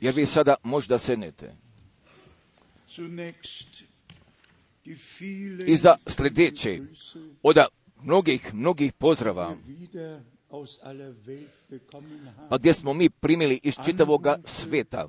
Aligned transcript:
Jer 0.00 0.14
vi 0.14 0.26
sada 0.26 0.54
možda 0.62 0.98
vielen 0.98 1.32
I 5.66 5.76
za 5.76 5.96
sljedeće, 6.06 6.80
od 7.42 7.56
mnogih, 8.02 8.54
mnogih 8.54 8.92
pozdrava, 8.92 9.56
pa 12.48 12.58
gdje 12.58 12.72
smo 12.72 12.94
mi 12.94 13.10
primili 13.10 13.60
iz 13.62 13.74
čitavoga 13.84 14.38
sveta, 14.44 15.08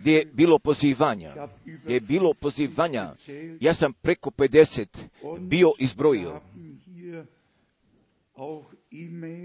gdje 0.00 0.12
je 0.12 0.24
bilo 0.24 0.58
pozivanja, 0.58 1.48
gdje 1.64 1.94
je 1.94 2.00
bilo 2.00 2.34
pozivanja, 2.34 3.14
ja 3.60 3.74
sam 3.74 3.92
preko 3.92 4.30
50 4.30 4.86
bio 5.38 5.72
izbrojio, 5.78 6.40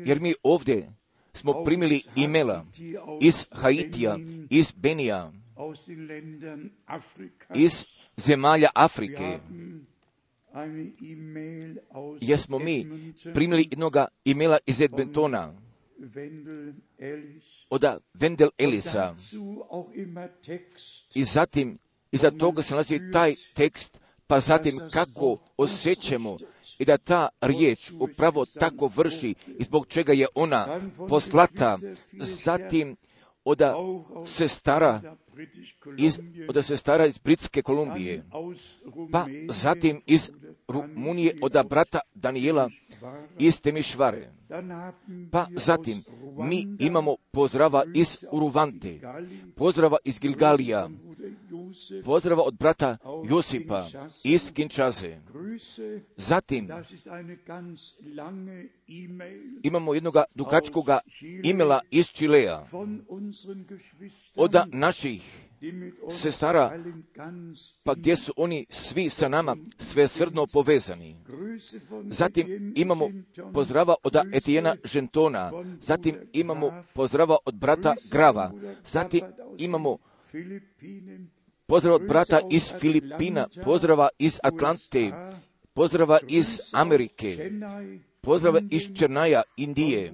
jer 0.06 0.20
mi 0.20 0.34
ovdje 0.44 0.94
smo 1.34 1.64
primili 1.64 2.02
imela 2.16 2.66
iz 3.22 3.46
Haitija, 3.52 4.18
iz 4.50 4.72
Benija, 4.72 5.32
iz 7.56 7.86
zemalja 8.18 8.70
Afrike, 8.76 9.40
jesmo 12.22 12.60
mi 12.60 12.88
primili 13.34 13.68
jednoga 13.72 14.08
imela 14.26 14.58
iz 14.66 14.82
Edmontona, 14.82 15.54
od 17.70 17.84
Wendel 18.14 18.50
Und 18.50 18.54
Elisa. 18.58 19.16
I 21.16 21.24
zatim, 21.24 21.78
iza 22.12 22.32
toga 22.32 22.62
se 22.62 22.74
nalazi 22.74 23.12
taj 23.14 23.36
tekst, 23.54 24.00
pa 24.28 24.40
zatim 24.40 24.80
kako 24.92 25.38
osjećamo 25.58 26.38
i 26.80 26.86
da 26.86 26.98
ta 26.98 27.30
riječ 27.42 27.92
upravo 28.00 28.46
tako 28.46 28.92
vrši 28.96 29.36
i 29.60 29.64
zbog 29.64 29.88
čega 29.88 30.14
je 30.14 30.28
ona 30.36 30.82
poslata. 31.10 31.78
Zatim, 32.20 32.96
od 33.46 33.62
auch 33.62 34.12
aus 34.16 34.30
sestara 34.30 35.02
British 35.34 35.76
iz, 35.98 36.16
Columbia, 36.16 36.46
od 36.50 36.66
sestara 36.66 37.06
iz 37.06 37.18
Britske 37.18 37.62
Kolumbije, 37.62 38.24
pa 39.12 39.26
zatim 39.50 40.02
iz 40.06 40.30
Rumunije 40.68 41.38
od 41.42 41.68
brata 41.70 42.00
Daniela 42.14 42.70
iz 43.40 43.62
Temišvare. 43.62 44.32
Pa 45.32 45.48
zatim, 45.56 46.04
mi 46.38 46.68
imamo 46.80 47.16
pozdrava 47.32 47.84
iz 47.94 48.26
Uruvante, 48.32 49.00
pozdrava 49.56 49.98
iz 50.06 50.20
Gilgalija, 50.20 50.90
pozdrava 52.06 52.44
od 52.44 52.58
brata 52.58 52.98
Josipa 53.30 53.86
iz 54.24 54.52
Kinčaze. 54.54 55.18
Zatim 56.18 56.68
imamo 59.64 59.94
jednog 59.94 60.16
dugačkoga 60.36 61.00
imela 61.44 61.80
iz 61.92 62.08
Čilea, 62.08 62.66
Geschwistern, 63.68 64.38
od 64.38 64.56
naših 64.68 65.50
sestara, 66.10 66.84
pa 67.84 67.94
gdje 67.94 68.16
su 68.16 68.34
oni 68.38 68.66
svi 68.70 69.10
sa 69.10 69.28
nama 69.28 69.56
svesrdno 69.78 70.46
povezani. 70.54 71.16
Grüße 71.28 71.80
von 71.90 72.12
Zatim 72.12 72.74
imamo 72.76 73.10
pozdrava 73.54 73.96
od 74.04 74.16
Etijena 74.32 74.76
Žentona, 74.84 75.52
zatim 75.82 76.16
imamo 76.34 76.84
pozdrava 76.94 77.38
od 77.46 77.56
brata 77.56 77.94
Grava, 78.12 78.52
zatim 78.86 79.26
imamo 79.58 79.98
pozdrav 81.74 81.96
od 81.96 82.08
brata 82.08 82.42
iz 82.52 82.72
Filipina, 82.80 83.48
pozdrava 83.64 84.10
iz 84.20 84.40
Atlante, 84.44 85.12
pozdrava 85.74 86.20
iz 86.28 86.60
Amerike, 86.74 87.52
pozdrava 88.22 88.62
iz 88.72 88.88
Černaja, 88.98 89.42
Indije, 89.58 90.14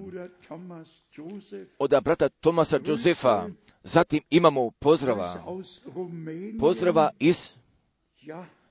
od 1.78 1.90
brata 2.04 2.28
Tomasa 2.28 2.78
Josefa, 2.86 3.48
zatim 3.84 4.20
imamo 4.30 4.70
pozdrava, 4.70 5.44
pozdrava 6.60 7.10
iz 7.18 7.48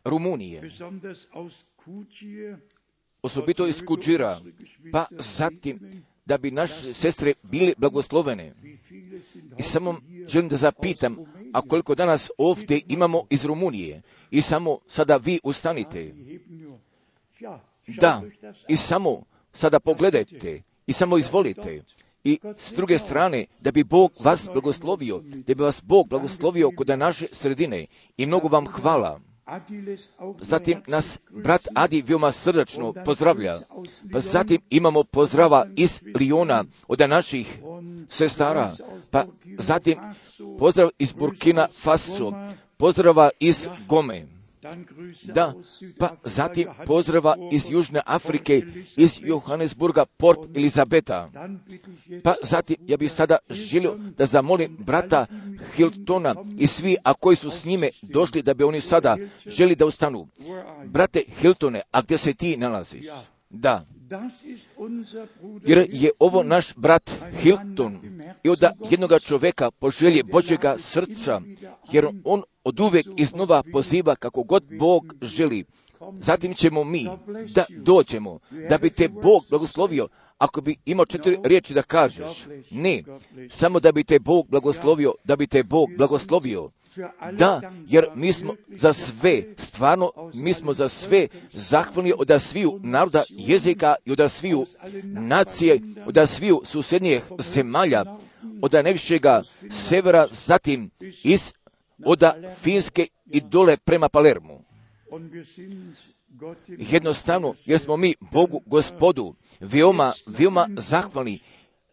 Rumunije, 0.04 0.72
osobito 3.22 3.68
iz 3.68 3.82
Kuđira, 3.86 4.40
pa 4.92 5.06
zatim 5.20 6.04
da 6.26 6.38
bi 6.38 6.52
naše 6.52 6.94
sestre 6.94 7.34
bile 7.44 7.74
blagoslovene. 7.78 8.54
I 9.58 9.64
samo 9.64 9.96
želim 10.28 10.50
da 10.50 10.58
zapitam, 10.58 11.18
a 11.54 11.62
koliko 11.62 11.96
danas 11.96 12.30
ovdje 12.38 12.82
imamo 12.88 13.24
iz 13.30 13.46
Rumunije 13.46 14.02
i 14.32 14.42
samo 14.42 14.80
sada 14.88 15.18
vi 15.18 15.40
ustanite. 15.44 16.14
Da, 17.88 18.22
i 18.68 18.78
samo 18.78 19.24
sada 19.54 19.80
pogledajte 19.80 20.62
i 20.88 20.94
samo 20.94 21.18
izvolite. 21.18 21.84
I 22.24 22.40
s 22.58 22.74
druge 22.74 22.98
strane, 22.98 23.46
da 23.62 23.72
bi 23.72 23.84
Bog 23.84 24.12
vas 24.20 24.50
blagoslovio, 24.54 25.22
da 25.24 25.56
bi 25.56 25.64
vas 25.64 25.84
Bog 25.84 26.08
blagoslovio 26.08 26.72
kod 26.78 26.88
naše 26.88 27.28
sredine 27.32 27.86
i 28.18 28.26
mnogo 28.26 28.48
vam 28.48 28.68
hvala. 28.68 29.20
Zatim 30.42 30.82
nas 30.88 31.20
brat. 31.30 31.68
Adi 31.76 32.02
veoma 32.02 32.32
srdačno 32.32 32.94
pozdravlja. 33.06 33.56
Pa 34.12 34.20
zatim 34.20 34.62
imamo 34.70 35.04
pozdrava 35.04 35.66
iz 35.76 36.02
Liona 36.20 36.66
od 36.88 37.00
naših 37.00 37.60
sestara. 38.10 38.72
Pa 39.12 39.26
zatim 39.58 39.98
pozdrav 40.60 40.90
iz 41.00 41.14
Burkina 41.14 41.68
Faso. 41.82 42.34
Pozdrava 42.78 43.30
iz 43.40 43.68
Gome. 43.88 44.39
Da, 45.34 45.54
pa 46.00 46.16
zatim 46.24 46.68
pozdrava 46.86 47.36
iz 47.52 47.70
Južne 47.70 48.02
Afrike, 48.06 48.62
iz 48.98 49.20
Johannesburga, 49.22 50.06
Port 50.06 50.40
Elizabeta. 50.58 51.30
Pa 52.24 52.36
zatim 52.44 52.78
ja 52.88 52.98
bih 52.98 53.12
sada 53.12 53.38
želio 53.50 53.96
da 54.18 54.26
zamolim 54.26 54.78
brata 54.80 55.26
Hiltona 55.76 56.36
i 56.58 56.68
svi, 56.68 56.96
a 57.04 57.14
koji 57.14 57.36
su 57.36 57.52
s 57.52 57.66
njime 57.66 57.90
došli 58.02 58.42
da 58.42 58.54
bi 58.54 58.64
oni 58.64 58.82
sada 58.82 59.18
želi 59.46 59.76
da 59.76 59.86
ustanu. 59.86 60.28
Brate 60.86 61.24
Hiltone, 61.42 61.82
a 61.92 62.02
gdje 62.02 62.18
se 62.18 62.34
ti 62.34 62.58
nalaziš? 62.58 63.06
Da, 63.50 63.86
Jer 65.68 65.88
je 65.90 66.12
ovo 66.20 66.44
naš 66.44 66.74
brat 66.76 67.12
Hilton. 67.42 68.00
i 68.44 68.50
od 68.50 68.64
jednoga 68.90 69.20
čoveka 69.20 69.72
po 69.72 69.92
želje 69.92 70.24
Božjega 70.24 70.76
srca, 70.78 71.42
jer 71.92 72.08
on 72.24 72.44
od 72.64 72.80
uvek 72.80 73.06
iznova 73.18 73.64
poziva 73.72 74.16
kako 74.16 74.44
god 74.44 74.64
Bog 74.80 75.16
želi. 75.22 75.66
Zatim 76.20 76.54
ćemo 76.54 76.84
mi 76.84 77.08
da 77.56 77.66
dođemo, 77.70 78.40
da 78.70 78.78
bi 78.78 78.90
te 78.90 79.08
Bog 79.08 79.46
blagoslovio, 79.50 80.08
ako 80.40 80.62
bi 80.62 80.76
imao 80.86 81.06
četiri 81.06 81.38
riječi 81.44 81.74
da 81.74 81.82
kažeš. 81.82 82.46
Ne, 82.72 83.04
samo 83.52 83.80
da 83.80 83.92
bi 83.92 84.04
te 84.04 84.20
Bog 84.20 84.48
blagoslovio, 84.50 85.14
da 85.24 85.36
bi 85.36 85.48
te 85.48 85.64
Bog 85.64 85.90
blagoslovio. 85.98 86.70
Da, 87.32 87.62
jer 87.88 88.06
mi 88.16 88.34
smo 88.34 88.56
za 88.68 88.94
sve, 88.94 89.44
stvarno, 89.58 90.12
mi 90.34 90.54
smo 90.54 90.74
za 90.74 90.90
sve 90.90 91.28
zahvalni 91.52 92.14
od 92.18 92.42
sviju 92.42 92.80
naroda, 92.84 93.24
jezika 93.30 93.96
i 94.06 94.12
od 94.12 94.32
sviju 94.32 94.66
nacije, 95.04 95.80
od 96.06 96.30
sviju 96.30 96.62
susjednijih 96.66 97.24
zemalja, 97.40 98.06
od 98.62 98.74
najvišega 98.74 99.42
severa, 99.72 100.28
zatim 100.32 100.90
iz 101.24 101.54
od 102.06 102.24
Finske 102.62 103.08
i 103.32 103.42
dole 103.42 103.78
prema 103.78 104.10
Palermu. 104.10 104.64
Jednostavno, 106.68 107.54
jer 107.66 107.80
smo 107.80 107.98
mi 107.98 108.16
Bogu 108.32 108.62
gospodu 108.66 109.36
veoma, 109.60 110.14
veoma 110.28 110.68
zahvalni. 110.78 111.40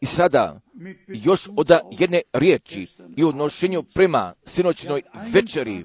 I 0.00 0.06
sada 0.06 0.61
još 1.09 1.49
od 1.56 1.71
jedne 1.99 2.21
riječi 2.33 2.87
i 3.17 3.25
odnošenju 3.25 3.83
prema 3.94 4.35
sinoćnoj 4.47 5.03
večeri, 5.33 5.85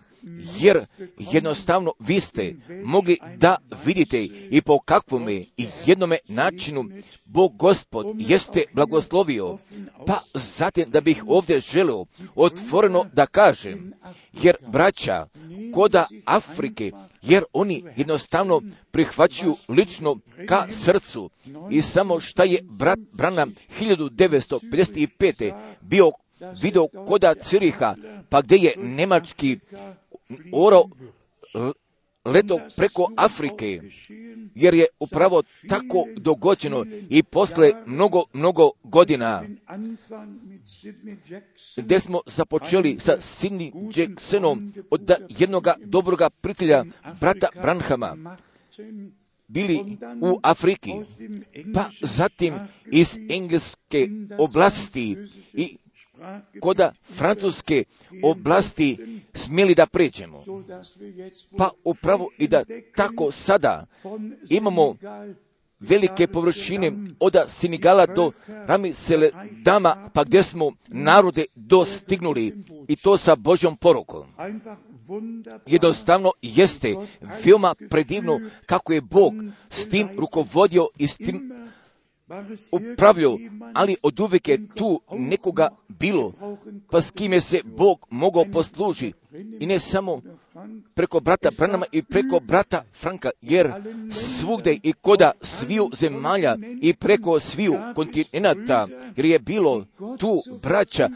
jer 0.59 0.85
jednostavno 1.17 1.93
vi 1.99 2.19
ste 2.19 2.55
mogli 2.83 3.17
da 3.37 3.57
vidite 3.85 4.23
i 4.49 4.61
po 4.61 4.79
kakvome 4.79 5.33
i 5.33 5.67
jednome 5.85 6.17
načinu 6.27 6.85
Bog 7.25 7.57
gospod 7.57 8.05
jeste 8.17 8.63
blagoslovio, 8.73 9.57
pa 10.07 10.21
zatim 10.33 10.91
da 10.91 11.01
bih 11.01 11.23
ovdje 11.27 11.59
želio 11.59 12.05
otvoreno 12.35 13.05
da 13.13 13.25
kažem, 13.25 13.93
jer 14.33 14.55
braća 14.67 15.27
koda 15.73 16.07
Afrike, 16.25 16.91
jer 17.21 17.43
oni 17.53 17.83
jednostavno 17.97 18.61
prihvaćaju 18.91 19.55
lično 19.69 20.17
ka 20.47 20.67
srcu 20.69 21.29
i 21.69 21.81
samo 21.81 22.19
šta 22.19 22.43
je 22.43 22.59
brat 22.63 22.99
Branham 23.13 23.53
1955. 23.81 25.53
bio 25.81 26.11
video 26.61 26.87
koda 27.07 27.33
Ciriha, 27.35 27.95
pa 28.29 28.41
gdje 28.41 28.55
je 28.55 28.73
nemački 28.77 29.59
oro 30.51 30.83
leto 32.25 32.59
preko 32.75 33.11
Afrike, 33.17 33.81
jer 34.55 34.73
je 34.73 34.85
upravo 34.99 35.43
tako 35.69 36.05
dogođeno 36.15 36.85
i 37.09 37.23
posle 37.23 37.71
mnogo, 37.85 38.23
mnogo 38.33 38.71
godina, 38.83 39.43
gdje 41.77 41.99
smo 41.99 42.19
započeli 42.25 42.97
sa 42.99 43.17
Sidney 43.19 43.99
Jacksonom 43.99 44.71
od 44.89 45.11
jednoga 45.29 45.73
dobroga 45.85 46.29
prijatelja, 46.29 46.85
brata 47.19 47.47
Branhama, 47.61 48.37
bili 49.47 49.97
u 50.21 50.39
Afriki, 50.43 50.91
pa 51.73 51.89
zatim 52.01 52.53
iz 52.91 53.17
engleske 53.29 54.07
oblasti 54.37 55.17
i 55.53 55.77
koda 56.59 56.93
francuske 57.03 57.83
oblasti 58.23 59.21
smjeli 59.33 59.75
da 59.75 59.85
pređemo. 59.85 60.43
Pa 61.57 61.69
upravo 61.83 62.29
i 62.37 62.47
da 62.47 62.63
tako 62.95 63.31
sada 63.31 63.85
imamo 64.49 64.95
velike 65.81 66.27
površine 66.27 66.91
od 67.19 67.35
Sinigala 67.47 68.05
do 68.05 68.31
Rami 68.47 68.93
Dama, 69.63 70.09
pa 70.13 70.23
gdje 70.23 70.43
smo 70.43 70.71
narode 70.87 71.45
dostignuli 71.55 72.63
i 72.87 72.95
to 72.95 73.17
sa 73.17 73.35
Božjom 73.35 73.77
porukom. 73.77 74.27
Jednostavno 75.65 76.31
jeste 76.41 76.95
veoma 77.45 77.75
predivno 77.89 78.39
kako 78.65 78.93
je 78.93 79.01
Bog 79.01 79.33
s 79.69 79.89
tim 79.89 80.09
rukovodio 80.17 80.87
i 80.97 81.07
s 81.07 81.17
tim 81.17 81.51
upravljao, 82.71 83.37
ali 83.73 83.95
od 84.03 84.19
uvijek 84.19 84.47
je 84.47 84.67
tu 84.75 85.01
nekoga 85.11 85.69
bilo, 85.87 86.33
pa 86.91 87.01
s 87.01 87.11
kime 87.11 87.39
se 87.39 87.61
Bog 87.63 88.05
mogao 88.09 88.45
posluži. 88.53 89.13
I 89.59 89.65
ne 89.65 89.79
samo 89.79 90.21
preko 90.93 91.19
brata 91.19 91.49
Branama 91.57 91.85
i 91.91 92.03
preko 92.03 92.39
brata 92.39 92.83
Franka, 92.93 93.29
jer 93.41 93.71
svugde 94.11 94.77
i 94.83 94.93
koda 94.93 95.31
sviju 95.41 95.89
zemalja 95.93 96.55
i 96.81 96.93
preko 96.93 97.39
sviju 97.39 97.75
kontinenta, 97.95 98.87
jer 99.15 99.25
je 99.25 99.39
bilo 99.39 99.85
tu 100.19 100.33
braća 100.61 101.09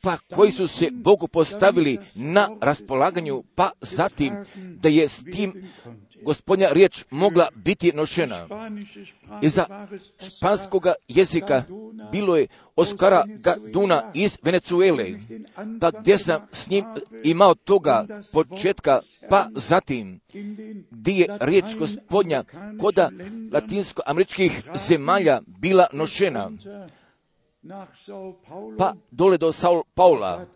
pa 0.00 0.16
koji 0.34 0.52
su 0.52 0.68
se 0.68 0.88
Bogu 0.92 1.28
postavili 1.28 1.98
na 2.14 2.48
raspolaganju, 2.60 3.42
pa 3.54 3.70
zatim 3.80 4.34
da 4.54 4.88
je 4.88 5.08
s 5.08 5.24
tim 5.32 5.68
gospodnja 6.22 6.68
riječ 6.72 7.04
mogla 7.10 7.48
biti 7.54 7.92
nošena. 7.92 8.48
Iza 9.42 9.86
španskoga 10.18 10.94
jezika 11.08 11.62
bilo 12.12 12.36
je 12.36 12.46
Oskara 12.76 13.24
Gaduna 13.28 14.10
iz 14.14 14.38
Venezuele, 14.42 15.06
pa 15.80 15.90
gdje 15.90 16.18
sam 16.18 16.40
s 16.52 16.70
njim 16.70 16.84
imao 17.24 17.54
toga 17.54 18.06
početka, 18.32 19.00
pa 19.30 19.48
zatim 19.54 20.20
gdje 20.90 21.12
je 21.12 21.26
riječ 21.40 21.64
gospodnja 21.78 22.44
koda 22.80 23.10
latinsko-američkih 23.52 24.62
zemalja 24.88 25.40
bila 25.46 25.86
nošena 25.92 26.50
pa 28.78 28.94
dole 29.10 29.38
do 29.38 29.52
Saul 29.52 29.82
Paula, 29.94 30.46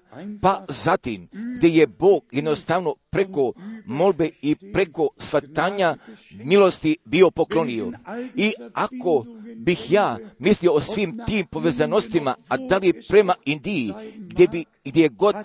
pa 0.40 0.64
zatim 0.68 1.28
gdje 1.32 1.68
je 1.68 1.86
Bog 1.86 2.24
jednostavno 2.30 2.94
preko 3.10 3.52
molbe 3.86 4.30
i 4.42 4.56
preko 4.72 5.08
svatanja 5.18 5.96
milosti 6.44 6.96
bio 7.04 7.30
poklonio. 7.30 7.92
I 8.34 8.52
ako 8.72 9.24
bih 9.56 9.92
ja 9.92 10.18
mislio 10.38 10.72
o 10.72 10.80
svim 10.80 11.20
tim 11.26 11.46
povezanostima, 11.46 12.34
a 12.48 12.56
da 12.56 12.78
li 12.78 13.02
prema 13.08 13.34
Indiji, 13.44 13.92
gdje, 14.16 14.48
bi, 14.48 14.64
gdje 14.84 15.02
je 15.02 15.08
god 15.08 15.36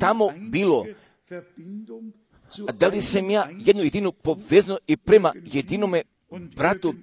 tamo 0.00 0.28
bilo, 0.50 0.86
a 2.68 2.72
da 2.72 2.88
li 2.88 3.00
sam 3.00 3.30
ja 3.30 3.48
jednu 3.58 3.82
jedinu 3.82 4.12
povezno 4.12 4.78
i 4.86 4.96
prema 4.96 5.32
jedinome 5.52 6.02
bratu 6.56 6.94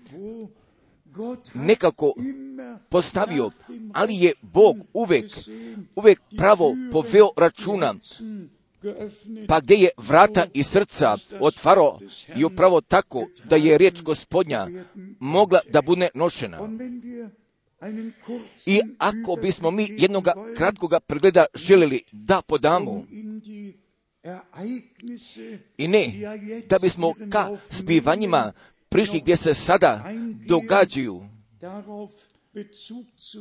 nekako 1.54 2.14
postavio, 2.90 3.52
ali 3.94 4.16
je 4.16 4.34
Bog 4.42 4.78
uvek, 4.94 5.26
uvek 5.96 6.22
pravo 6.38 6.76
poveo 6.92 7.30
računa, 7.38 7.96
pa 9.48 9.60
gdje 9.60 9.76
je 9.76 9.90
vrata 9.98 10.46
i 10.54 10.64
srca 10.64 11.18
otvaro 11.40 12.00
i 12.36 12.46
upravo 12.46 12.82
tako 12.82 13.28
da 13.44 13.56
je 13.56 13.78
riječ 13.78 14.02
gospodnja 14.02 14.68
mogla 15.20 15.60
da 15.72 15.82
bude 15.82 16.10
nošena. 16.14 16.70
I 18.66 18.82
ako 18.98 19.36
bismo 19.42 19.72
mi 19.72 19.88
jednoga 19.98 20.34
kratkoga 20.56 21.00
pregleda 21.00 21.46
željeli 21.54 22.04
da 22.12 22.42
podamo, 22.42 23.06
i 25.78 25.88
ne, 25.88 26.14
da 26.70 26.80
bismo 26.80 27.14
ka 27.32 27.50
zbivanjima 27.72 28.54
prišli 28.90 29.20
gdje 29.22 29.36
se 29.38 29.54
sada 29.54 30.12
događaju. 30.48 31.24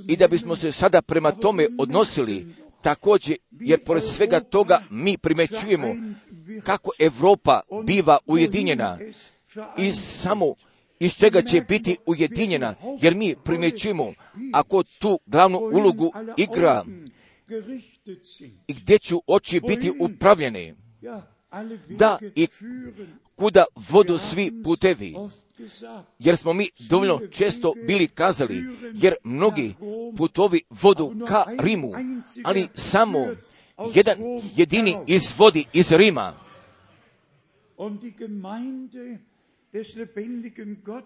I 0.09 0.17
da 0.17 0.29
bismo 0.29 0.57
se 0.57 0.73
sada 0.73 1.03
prema 1.03 1.31
tome 1.31 1.67
odnosili 1.79 2.47
također, 2.83 3.37
jer 3.51 3.85
pored 3.85 4.05
svega 4.05 4.41
toga 4.41 4.83
mi 4.91 5.19
primećujemo 5.19 5.95
kako 6.65 6.91
Europa 6.99 7.61
biva 7.85 8.19
ujedinjena. 8.27 8.99
I 9.79 9.93
samo 9.93 10.55
iz 10.99 11.15
čega 11.15 11.43
će 11.43 11.61
biti 11.61 11.97
ujedinjena, 12.07 12.75
jer 13.01 13.15
mi 13.15 13.35
primećujemo 13.45 14.13
ako 14.53 14.83
tu 14.99 15.21
glavnu 15.27 15.59
ulogu 15.59 16.13
igra 16.37 16.85
i 18.69 18.75
gdje 18.75 18.99
ću 18.99 19.23
oči 19.27 19.61
biti 19.61 19.93
upravljene, 20.01 20.75
da 21.89 22.19
i 22.35 22.49
kuda 23.37 23.65
vodu 23.91 24.19
svi 24.19 24.63
putevi. 24.65 25.15
Jer 26.19 26.37
smo 26.37 26.53
mi 26.53 26.69
dovoljno 26.89 27.21
često 27.31 27.73
bili 27.87 28.09
kazali, 28.09 28.65
jer 28.95 29.15
mnogi 29.25 29.75
putovi 30.17 30.63
vodu 30.71 31.13
ka 31.29 31.45
Rimu, 31.59 31.93
ali 32.45 32.69
samo 32.75 33.27
jedan 33.95 34.19
jedini 34.57 34.97
izvodi 35.07 35.65
iz 35.73 35.93
Rima. 35.93 36.35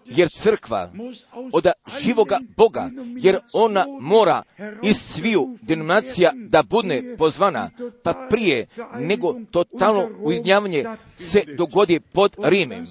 Jer 0.05 0.29
crkva 0.29 0.91
od 1.53 1.65
živoga 2.01 2.39
Boga, 2.57 2.89
jer 3.17 3.39
ona 3.53 3.85
mora 4.01 4.43
iz 4.83 4.95
sviju 4.97 5.57
denominacija 5.61 6.31
da 6.35 6.63
bude 6.63 7.15
pozvana, 7.17 7.69
pa 8.03 8.27
prije 8.29 8.67
nego 8.99 9.35
totalno 9.51 10.09
ujedinjavanje 10.19 10.83
se 11.17 11.43
dogodi 11.57 11.99
pod 11.99 12.35
Rimem. 12.43 12.85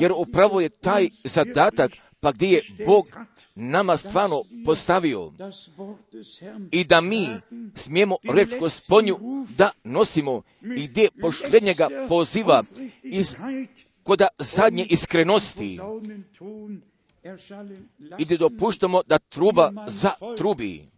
Jer 0.00 0.12
upravo 0.16 0.60
je 0.60 0.68
taj 0.68 1.08
zadatak 1.24 1.90
pa 2.20 2.32
gdje 2.32 2.48
je 2.48 2.62
Bog 2.86 3.10
nama 3.54 3.96
stvarno 3.96 4.42
postavio? 4.64 5.32
i 6.72 6.84
da 6.84 7.00
mi 7.00 7.28
smijemo 7.74 8.16
reći 8.22 8.58
gospodnju 8.58 9.18
da 9.56 9.70
nosimo. 9.84 10.42
i 10.76 10.86
gdje 10.86 11.08
pošljednjega 11.20 11.88
poziva? 12.08 12.62
Iz 13.02 13.34
koda 14.02 14.28
zadnje 14.38 14.84
iskrenosti. 14.84 15.78
i 18.18 18.24
gdje 18.24 18.36
dopuštamo 18.36 19.02
da 19.06 19.18
truba 19.18 19.72
za 19.88 20.10
trubi. 20.38 20.88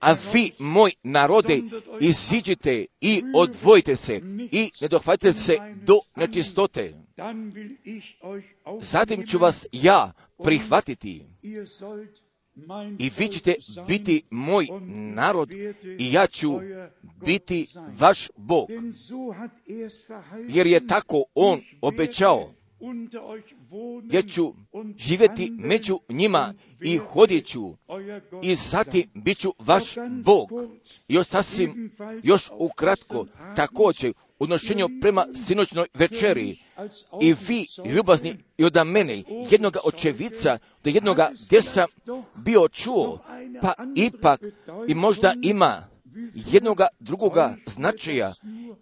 A 0.00 0.16
vi, 0.32 0.52
moj 0.58 0.92
narode, 1.02 1.62
iziđite 2.00 2.86
i 3.00 3.22
odvojite 3.34 3.96
se 3.96 4.20
i 4.52 4.70
ne 4.80 4.88
dohvatite 4.88 5.32
se 5.32 5.56
do 5.86 6.00
nečistote. 6.16 7.03
Zatim 8.80 9.26
ću 9.26 9.38
vas 9.38 9.66
ja 9.72 10.12
prihvatiti 10.44 11.22
i 12.98 13.10
vi 13.18 13.28
ćete 13.28 13.54
biti 13.88 14.22
moj 14.30 14.66
narod 15.14 15.50
i 15.98 16.12
ja 16.12 16.26
ću 16.26 16.60
biti 17.26 17.66
vaš 17.98 18.28
Bog. 18.36 18.68
Jer 20.48 20.66
je 20.66 20.86
tako 20.86 21.24
on 21.34 21.60
obećao. 21.80 22.54
Ja 24.10 24.22
ću 24.22 24.54
živjeti 24.96 25.50
među 25.50 26.00
njima 26.08 26.54
i 26.80 26.96
hodit 26.96 27.46
ću 27.46 27.76
i 28.42 28.54
zatim 28.54 29.10
bit 29.14 29.38
ću 29.38 29.52
vaš 29.58 29.94
Bog. 30.24 30.50
Još 31.08 31.26
sasvim, 31.26 31.92
još 32.22 32.50
ukratko, 32.58 33.26
također 33.56 34.12
odnošenju 34.38 34.88
prema 35.00 35.26
sinoćnoj 35.46 35.86
večeri. 35.94 36.58
i 37.22 37.34
vi, 37.48 37.66
ljubazni, 37.94 38.34
i 38.58 38.64
od 38.64 38.86
mene, 38.86 39.22
jednoga 39.50 39.80
očevica, 39.84 40.58
do 40.84 40.90
jednoga 40.90 41.30
gdje 41.46 41.62
sam 41.62 41.88
bio 42.44 42.68
čuo, 42.68 43.18
pa 43.62 43.74
ipak 43.96 44.40
i 44.88 44.94
možda 44.94 45.34
ima 45.42 45.88
jednoga 46.34 46.86
drugoga 47.00 47.56
značaja 47.66 48.32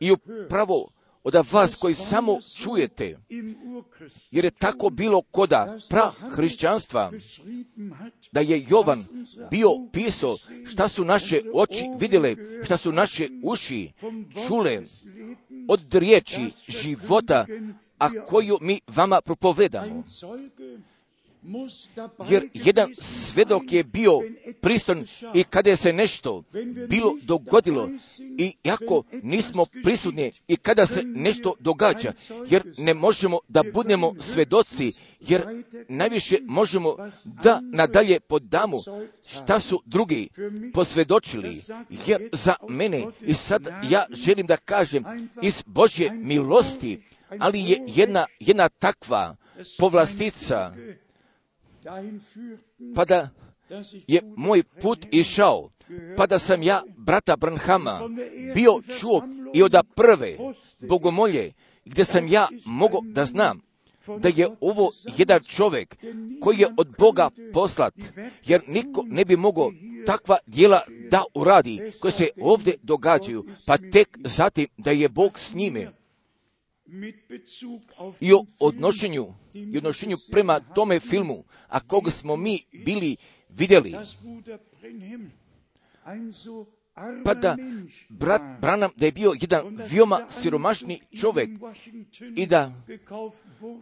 i 0.00 0.12
upravo 0.12 0.88
od 1.24 1.34
vas 1.52 1.74
koji 1.74 1.94
samo 1.94 2.38
čujete, 2.62 3.18
jer 4.30 4.44
je 4.44 4.50
tako 4.50 4.90
bilo 4.90 5.22
koda 5.22 5.78
pra 5.88 6.12
hrišćanstva, 6.34 7.12
da 8.32 8.40
je 8.40 8.66
Jovan 8.68 9.04
bio 9.50 9.68
pisao 9.92 10.36
šta 10.66 10.88
su 10.88 11.04
naše 11.04 11.40
oči 11.54 11.84
vidjele, 12.00 12.36
šta 12.64 12.76
su 12.76 12.92
naše 12.92 13.28
uši 13.42 13.92
čule 14.46 14.82
od 15.68 15.94
riječi 15.94 16.50
života, 16.68 17.46
a 17.98 18.08
koju 18.26 18.58
mi 18.60 18.80
vama 18.86 19.20
propovedamo. 19.20 20.04
Jer 22.30 22.48
jedan 22.54 22.94
svedok 22.98 23.72
je 23.72 23.84
bio 23.84 24.20
geschah. 24.62 24.96
i 25.34 25.44
kada 25.44 25.70
je 25.70 25.76
se 25.76 25.92
nešto 25.92 26.42
bilo 26.88 27.14
dogodilo 27.22 27.88
i 28.38 28.54
etwas 28.64 29.04
nismo 29.22 29.66
prisutni 29.82 30.32
i 30.48 30.56
kada 30.56 30.86
se 30.86 31.02
nešto 31.02 31.54
događa, 31.60 32.12
jer 32.48 32.62
ne 32.78 32.94
možemo 32.94 33.38
da 33.48 33.62
budemo 33.74 34.14
svedoci, 34.20 34.90
jer 35.20 35.64
najviše 35.88 36.38
možemo 36.42 36.96
da 37.24 37.60
nadalje 37.62 38.20
podamo 38.20 38.78
šta 39.26 39.60
su 39.60 39.82
drugi 39.86 40.28
posvedočili, 40.74 41.60
jer 42.06 42.28
za 42.32 42.54
mene 42.68 43.04
i 43.20 43.34
sad 43.34 43.68
ja 43.90 44.06
želim 44.10 44.46
da 44.46 44.56
kažem 44.56 45.04
iz 45.42 45.62
Božje 45.66 46.10
milosti, 46.10 47.02
ali 47.38 47.60
je 47.60 47.84
jedna, 47.86 48.26
jedna 48.40 48.68
takva 48.68 49.36
povlastica, 49.78 50.72
pa 52.94 53.04
da 53.04 53.28
je 54.06 54.20
moj 54.36 54.62
put 54.82 55.06
išao, 55.10 55.70
pa 56.16 56.26
da 56.26 56.38
sam 56.38 56.62
ja 56.62 56.82
brata 56.96 57.36
Branhama 57.36 58.00
bio 58.54 58.80
čuo 59.00 59.22
i 59.54 59.62
od 59.62 59.76
prve 59.94 60.36
bogomolje, 60.88 61.52
gdje 61.84 62.04
sam 62.04 62.26
ja 62.26 62.48
mogao 62.66 63.00
da 63.04 63.24
znam 63.24 63.60
da 64.18 64.28
je 64.36 64.48
ovo 64.60 64.90
jedan 65.16 65.42
čovjek 65.42 65.96
koji 66.40 66.58
je 66.58 66.68
od 66.76 66.94
Boga 66.98 67.30
poslat, 67.52 67.94
jer 68.46 68.62
niko 68.66 69.04
ne 69.06 69.24
bi 69.24 69.36
mogao 69.36 69.72
takva 70.06 70.38
djela 70.46 70.80
da 71.10 71.24
uradi 71.34 71.92
koje 72.00 72.12
se 72.12 72.28
ovdje 72.40 72.74
događaju, 72.82 73.44
pa 73.66 73.78
tek 73.92 74.18
zatim 74.24 74.66
da 74.76 74.90
je 74.90 75.08
Bog 75.08 75.38
s 75.38 75.54
njime. 75.54 76.01
I 78.20 78.32
o 78.32 78.44
odnošenju, 78.60 79.34
i 79.54 79.78
odnošenju 79.78 80.16
prema 80.30 80.60
tome 80.60 81.00
filmu, 81.00 81.44
a 81.68 81.80
koga 81.80 82.10
smo 82.10 82.36
mi 82.36 82.64
bili 82.84 83.16
vidjeli, 83.48 83.94
pa 87.24 87.34
da 87.34 87.56
brat. 88.08 88.42
Branham 88.60 88.90
da 88.96 89.06
je 89.06 89.12
bio 89.12 89.32
jedan 89.40 89.76
veoma 89.76 90.16
dieser 90.16 90.42
siromašni 90.42 91.00
čovjek 91.20 91.50
i 92.36 92.46
da 92.46 92.72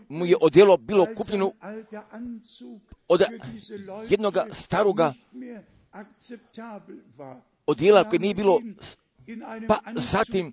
mu 0.08 0.26
je 0.26 0.36
odjelo 0.40 0.76
bilo 0.76 1.06
kupljeno 1.16 1.52
od 3.08 3.22
jednoga 4.08 4.46
staroga 4.52 5.14
odjela 7.66 8.08
koje 8.08 8.20
nije 8.20 8.34
bilo 8.34 8.60
pa 9.68 9.78
zatim 9.94 10.52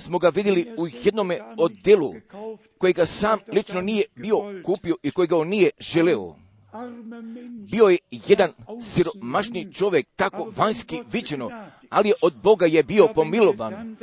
smo 0.00 0.18
ga 0.18 0.28
vidjeli 0.28 0.60
er 0.60 0.74
u 0.78 0.86
jednome 1.02 1.38
odjelu 1.56 2.12
gekauft, 2.12 2.70
kojega 2.78 3.06
sam 3.06 3.38
auch 3.38 3.48
lično 3.52 3.80
nije 3.80 4.04
bio 4.14 4.36
kupio 4.64 4.96
i 5.02 5.10
kojega 5.10 5.36
on 5.36 5.48
nije 5.48 5.70
želeo. 5.78 6.36
Bio 7.70 7.86
je 7.86 7.98
jedan 8.10 8.52
siromašni 8.82 9.74
čovjek, 9.74 10.06
tako 10.16 10.52
vanjski 10.56 11.02
viđeno, 11.12 11.50
ali 11.88 12.12
od 12.22 12.34
Boga 12.42 12.66
je 12.66 12.82
bio 12.82 13.08
pomilovan. 13.14 13.96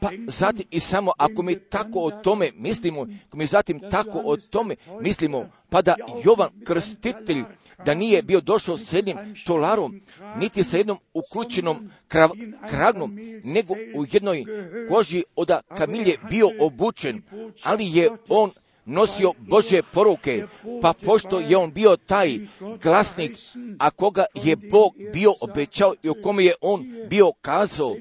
Pa 0.00 0.10
zatim 0.26 0.66
i 0.70 0.80
samo 0.80 1.12
ako 1.18 1.42
mi 1.42 1.58
tako 1.58 2.00
o 2.00 2.10
tome 2.10 2.50
mislimo, 2.54 3.06
ako 3.26 3.36
mi 3.36 3.46
zatim 3.46 3.80
tako 3.90 4.22
o 4.24 4.36
tome 4.36 4.76
mislimo, 5.00 5.50
pa 5.70 5.82
da 5.82 5.94
Jovan 6.24 6.50
Krstitelj 6.66 7.44
da 7.84 7.94
nije 7.94 8.22
bio 8.22 8.40
došao 8.40 8.78
s 8.78 8.92
jednim 8.92 9.16
tolarom, 9.46 10.00
niti 10.36 10.64
sa 10.64 10.76
jednom 10.76 10.98
uključenom 11.14 11.90
krav, 12.08 12.30
kragnom, 12.70 13.18
nego 13.44 13.74
u 13.74 14.04
jednoj 14.12 14.44
koži 14.88 15.24
od 15.36 15.50
kamilje 15.76 16.16
bio 16.30 16.50
obučen, 16.60 17.22
ali 17.62 17.84
je 17.92 18.10
on 18.28 18.50
nosio 18.84 19.32
Bože 19.38 19.82
poruke, 19.92 20.44
pa 20.82 20.92
pošto 20.92 21.40
je 21.40 21.56
on 21.56 21.72
bio 21.72 21.96
taj 21.96 22.38
glasnik, 22.82 23.38
a 23.78 23.90
koga 23.90 24.24
je 24.34 24.56
Bog 24.56 24.94
bio 25.12 25.34
obećao 25.40 25.94
i 26.02 26.08
o 26.08 26.14
kome 26.22 26.44
je 26.44 26.54
on 26.60 26.84
bio 27.10 27.32
kazao, 27.40 27.96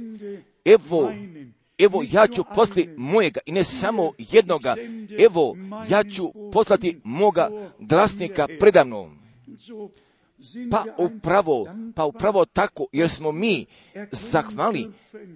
evo, 0.66 1.14
evo 1.78 2.04
ja 2.12 2.28
ću 2.28 2.44
poslati 2.56 2.90
mojega 2.98 3.40
i 3.46 3.52
ne 3.52 3.64
samo 3.64 4.12
jednoga, 4.18 4.76
evo 5.20 5.56
ja 5.90 6.04
ću 6.04 6.32
poslati 6.54 7.00
moga 7.04 7.50
glasnika 7.80 8.48
predavno. 8.60 9.21
Pa 10.72 10.86
upravo, 10.98 11.68
pa 11.96 12.06
upravo 12.06 12.46
tako, 12.46 12.86
jer 12.92 13.10
smo 13.10 13.32
mi 13.32 13.66
zahvali 14.12 14.88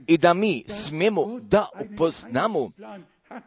i 0.07 0.17
da 0.17 0.33
mi 0.33 0.63
smemo 0.67 1.39
da 1.39 1.67
upoznamo 1.91 2.71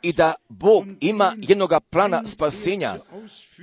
i 0.02 0.12
da 0.12 0.34
Bog 0.48 0.84
ima 1.00 1.34
jednoga 1.38 1.80
plana 1.80 2.26
spasenja, 2.26 2.96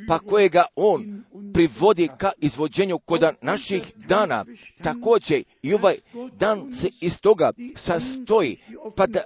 pa 0.08 0.20
kojega 0.20 0.66
On 0.76 1.24
privodi 1.54 2.10
ka 2.18 2.32
izvođenju 2.38 3.00
kod 3.00 3.24
naših 3.42 3.94
dana. 4.08 4.46
Također 4.84 5.44
i 5.62 5.74
ovaj 5.74 5.96
dan 6.34 6.74
se 6.74 6.90
iz 7.02 7.20
toga 7.20 7.52
sastoji, 7.76 8.58
pa 8.96 9.08
da, 9.08 9.22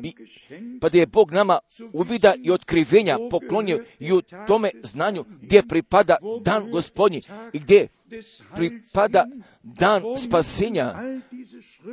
bi, 0.00 0.12
pa 0.80 0.88
da 0.88 0.98
je 0.98 1.06
Bog 1.06 1.32
nama 1.32 1.58
uvida 1.92 2.34
i 2.42 2.50
otkrivenja 2.50 3.18
poklonio 3.30 3.84
i 3.98 4.12
u 4.12 4.22
tome 4.46 4.70
znanju 4.82 5.24
gdje 5.42 5.62
pripada 5.62 6.16
dan 6.42 6.70
gospodnji 6.70 7.22
i 7.52 7.58
gdje 7.58 7.88
pripada 8.54 9.24
dan 9.62 10.02
spasenja, 10.26 10.94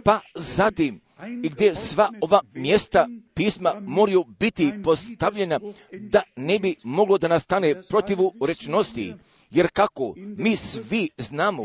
pa 0.03 0.19
zatim 0.35 1.01
i 1.43 1.49
gdje 1.49 1.75
sva 1.75 2.11
ova 2.21 2.41
mjesta 2.53 3.07
pisma 3.33 3.73
moraju 3.81 4.25
biti 4.39 4.73
postavljena 4.83 5.59
da 5.91 6.21
ne 6.35 6.59
bi 6.59 6.75
moglo 6.83 7.17
da 7.17 7.27
nastane 7.27 7.81
protivu 8.09 8.33
rečnosti. 8.47 9.13
Jer 9.51 9.67
kako 9.73 10.13
mi 10.17 10.55
svi 10.55 11.09
znamo 11.17 11.63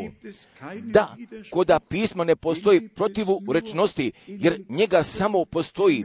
da 0.82 1.16
koda 1.50 1.80
pisma 1.80 2.24
ne 2.24 2.36
postoji 2.36 2.88
protivu 2.88 3.42
rečnosti, 3.52 4.12
jer 4.26 4.64
njega 4.68 5.02
samo 5.02 5.44
postoji 5.44 6.04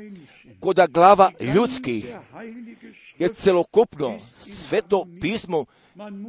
koda 0.59 0.87
glava 0.87 1.31
ljudskih, 1.55 2.05
jer 3.19 3.33
celokupno 3.33 4.19
sveto 4.39 5.05
pismo 5.21 5.65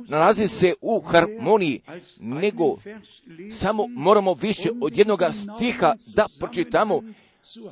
nalazi 0.09 0.49
se 0.49 0.75
u 0.81 1.01
harmoniji, 1.01 1.81
nego 2.21 2.77
samo 3.53 3.87
moramo 3.87 4.35
više 4.35 4.71
od 4.81 4.99
jednoga 4.99 5.33
stiha 5.33 5.95
da 6.15 6.27
pročitamo, 6.39 7.03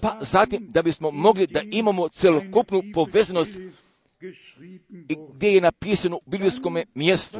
pa 0.00 0.18
zatim 0.20 0.66
da 0.68 0.82
bismo 0.82 1.10
mogli 1.10 1.46
da 1.46 1.60
imamo 1.70 2.08
celokupnu 2.08 2.82
povezanost 2.94 3.52
gdje 5.34 5.48
je 5.48 5.60
napisano 5.60 6.16
u 6.16 6.30
biblijskom 6.30 6.76
mjestu. 6.94 7.38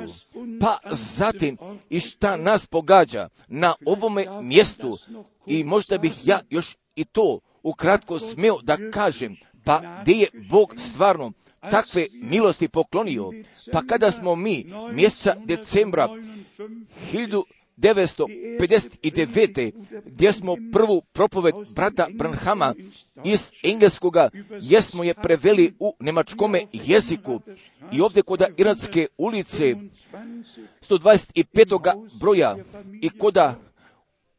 Pa 0.60 0.78
zatim 0.90 1.56
i 1.90 2.00
šta 2.00 2.36
nas 2.36 2.66
pogađa? 2.66 3.28
Na 3.48 3.74
ovome 3.86 4.24
mjestu. 4.42 4.98
i 5.46 5.64
možda 5.64 5.98
bih 5.98 6.12
ja 6.24 6.40
još 6.50 6.76
i 6.96 7.04
to 7.04 7.40
ukratko 7.62 8.18
smio 8.18 8.58
da 8.62 8.78
kažem, 8.92 9.36
pa 9.64 10.02
gdje 10.02 10.14
je 10.14 10.28
Bog 10.50 10.74
stvarno 10.76 11.32
takve 11.60 12.06
milosti 12.12 12.68
poklonio, 12.68 13.30
pa 13.72 13.82
kada 13.82 14.10
smo 14.10 14.34
mi 14.36 14.66
mjeseca 14.92 15.34
decembra 15.44 16.08
1959. 17.78 19.72
gdje 20.04 20.32
smo 20.32 20.56
prvu 20.72 21.02
propoved 21.12 21.54
brata 21.74 22.08
Branhama 22.14 22.74
iz 23.24 23.52
engleskoga, 23.62 24.30
jesmo 24.60 25.04
je 25.04 25.14
preveli 25.14 25.72
u 25.78 25.94
nemačkome 26.00 26.62
jeziku 26.72 27.40
i 27.92 28.00
ovdje 28.00 28.22
kod 28.22 28.42
Iranske 28.56 29.06
ulice 29.18 29.74
125. 30.88 32.18
broja 32.20 32.56
i 33.02 33.10
koda 33.10 33.54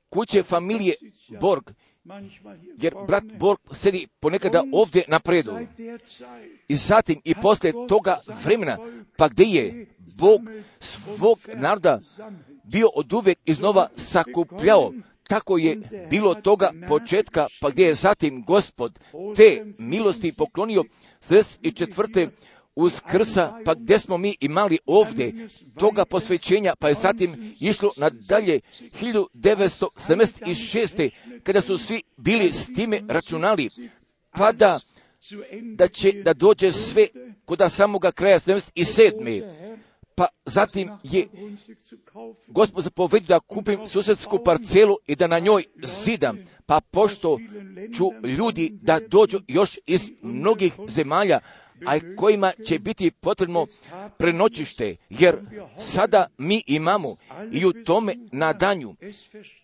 kuće 0.10 0.43
familije 0.43 0.96
Borg, 1.41 1.63
jer 2.81 2.93
brat 3.08 3.24
Borg 3.39 3.60
sedi 3.72 4.08
ponekada 4.19 4.63
ovdje 4.74 5.03
na 5.08 5.19
predu. 5.19 5.51
I 6.67 6.75
zatim 6.75 7.22
i 7.24 7.36
poslije 7.41 7.74
toga 7.89 8.17
vremena, 8.43 8.77
pa 9.17 9.27
gdje 9.27 9.46
je 9.46 9.86
Bog 10.19 10.41
svog 10.79 11.39
naroda 11.55 12.00
bio 12.71 12.89
od 12.95 13.13
uvijek 13.13 13.39
iznova 13.45 13.89
sakupljao, 13.95 14.93
tako 15.27 15.57
je 15.57 15.77
bilo 16.09 16.35
toga 16.35 16.71
početka, 16.88 17.47
pa 17.61 17.69
gdje 17.69 17.85
je 17.85 17.93
zatim 17.93 18.43
gospod 18.43 18.99
te 19.35 19.65
milosti 19.77 20.33
poklonio 20.38 20.83
i 21.61 21.71
četvrte 21.71 22.29
uskrsa, 22.75 23.61
pa 23.65 23.73
gdje 23.73 23.99
smo 23.99 24.17
mi 24.17 24.35
imali 24.39 24.79
ovdje 24.85 25.47
toga 25.79 26.05
posvećenja, 26.05 26.75
pa 26.79 26.89
je 26.89 26.95
zatim 26.95 27.55
išlo 27.59 27.91
nadalje 27.97 28.59
1976. 29.01 31.09
kada 31.43 31.61
su 31.61 31.77
svi 31.77 32.01
bili 32.17 32.53
s 32.53 32.73
time 32.73 33.01
računali, 33.07 33.69
pa 34.31 34.51
da, 34.51 34.79
da 35.75 35.88
će 35.88 36.11
da 36.11 36.33
dođe 36.33 36.71
sve 36.71 37.07
kod 37.45 37.61
samoga 37.69 38.11
kraja 38.11 38.39
77. 38.39 39.78
Pa 40.19 40.27
zatim 40.45 40.89
je 41.03 41.27
gospod 42.47 42.83
zapovedio 42.83 43.27
da 43.27 43.39
kupim 43.39 43.88
susjedsku 43.88 44.39
parcelu 44.45 44.97
i 45.07 45.15
da 45.15 45.27
na 45.27 45.39
njoj 45.39 45.63
zidam. 46.03 46.38
Pa 46.65 46.81
pošto 46.81 47.39
ću 47.97 48.27
ljudi 48.27 48.69
da 48.81 48.99
dođu 49.07 49.39
još 49.47 49.79
iz 49.85 50.01
mnogih 50.21 50.73
zemalja, 50.88 51.39
a 51.85 51.99
kojima 52.17 52.51
će 52.65 52.79
biti 52.79 53.11
potrebno 53.11 53.65
prenoćište, 54.17 54.95
jer 55.09 55.38
sada 55.77 56.27
mi 56.38 56.63
imamo 56.67 57.15
i 57.51 57.65
u 57.65 57.73
tome 57.83 58.15
nadanju 58.31 58.95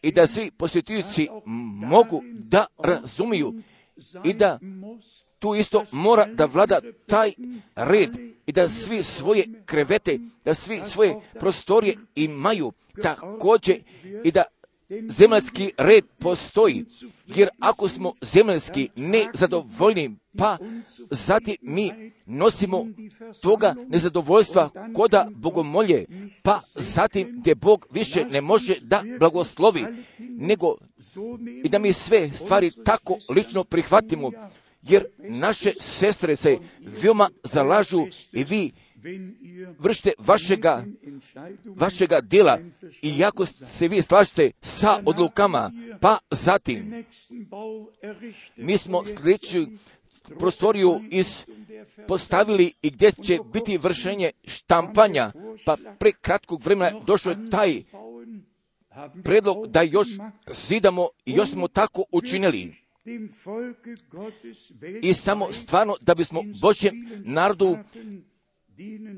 i 0.02 0.12
da 0.12 0.28
svi 0.28 0.52
posjetitelji 0.52 1.30
mogu 1.88 2.22
da 2.34 2.66
razumiju 2.78 3.54
i 4.26 4.34
da 4.34 4.60
tu 5.40 5.56
isto 5.56 5.84
mora 5.92 6.26
da 6.26 6.46
vlada 6.46 6.80
taj 7.08 7.34
red 7.76 8.10
i 8.46 8.52
da 8.52 8.70
svi 8.70 9.04
svoje 9.04 9.46
krevete, 9.66 10.20
da 10.46 10.54
svi 10.54 10.82
svoje 10.84 11.16
prostorije 11.40 11.98
imaju 12.16 12.72
također 13.04 13.84
i 14.24 14.32
da 14.32 14.44
zemaljski 15.10 15.72
red 15.78 16.06
postoji, 16.20 16.86
jer 17.26 17.50
ako 17.60 17.90
smo 17.90 18.14
zemaljski 18.22 18.90
nezadovoljni, 18.96 20.16
pa 20.38 20.58
zatim 21.10 21.56
mi 21.62 22.12
nosimo 22.26 22.86
toga 23.42 23.76
nezadovoljstva 23.88 24.70
koda 24.96 25.28
bogomolje, 25.36 26.06
pa 26.44 26.60
zatim 26.76 27.36
gdje 27.40 27.56
Bog 27.56 27.88
više 27.92 28.26
ne 28.26 28.42
može 28.42 28.76
da 28.82 29.04
blagoslovi, 29.20 29.86
nego 30.20 30.76
i 31.64 31.70
da 31.70 31.80
mi 31.80 31.94
sve 31.94 32.34
stvari 32.34 32.72
tako 32.86 33.18
lično 33.30 33.64
prihvatimo, 33.64 34.32
jer 34.90 35.06
naše 35.18 35.74
sestre 35.80 36.36
se 36.36 36.58
veoma 37.02 37.30
zalažu 37.44 38.08
i 38.32 38.44
vi 38.44 38.72
vršite 39.80 40.12
vašega, 40.18 40.84
vašega 41.66 42.22
djela 42.22 42.60
i 43.02 43.18
jako 43.18 43.46
se 43.46 43.88
vi 43.88 44.02
slažete 44.02 44.52
sa 44.62 45.02
odlukama, 45.06 45.72
pa 46.02 46.18
zatim 46.32 47.06
mi 48.56 48.78
smo 48.78 49.04
sljedeću 49.06 49.68
prostoriju 50.40 51.02
iz 51.12 51.46
postavili 52.08 52.74
i 52.82 52.90
gdje 52.90 53.12
će 53.12 53.40
biti 53.54 53.78
vršenje 53.78 54.32
štampanja, 54.44 55.32
pa 55.66 55.78
pre 56.00 56.12
kratkog 56.22 56.62
vremena 56.64 57.00
došao 57.00 57.30
je 57.30 57.50
taj 57.50 57.84
predlog 59.24 59.68
da 59.68 59.82
još 59.82 60.08
zidamo 60.52 61.08
i 61.26 61.32
još 61.32 61.50
smo 61.50 61.68
tako 61.68 62.04
učinili. 62.12 62.85
I 65.02 65.14
samo 65.14 65.52
stvarno 65.52 65.96
da 66.02 66.16
bismo 66.16 66.42
Božjem 66.62 67.24
narodu 67.26 67.78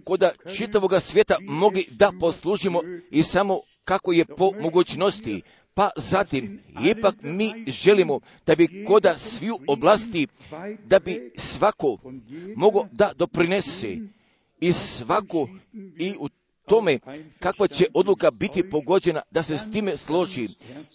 koda 0.04 0.32
čitavoga 0.58 1.00
svijeta 1.00 1.38
mogli 1.42 1.86
da 1.92 2.12
poslužimo 2.20 2.82
i 3.12 3.24
samo 3.24 3.60
kako 3.84 4.12
je 4.12 4.26
po 4.26 4.52
mogućnosti. 4.62 5.42
Pa 5.74 5.90
zatim, 5.96 6.60
ipak 6.86 7.16
mi 7.22 7.52
želimo 7.68 8.20
da 8.46 8.56
bi 8.56 8.86
koda 8.88 9.18
sviju 9.18 9.60
oblasti, 9.68 10.28
da 10.86 11.00
bi 11.00 11.32
svako 11.38 11.98
mogo 12.56 12.88
da 12.92 13.14
doprinese 13.18 13.98
i 14.60 14.74
svako 14.74 15.50
i 16.00 16.16
u 16.20 16.30
tome 16.68 17.00
kakva 17.40 17.68
će 17.68 17.86
odluka 17.94 18.32
biti 18.32 18.70
pogođena 18.70 19.22
da 19.32 19.44
se 19.44 19.58
s 19.58 19.72
time 19.72 19.98
složi. 19.98 20.48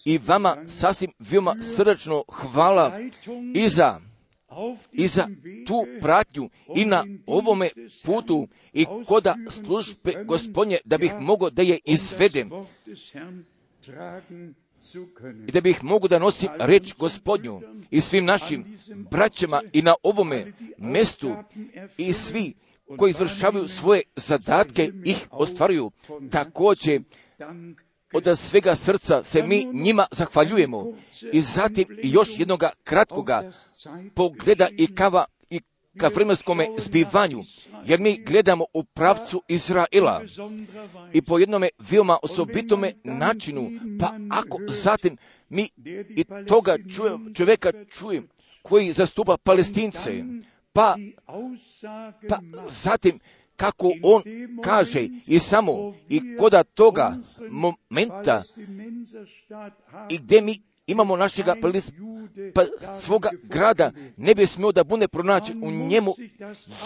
I 0.04 0.18
vama 0.26 0.56
sasvim 0.68 1.12
veoma 1.18 1.56
srdačno 1.76 2.24
hvala 2.28 3.00
i 3.54 3.68
za 3.68 4.00
i 4.92 5.06
za 5.06 5.28
tu 5.66 5.86
pratnju 6.00 6.50
i 6.76 6.84
na 6.84 7.04
ovome 7.26 7.70
putu 8.04 8.48
i 8.72 8.86
koda 9.08 9.36
službe 9.48 10.24
gospodnje 10.24 10.78
da 10.84 10.98
bih 10.98 11.12
mogao 11.20 11.50
da 11.50 11.62
je 11.62 11.78
izvedem 11.84 12.50
i 15.48 15.52
da 15.52 15.60
bih 15.60 15.84
mogu 15.84 16.08
da 16.08 16.18
nosim 16.18 16.48
reč 16.58 16.94
gospodnju 16.98 17.60
i 17.90 18.00
svim 18.00 18.24
našim 18.24 18.64
braćama 19.10 19.62
i 19.72 19.82
na 19.82 19.94
ovome 20.02 20.52
mestu 20.78 21.34
i 21.96 22.12
svi 22.12 22.54
koji 22.98 23.10
izvršavaju 23.10 23.68
svoje 23.68 24.02
zadatke 24.16 24.90
ih 25.04 25.26
ostvaruju. 25.30 25.90
Također 26.30 27.02
od 28.12 28.38
svega 28.38 28.76
srca 28.76 29.24
se 29.24 29.42
mi 29.42 29.66
njima 29.72 30.06
zahvaljujemo 30.10 30.92
i 31.32 31.40
zatim 31.40 31.84
još 32.02 32.28
jednoga 32.38 32.70
kratkoga 32.84 33.50
pogleda 34.14 34.68
i 34.78 34.94
kava 34.94 35.24
i 35.50 35.60
ka 35.98 36.08
vremenskome 36.08 36.68
zbivanju, 36.78 37.44
jer 37.86 38.00
mi 38.00 38.24
gledamo 38.26 38.64
u 38.74 38.84
pravcu 38.84 39.42
Izraela 39.48 40.22
i 41.12 41.22
po 41.22 41.38
jednome 41.38 41.68
veoma 41.90 42.18
osobitome 42.22 42.92
načinu, 43.04 43.70
pa 44.00 44.14
ako 44.30 44.58
zatim 44.68 45.16
mi 45.48 45.68
i 46.16 46.24
toga 46.48 46.76
čovjeka 47.34 47.72
čujem 47.90 48.28
koji 48.62 48.92
zastupa 48.92 49.36
palestince, 49.36 50.24
pa, 50.72 50.96
pa 52.28 52.38
zatim 52.68 53.18
kako 53.56 53.92
on 54.02 54.22
kaže 54.64 55.08
i 55.26 55.38
samo 55.38 55.94
i 56.08 56.36
koda 56.36 56.64
toga 56.64 57.16
momenta 57.50 58.42
i 60.10 60.18
gdje 60.18 60.40
mi 60.40 60.71
imamo 60.86 61.16
našega 61.16 61.54
pa 62.54 62.64
svoga 63.00 63.30
grada, 63.42 63.92
ne 64.16 64.34
bi 64.34 64.46
smio 64.46 64.72
da 64.72 64.84
bude 64.84 65.08
pronaći 65.08 65.52
u 65.62 65.70
njemu 65.70 66.14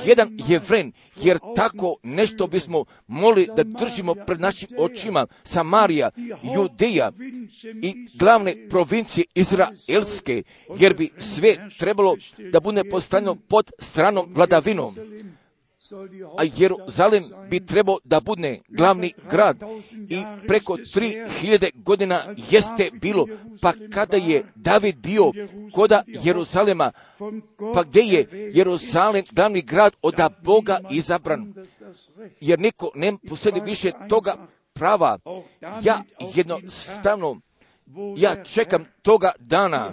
jedan 0.06 0.38
jevren, 0.48 0.92
jer 1.16 1.38
tako 1.56 1.96
nešto 2.02 2.46
bismo 2.46 2.84
mogli 3.06 3.48
da 3.56 3.62
držimo 3.64 4.14
pred 4.14 4.40
našim 4.40 4.68
očima. 4.78 5.26
Samarija, 5.44 6.10
Judeja 6.54 7.12
i 7.82 8.08
glavne 8.18 8.68
provincije 8.70 9.24
Izraelske, 9.34 10.42
jer 10.78 10.94
bi 10.94 11.10
sve 11.18 11.70
trebalo 11.78 12.16
da 12.52 12.60
bude 12.60 12.84
postavljeno 12.90 13.34
pod 13.34 13.70
stranom 13.78 14.26
vladavinom 14.34 14.94
a 16.38 16.44
Jeruzalem 16.56 17.24
bi 17.50 17.66
trebao 17.66 17.98
da 18.04 18.20
bude 18.20 18.60
glavni 18.68 19.12
grad 19.30 19.56
i 20.08 20.22
preko 20.46 20.76
tri 20.92 21.24
hiljade 21.40 21.70
godina 21.74 22.34
jeste 22.50 22.90
bilo, 22.92 23.26
pa 23.62 23.72
kada 23.92 24.16
je 24.16 24.44
David 24.54 24.96
bio 24.96 25.32
koda 25.74 26.02
Jeruzalema, 26.06 26.92
pa 27.74 27.82
gdje 27.82 28.00
je 28.00 28.50
Jeruzalem 28.54 29.24
glavni 29.32 29.62
grad 29.62 29.92
od 30.02 30.14
Boga 30.44 30.78
izabran, 30.90 31.54
jer 32.40 32.60
niko 32.60 32.90
ne 32.94 33.12
posjedi 33.28 33.60
više 33.60 33.92
toga 34.08 34.34
prava. 34.72 35.18
Ja 35.82 36.02
jednostavno 36.34 37.40
ja 38.16 38.44
čekam 38.44 38.84
toga 39.02 39.32
dana, 39.38 39.90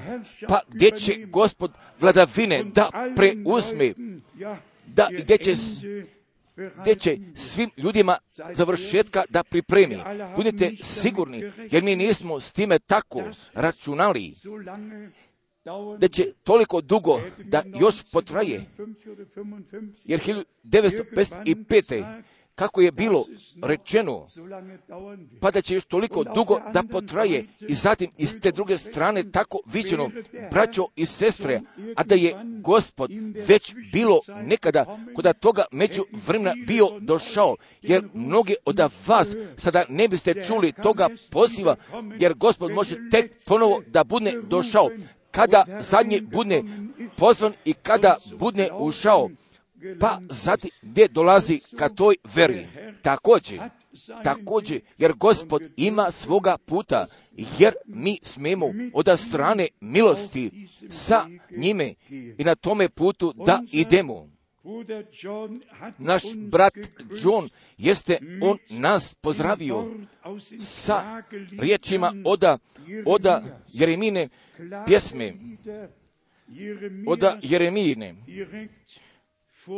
pa 0.47 0.59
gdje 0.67 0.91
će 0.91 1.25
gospod 1.25 1.71
vladavine 1.99 2.63
da 2.63 2.89
preuzme 3.15 3.93
da 4.93 5.09
gdje 5.19 5.37
će, 5.37 5.55
gdje 6.81 6.95
će 6.95 7.17
svim 7.35 7.69
ljudima 7.77 8.17
završetka 8.53 9.23
da 9.29 9.43
pripremi. 9.43 9.97
Budite 10.35 10.71
sigurni, 10.81 11.51
jer 11.71 11.83
mi 11.83 11.95
nismo 11.95 12.39
s 12.39 12.51
time 12.51 12.79
tako 12.79 13.21
računali 13.53 14.33
da 15.97 16.07
će 16.07 16.33
toliko 16.43 16.81
dugo 16.81 17.21
da 17.43 17.63
još 17.79 18.03
potraje. 18.11 18.65
Jer 20.05 20.19
1955 20.63 22.21
kako 22.55 22.81
je 22.81 22.91
bilo 22.91 23.25
rečeno, 23.63 24.25
pa 25.41 25.51
da 25.51 25.61
će 25.61 25.73
još 25.73 25.83
toliko 25.83 26.23
dugo 26.23 26.59
da 26.73 26.83
potraje 26.83 27.45
i 27.67 27.73
zatim 27.73 28.11
iz 28.17 28.39
te 28.41 28.51
druge 28.51 28.77
strane 28.77 29.31
tako 29.31 29.59
viđeno, 29.65 30.09
braćo 30.51 30.87
i 30.95 31.05
sestre, 31.05 31.61
a 31.95 32.03
da 32.03 32.15
je 32.15 32.35
gospod 32.61 33.11
već 33.47 33.75
bilo 33.91 34.19
nekada 34.43 34.97
kod 35.15 35.39
toga 35.39 35.63
među 35.71 36.03
vremena 36.25 36.53
bio 36.67 36.99
došao, 36.99 37.55
jer 37.81 38.03
mnogi 38.13 38.55
od 38.65 38.79
vas 39.07 39.27
sada 39.57 39.85
ne 39.89 40.07
biste 40.07 40.43
čuli 40.47 40.71
toga 40.71 41.09
poziva, 41.29 41.75
jer 42.19 42.33
gospod 42.33 42.71
može 42.71 43.09
tek 43.11 43.31
ponovo 43.47 43.81
da 43.87 44.03
bude 44.03 44.41
došao, 44.49 44.89
kada 45.31 45.63
zadnji 45.81 46.21
bude 46.21 46.63
pozvan 47.17 47.53
i 47.65 47.73
kada 47.73 48.17
bude 48.39 48.69
ušao 48.79 49.29
pa 49.99 50.21
zatim 50.29 50.69
gdje 50.81 51.07
dolazi 51.07 51.59
ka 51.77 51.89
toj 51.89 52.15
veri. 52.35 52.67
Također, 53.01 53.59
također, 54.23 54.81
jer 54.97 55.13
gospod 55.13 55.63
ima 55.77 56.11
svoga 56.11 56.57
puta, 56.57 57.05
jer 57.59 57.73
mi 57.85 58.19
smemo 58.23 58.65
od 58.93 59.19
strane 59.19 59.67
milosti 59.81 60.67
sa 60.89 61.25
njime 61.57 61.93
i 62.37 62.43
na 62.43 62.55
tome 62.55 62.89
putu 62.89 63.33
da 63.45 63.63
idemo. 63.71 64.33
Naš 65.97 66.23
brat 66.35 66.73
John 67.23 67.49
jeste 67.77 68.19
on 68.41 68.57
nas 68.69 69.13
pozdravio 69.13 69.91
sa 70.59 71.23
riječima 71.59 72.13
oda, 72.25 72.57
oda 73.05 73.43
Jeremine 73.73 74.29
pjesme, 74.87 75.33
oda 77.07 77.39
Jeremine 77.41 78.15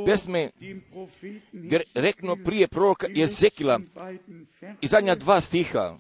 pesme 0.05 0.49
rekno 1.95 2.35
prije 2.45 2.67
proroka 2.67 3.07
Jezekila. 3.09 3.79
i 4.81 4.87
zadnja 4.87 5.15
dva 5.15 5.41
stiha. 5.41 5.97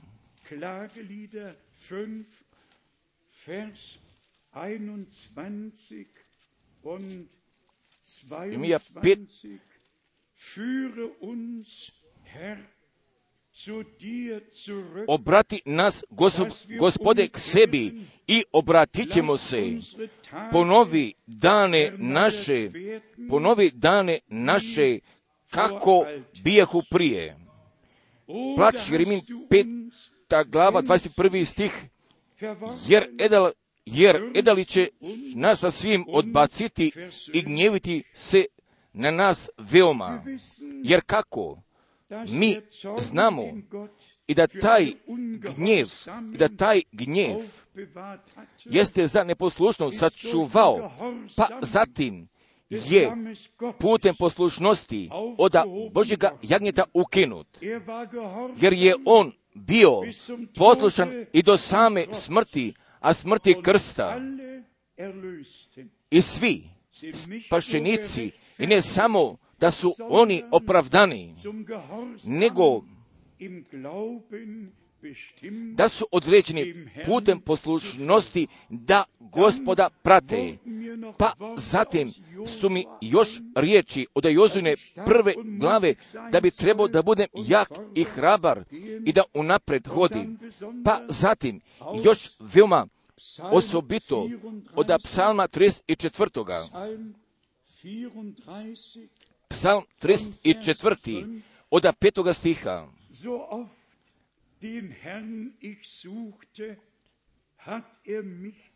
Jeremija 8.45 8.79
5, 8.79 9.59
obrati 15.07 15.61
nas, 15.65 16.03
gospode, 16.79 17.27
k 17.27 17.39
sebi 17.39 18.01
i 18.27 18.43
obratit 18.51 19.13
ćemo 19.13 19.37
se. 19.37 19.77
Ponovi 20.51 21.13
dane 21.27 21.93
naše, 21.97 22.71
ponovi 23.29 23.71
dane 23.73 24.19
naše, 24.27 24.99
kako 25.49 26.05
bijahu 26.43 26.81
prije. 26.89 27.37
Jeremin 28.91 29.21
du 29.27 29.47
5. 29.49 29.85
uns 29.85 30.11
Ta 30.27 30.43
glava, 30.43 30.81
21. 30.81 31.45
stih, 31.45 31.71
jer 32.87 33.09
edal, 33.19 33.51
jer 33.85 34.31
edali 34.35 34.65
će 34.65 34.87
nas 35.35 35.59
sa 35.59 35.71
svim 35.71 36.05
odbaciti 36.07 36.91
i 37.33 37.41
gnjeviti 37.41 38.03
se 38.13 38.45
na 38.93 39.11
nas 39.11 39.49
veoma. 39.57 40.23
Jer 40.83 41.01
kako? 41.05 41.64
Mi 42.27 42.57
znamo 42.99 43.43
I 44.27 44.33
da 44.33 44.47
taj 44.47 44.93
gnjev, 45.55 45.87
i 46.33 46.37
da 46.37 46.49
taj 46.49 46.81
gnjev 46.91 47.37
jeste 48.65 49.07
za 49.07 49.23
neposlušnost 49.23 49.99
sačuvao, 49.99 50.91
pa 51.35 51.47
zatim 51.61 52.27
je 52.69 53.11
putem 53.79 54.15
poslušnosti 54.19 55.09
od 55.37 55.53
Božjega 55.91 56.31
jagnjeta 56.41 56.83
ukinut, 56.93 57.47
Er 57.61 57.81
jer 58.61 58.73
je 58.73 58.95
on 59.05 59.31
bio 59.53 60.01
poslušan 60.55 61.25
i 61.33 61.43
do 61.43 61.57
same 61.57 62.05
smrti, 62.13 62.73
a 62.99 63.13
smrti 63.13 63.55
krsta. 63.61 64.21
I 66.09 66.21
svi 66.21 66.63
spašenici, 67.47 68.31
i 68.57 68.67
ne 68.67 68.81
samo 68.81 69.37
da 69.59 69.71
su 69.71 69.93
oni 70.09 70.43
opravdani, 70.51 71.35
nego 72.23 72.81
da 75.75 75.89
su 75.89 76.07
određeni 76.11 76.89
putem 77.05 77.41
poslušnosti 77.41 78.47
da 78.69 79.03
gospoda 79.19 79.89
prate. 80.01 80.57
Pa 81.17 81.33
zatim 81.57 82.13
su 82.59 82.69
mi 82.69 82.85
još 83.01 83.29
riječi 83.55 84.07
od 84.13 84.25
Jozune 84.25 84.75
prve 85.05 85.33
glave 85.59 85.95
da 86.31 86.41
bi 86.41 86.51
trebao 86.51 86.87
da 86.87 87.01
budem 87.01 87.27
jak 87.33 87.69
i 87.95 88.03
hrabar 88.03 88.63
i 89.05 89.13
da 89.13 89.23
unapred 89.33 89.87
hodim. 89.87 90.39
Pa 90.85 91.01
zatim 91.09 91.61
još 92.03 92.29
veoma 92.39 92.87
osobito 93.51 94.29
od 94.75 94.87
psalma 95.03 95.47
34. 95.47 96.95
Psalm 99.49 99.83
34, 100.01 100.43
Psalm 100.53 100.95
34. 100.95 101.41
od 101.69 101.95
petoga 101.99 102.33
stiha. 102.33 102.87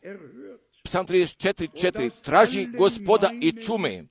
er. 0.01 0.19
Psalm 0.83 1.05
34.4. 1.07 2.21
Traži 2.21 2.67
gospoda 2.77 3.31
i 3.41 3.51
čume 3.51 4.05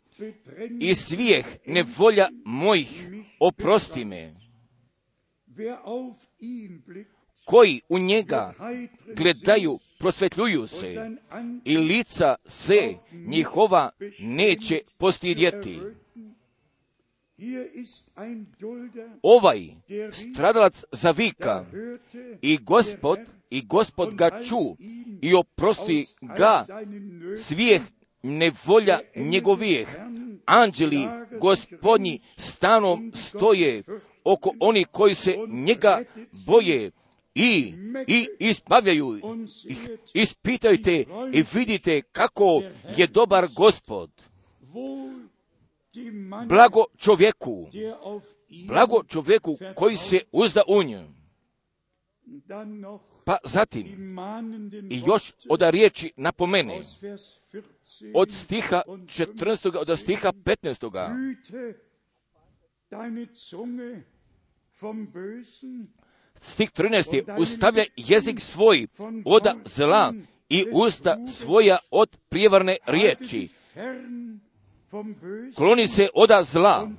i 0.81 0.95
svijeh 0.95 1.47
nevolja 1.67 2.29
mojih 2.45 3.09
oprosti 3.41 4.05
me. 4.05 4.35
Koji 7.45 7.81
u 7.89 7.99
njega 7.99 8.55
gledaju, 9.17 9.79
prosvetljuju 9.99 10.67
se 10.67 11.11
i 11.65 11.77
lica 11.77 12.35
se 12.47 12.95
njihova 13.13 13.91
neće 14.21 14.81
postidjeti. 14.99 15.81
Ovaj 19.23 19.69
stradalac 20.13 20.85
zavika 20.93 21.65
i 22.43 22.59
gospod, 22.59 23.19
i 23.51 23.67
gospod 23.67 24.15
ga 24.15 24.31
ču 24.49 24.77
i 25.23 25.35
oprosti 25.35 26.07
ga 26.37 26.65
svijeh 27.39 27.83
nevolja 28.23 28.99
njegovijeh. 29.17 29.89
Anđeli 30.45 31.09
gospodnji 31.41 32.21
stanom 32.37 33.13
stoje 33.15 33.83
oko 34.25 34.53
oni 34.61 34.85
koji 34.85 35.15
se 35.15 35.37
njega 35.49 36.03
boje 36.47 36.91
i, 37.35 37.75
i 38.07 38.27
ispavljaju 38.39 39.17
ih. 39.17 39.91
Ispitajte 40.15 41.05
i 41.33 41.45
vidite 41.55 42.03
kako 42.03 42.63
je 42.97 43.07
dobar 43.07 43.49
gospod. 43.57 44.11
Blago 46.49 46.85
čovjeku, 46.97 47.67
blago 48.67 49.05
čovjeku 49.05 49.59
koji 49.75 49.97
se 49.97 50.21
uzda 50.33 50.63
u 50.69 50.83
nju. 50.83 51.01
Pa 53.25 53.37
zatim 53.45 54.17
i 54.91 55.03
još 55.07 55.33
od 55.49 55.63
riječi 55.63 56.13
napomene, 56.17 56.77
aus 56.77 57.03
Vers 57.03 57.23
14 57.53 58.13
od 58.15 58.33
stiha 58.33 58.83
und 58.87 59.09
14. 59.09 59.77
od 59.77 59.99
stiha 59.99 60.33
15. 60.33 60.91
Hüte 60.91 61.75
deine 62.91 63.27
Zunge 63.35 64.03
vom 64.81 65.13
Bösen 65.13 65.87
Stih 66.41 66.71
13. 66.71 67.39
Ustavlja 67.39 67.85
jezik 67.97 68.41
svoj 68.41 68.87
od 69.25 69.43
zla 69.65 70.15
i 70.49 70.65
usta 70.73 71.17
svoja 71.27 71.79
od 71.91 72.17
prijevarne 72.29 72.77
riječi. 72.87 73.49
Kloni 75.57 75.89
se 75.89 76.09
od 76.15 76.31
zla 76.43 76.91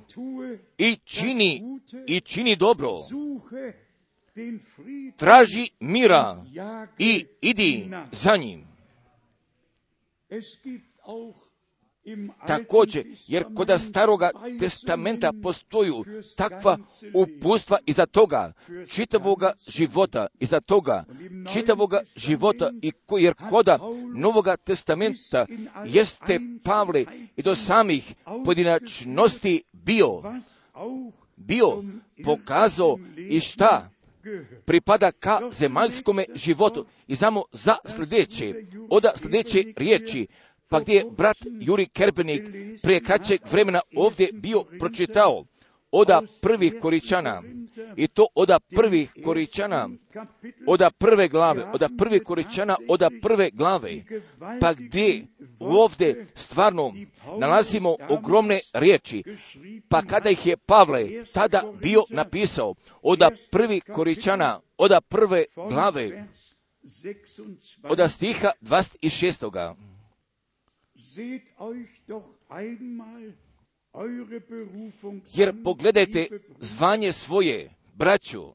i 0.78 0.98
čini, 1.04 1.62
i 2.06 2.20
čini 2.20 2.56
dobro. 2.56 2.92
Traži 5.16 5.70
mira 5.80 6.44
i 6.98 7.26
idi 7.40 7.90
za 8.12 8.36
njim. 8.36 8.66
Također, 12.46 13.06
jer 13.26 13.44
kod 13.56 13.70
staroga 13.80 14.30
testamenta 14.58 15.32
postoju 15.42 16.04
takva 16.36 16.78
upustva 17.14 17.78
iza 17.86 18.06
toga, 18.06 18.52
čitavoga 18.92 19.52
života, 19.68 20.26
iza 20.38 20.60
toga, 20.60 21.04
čitavoga 21.52 22.00
života, 22.16 22.70
i 22.82 22.92
jer 23.18 23.34
koda 23.50 23.78
Novoga 24.14 24.56
testamenta 24.56 25.46
jeste 25.86 26.40
Pavle 26.64 27.04
i 27.36 27.42
do 27.42 27.54
samih 27.54 28.14
pojedinačnosti 28.44 29.62
bio, 29.72 30.22
bio 31.36 31.84
pokazao 32.24 32.98
i 33.16 33.40
šta 33.40 33.90
pripada 34.64 35.12
ka 35.12 35.40
zemaljskome 35.52 36.24
životu. 36.34 36.86
I 37.08 37.16
samo 37.16 37.44
za 37.52 37.76
sljedeće, 37.96 38.54
od 38.90 39.04
sljedeće 39.16 39.64
riječi, 39.76 40.26
pa 40.70 40.80
gdje 40.80 40.94
je 40.94 41.04
brat 41.16 41.36
Juri 41.60 41.86
Kerbenik 41.86 42.42
prije 42.82 43.00
kraćeg 43.00 43.40
vremena 43.50 43.80
ovdje 43.96 44.28
bio 44.32 44.64
pročitao? 44.78 45.44
Oda 45.92 46.22
prvih 46.42 46.74
koričana. 46.80 47.42
I 47.96 48.08
to 48.08 48.26
oda 48.34 48.58
prvih 48.76 49.12
koričana, 49.24 49.88
oda 50.66 50.90
prve 50.90 51.28
glave, 51.28 51.64
oda 51.74 51.88
prvih 51.98 52.22
koričana, 52.22 52.76
oda 52.88 53.10
prve 53.22 53.50
glave, 53.50 54.02
pa 54.60 54.74
gdje? 54.74 55.26
Ovdje 55.58 56.26
stvarno 56.34 56.92
nalazimo 57.38 57.96
ogromne 58.08 58.60
riječi, 58.72 59.22
pa 59.88 60.02
kada 60.02 60.30
ih 60.30 60.46
je 60.46 60.56
Pavle 60.56 61.08
tada 61.32 61.62
bio 61.82 62.04
napisao, 62.10 62.74
oda 63.02 63.30
prvih 63.50 63.82
koričana, 63.92 64.60
oda 64.78 65.00
prve 65.00 65.44
glave, 65.68 66.26
oda 67.82 68.08
stiha 68.08 68.50
26. 68.62 69.89
Jer 75.34 75.62
pogledajte 75.64 76.28
zvanje 76.60 77.12
svoje, 77.12 77.70
braću, 77.94 78.52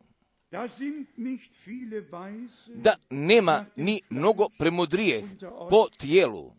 Da 0.52 0.68
sind 0.68 1.08
nicht 1.18 1.52
viele 1.66 2.02
Weise, 2.02 2.76
da 2.76 2.96
nema 3.10 3.66
ni 3.76 4.02
mnogo 4.10 4.50
premudrijeh 4.58 5.24
po 5.70 5.90
tijelu, 5.98 6.54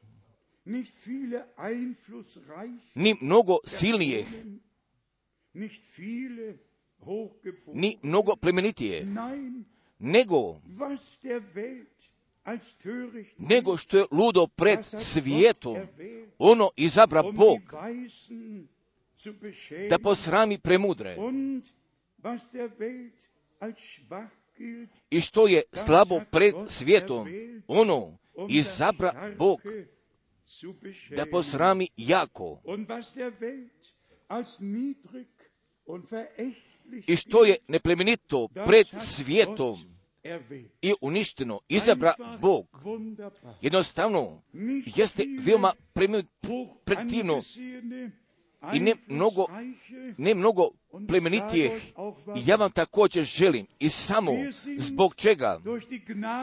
nicht 0.65 0.95
viele 1.07 1.45
einflussreich, 1.57 2.81
ni 2.95 3.15
mnogo 3.21 3.59
silnijeh, 3.65 4.27
nicht 5.55 5.83
viele 5.99 6.59
hochgeboren. 6.99 7.81
ni 7.81 7.99
mnogo 8.03 8.37
plemenitije, 8.37 9.07
nego, 9.99 10.61
nego 13.39 13.77
što 13.77 13.99
je 13.99 14.05
ludo 14.11 14.47
pred 14.47 14.79
svijetom, 14.85 15.77
ono 16.39 16.71
izabra 16.77 17.23
um 17.23 17.35
Bog, 17.35 17.61
da 19.91 19.99
posrami 19.99 20.59
premudre, 20.59 21.17
i 25.11 25.21
što 25.21 25.47
je 25.47 25.63
slabo 25.73 26.21
pred 26.31 26.55
svijetom, 26.69 27.29
ono 27.67 28.19
izabra 28.49 29.35
Bog, 29.39 29.61
da 31.17 31.27
posrami 31.31 31.89
jako. 31.97 32.61
I 37.07 37.17
što 37.17 37.45
je 37.45 37.57
neplemenito 37.69 38.49
pred 38.67 38.87
svijetom. 39.03 39.96
I 40.83 40.95
uništeno, 41.01 41.61
izabra 41.69 42.15
Bog. 42.41 42.67
Wunderbar. 42.85 43.53
Jednostavno, 43.61 44.43
jeste 44.97 45.25
veoma 45.41 45.73
angesehene, 45.95 48.11
i 48.75 48.81
ne 48.81 48.95
mnogo, 49.07 49.47
ne 50.19 50.35
mnogo 50.35 50.71
plemenitijeh. 51.09 51.83
I 52.37 52.41
ja 52.47 52.57
vam 52.57 52.71
također 52.71 53.25
želim 53.25 53.67
i 53.79 53.89
samo 53.89 54.33
zbog 54.79 55.15
čega, 55.15 55.61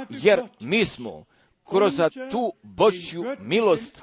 jer 0.09 0.41
mi 0.59 0.85
smo 0.85 1.25
kroz 1.69 1.93
tu 2.31 2.53
Božju 2.63 3.25
milost 3.39 4.01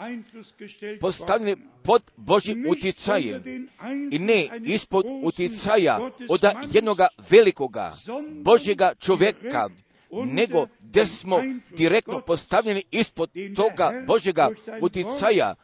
postavljeni 1.01 1.57
pod 1.83 2.03
Božjim 2.16 2.66
uticajem 2.68 3.68
i 4.11 4.18
ne 4.18 4.49
ispod 4.64 5.05
uticaja 5.23 6.11
od 6.29 6.40
jednoga 6.73 7.07
velikoga 7.31 7.94
Božjega 8.42 8.94
čovjeka, 8.99 9.68
nego 10.11 10.66
da 10.81 11.07
smo 11.07 11.42
direktno 11.77 12.20
postavljeni 12.20 12.83
ispod 12.90 13.31
toga 13.57 14.05
Božjega 14.07 14.51
uticaja, 14.81 15.55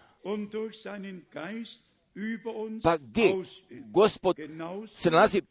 pa 2.83 2.97
gdje 2.97 3.35
Gospod 3.71 4.37
se 4.95 5.11
nalazi 5.11 5.43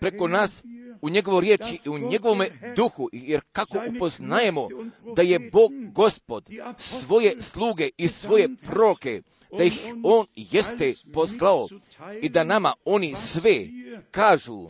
preko 0.00 0.28
nas 0.28 0.64
u 1.02 1.08
njegovoj 1.08 1.40
riječi 1.40 1.78
i 1.86 1.88
u 1.88 1.98
njegovome 1.98 2.48
duhu, 2.76 3.08
jer 3.12 3.40
kako 3.52 3.78
upoznajemo 3.96 4.68
da 5.16 5.22
je 5.22 5.38
Bog 5.38 5.72
Gospod 5.94 6.48
svoje 6.78 7.42
sluge 7.42 7.88
i 7.96 8.08
svoje 8.08 8.48
proke, 8.66 9.22
da 9.58 9.64
ih 9.64 9.86
On 10.02 10.26
jeste 10.34 10.94
poslao 11.12 11.68
i 12.22 12.28
da 12.28 12.44
nama 12.44 12.74
oni 12.84 13.14
sve 13.16 13.66
kažu 14.10 14.68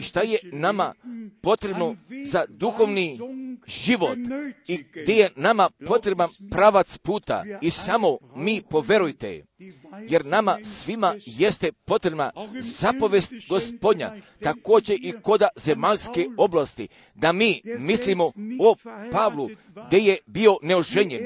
šta 0.00 0.20
je 0.20 0.38
nama 0.52 0.94
potrebno 1.42 1.96
za 2.24 2.44
duhovni 2.48 3.18
život? 3.66 4.18
I 4.66 4.84
gdje 5.02 5.14
je 5.14 5.30
nama 5.36 5.70
potreban 5.86 6.28
pravac 6.50 6.98
puta? 6.98 7.44
i 7.60 7.70
samo 7.70 8.18
mi 8.36 8.62
poverujte, 8.70 9.44
jer 10.08 10.24
nama 10.24 10.58
svima 10.64 11.14
jeste 11.26 11.72
potrebna 11.72 12.32
zapovest 12.60 13.32
gospodnja, 13.48 14.16
također 14.42 14.98
i 15.02 15.12
koda 15.22 15.48
zemaljske 15.56 16.26
oblasti, 16.36 16.88
da 17.14 17.32
mi 17.32 17.62
mislimo 17.78 18.24
o 18.60 18.76
Pavlu, 19.12 19.50
gdje 19.86 19.98
je 19.98 20.18
bio 20.26 20.56
neoženjen, 20.62 21.22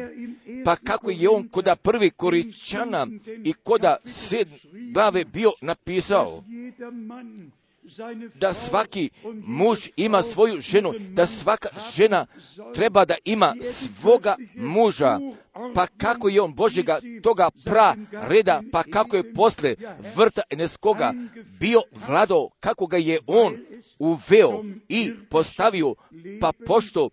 pa 0.65 0.77
kako 0.77 1.11
je 1.11 1.29
on 1.29 1.49
koda 1.49 1.77
prvi 1.77 2.11
koričana 2.11 3.07
i 3.45 3.53
koda 3.53 3.97
sed 4.05 4.49
glave 4.93 5.25
bio 5.25 5.53
napisao, 5.61 6.45
da 8.35 8.55
svaki 8.55 9.11
muž 9.47 9.79
ima 9.97 10.23
svoju 10.23 10.61
ženu, 10.61 10.93
da 10.99 11.27
svaka 11.27 11.69
žena 11.97 12.27
treba 12.75 13.05
da 13.05 13.15
ima 13.25 13.55
svoga 13.63 14.37
muža, 14.55 15.19
pa 15.75 15.87
kako 15.87 16.29
je 16.29 16.41
on 16.41 16.55
Božega 16.55 17.01
toga 17.23 17.51
pra 17.65 17.97
reda, 18.13 18.63
pa 18.73 18.83
kako 18.83 19.17
je 19.17 19.35
posle 19.35 19.75
vrta 20.17 20.43
Eneskoga 20.51 21.13
bio 21.61 21.83
vlado, 22.07 22.49
kako 22.61 22.87
ga 22.87 22.97
je 22.97 23.21
on 23.27 23.57
uveo 23.99 24.65
i 24.89 25.13
postavio, 25.31 25.95
pa 26.41 26.53
pošto 26.67 27.11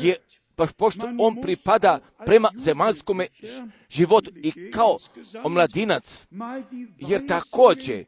je 0.00 0.16
pa 0.58 0.66
pošto 0.76 1.08
on 1.18 1.40
pripada 1.42 1.98
prema 2.26 2.48
zemaljskome 2.54 3.26
životu 3.90 4.30
i 4.42 4.70
kao 4.70 4.98
omladinac, 5.44 6.26
jer 6.98 7.26
također 7.26 8.04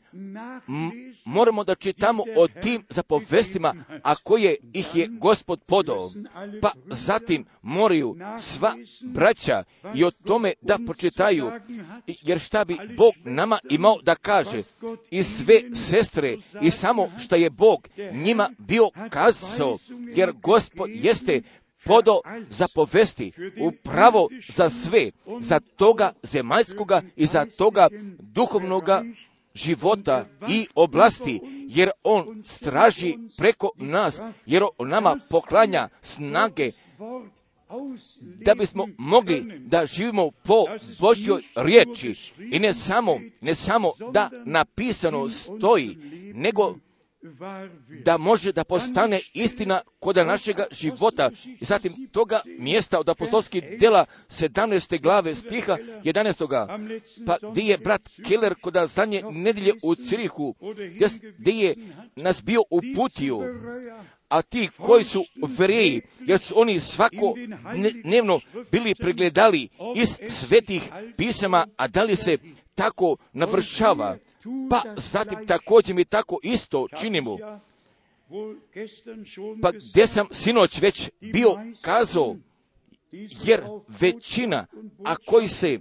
moramo 1.24 1.64
da 1.64 1.74
čitamo 1.74 2.22
o 2.36 2.48
tim 2.48 2.84
zapovestima, 2.88 3.74
a 4.02 4.14
koje 4.14 4.56
ih 4.72 4.94
je 4.94 5.08
gospod 5.10 5.60
podao, 5.66 6.10
pa 6.62 6.72
zatim 6.86 7.44
moraju 7.62 8.16
sva 8.40 8.74
braća 9.02 9.64
i 9.94 10.04
o 10.04 10.10
tome 10.10 10.52
da 10.60 10.78
počitaju, 10.86 11.50
jer 12.06 12.38
šta 12.38 12.64
bi 12.64 12.78
Bog 12.96 13.14
nama 13.24 13.58
imao 13.70 13.96
da 14.02 14.14
kaže? 14.14 14.62
i 15.10 15.22
sve 15.22 15.60
sestre 15.74 16.36
i 16.62 16.70
samo 16.70 17.12
što 17.18 17.36
je 17.36 17.50
Bog 17.50 17.88
njima 18.12 18.50
bio 18.58 18.90
kazao, 19.10 19.78
jer 20.14 20.32
gospod 20.32 20.90
jeste 20.92 21.42
podo 21.84 22.20
zapovesti 22.50 23.32
upravo 23.60 24.28
za 24.48 24.70
sve, 24.70 25.10
za 25.40 25.60
toga 25.60 26.12
zemaljskoga 26.22 27.02
i 27.16 27.26
za 27.26 27.46
toga 27.58 27.88
duhovnoga 28.18 29.04
života 29.54 30.26
i 30.48 30.66
oblasti, 30.74 31.40
jer 31.68 31.90
on 32.04 32.42
straži 32.46 33.14
preko 33.38 33.70
nas, 33.76 34.18
jer 34.46 34.62
on 34.78 34.88
nama 34.88 35.16
poklanja 35.30 35.88
snage 36.02 36.70
da 38.22 38.54
bismo 38.54 38.86
mogli 38.98 39.58
da 39.58 39.86
živimo 39.86 40.30
po 40.30 40.64
Božjoj 40.98 41.42
riječi. 41.56 42.32
I 42.52 42.58
ne 42.58 42.74
samo, 42.74 43.20
ne 43.40 43.54
samo 43.54 43.90
da 44.12 44.30
napisano 44.44 45.28
stoji, 45.28 45.96
nego 46.34 46.76
da 48.04 48.16
može 48.16 48.52
da 48.52 48.64
postane 48.64 49.20
istina 49.34 49.80
kod 49.98 50.16
našega 50.16 50.64
života. 50.70 51.30
I 51.60 51.64
zatim 51.64 52.08
toga 52.12 52.40
mjesta 52.58 53.00
od 53.00 53.08
apostolskih 53.08 53.62
dela 53.80 54.06
17. 54.28 55.00
glave 55.02 55.34
stiha 55.34 55.76
11. 56.04 56.76
Pa 57.26 57.36
gdje 57.50 57.62
je 57.62 57.78
brat 57.78 58.02
Keller 58.28 58.54
kod 58.60 58.76
zadnje 58.88 59.22
nedjelje 59.30 59.72
u 59.82 59.94
Cirihu, 59.94 60.54
gdje 61.38 61.52
je 61.52 61.74
nas 62.16 62.44
bio 62.44 62.62
uputio, 62.70 63.38
a 64.28 64.42
ti 64.42 64.68
koji 64.76 65.04
su 65.04 65.24
vereji, 65.58 66.02
jer 66.20 66.38
su 66.38 66.60
oni 66.60 66.80
svako 66.80 67.34
dnevno 68.04 68.40
bili 68.72 68.94
pregledali 68.94 69.68
iz 69.96 70.18
svetih 70.28 70.82
pisama, 71.16 71.66
a 71.76 71.88
da 71.88 72.02
li 72.02 72.16
se 72.16 72.38
tako 72.80 73.16
navršava. 73.32 74.16
Pa 74.70 74.82
zatim 74.96 75.46
također 75.46 75.94
mi 75.94 76.04
tako 76.04 76.38
isto 76.42 76.86
činimo. 77.00 77.38
Pa 79.62 79.70
gdje 79.90 80.06
sam 80.06 80.26
sinoć 80.32 80.80
već 80.80 81.10
bio 81.20 81.56
kazao, 81.82 82.36
jer 83.44 83.60
većina, 84.00 84.66
a 85.04 85.16
koji 85.16 85.48
se 85.48 85.78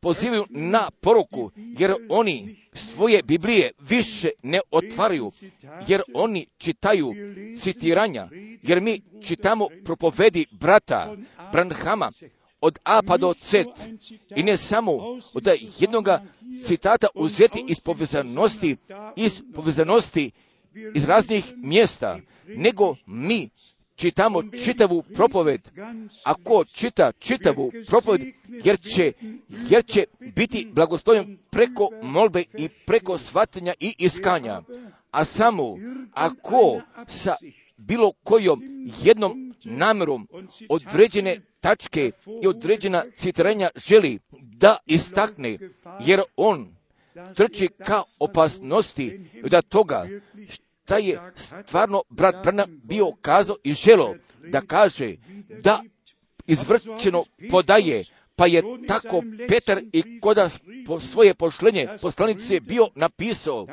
pozivaju 0.00 0.46
na 0.50 0.90
poruku, 1.00 1.50
jer 1.56 1.94
oni 2.08 2.56
svoje 2.72 3.22
Biblije 3.22 3.70
više 3.78 4.30
ne 4.42 4.60
otvaraju, 4.70 5.32
jer 5.88 6.02
oni 6.14 6.46
čitaju 6.58 7.12
citiranja, 7.60 8.28
jer 8.62 8.80
mi 8.80 9.00
čitamo 9.22 9.68
propovedi 9.84 10.46
brata 10.50 11.16
Branhama, 11.52 12.10
od 12.66 12.78
A 12.84 13.02
pa 13.06 13.16
do 13.16 13.34
C 13.34 13.64
i 14.36 14.42
ne 14.42 14.56
samo 14.56 14.92
od 15.34 15.46
jednoga 15.78 16.22
citata 16.66 17.06
uzeti 17.14 17.64
iz 17.68 17.80
povezanosti, 17.80 18.76
iz 19.16 19.42
povezanosti 19.54 20.30
iz 20.94 21.04
raznih 21.04 21.52
mjesta, 21.56 22.18
nego 22.46 22.96
mi 23.06 23.48
čitamo 23.96 24.42
čitavu 24.64 25.02
propoved. 25.02 25.60
Ako 26.24 26.64
čita 26.64 27.12
čitavu 27.18 27.72
propoved, 27.86 28.20
jer 28.64 28.80
će, 28.80 29.12
jer 29.70 29.84
će 29.84 30.04
biti 30.34 30.68
blagoslovljen 30.72 31.38
preko 31.50 31.88
molbe 32.02 32.44
i 32.58 32.68
preko 32.86 33.18
shvatanja 33.18 33.74
i 33.80 33.94
iskanja. 33.98 34.62
A 35.10 35.24
samo 35.24 35.76
ako 36.12 36.80
sa 37.08 37.36
bilo 37.76 38.12
kojom 38.24 38.62
jednom 39.02 39.45
namjerom 39.66 40.28
određene 40.68 41.40
tačke 41.60 42.10
i 42.42 42.46
određena 42.46 43.04
citrenja 43.14 43.70
želi 43.76 44.18
da 44.40 44.76
istakne, 44.86 45.58
jer 46.06 46.20
on 46.36 46.76
trči 47.34 47.68
ka 47.68 48.02
opasnosti 48.18 49.20
da 49.50 49.62
toga 49.62 50.06
šta 50.48 50.98
je 50.98 51.20
stvarno 51.66 52.02
brat 52.08 52.36
Brana 52.42 52.66
bio 52.68 53.12
kazao 53.20 53.56
i 53.64 53.72
želo 53.72 54.14
da 54.48 54.60
kaže 54.60 55.16
da 55.62 55.82
izvrćeno 56.46 57.24
podaje, 57.50 58.04
pa 58.36 58.46
je 58.46 58.62
tako 58.88 59.22
Petar 59.48 59.82
i 59.92 60.20
koda 60.20 60.48
svoje 61.00 61.34
pošlenje 61.34 61.88
poslanice 62.02 62.60
bio 62.60 62.88
napisao 62.94 63.66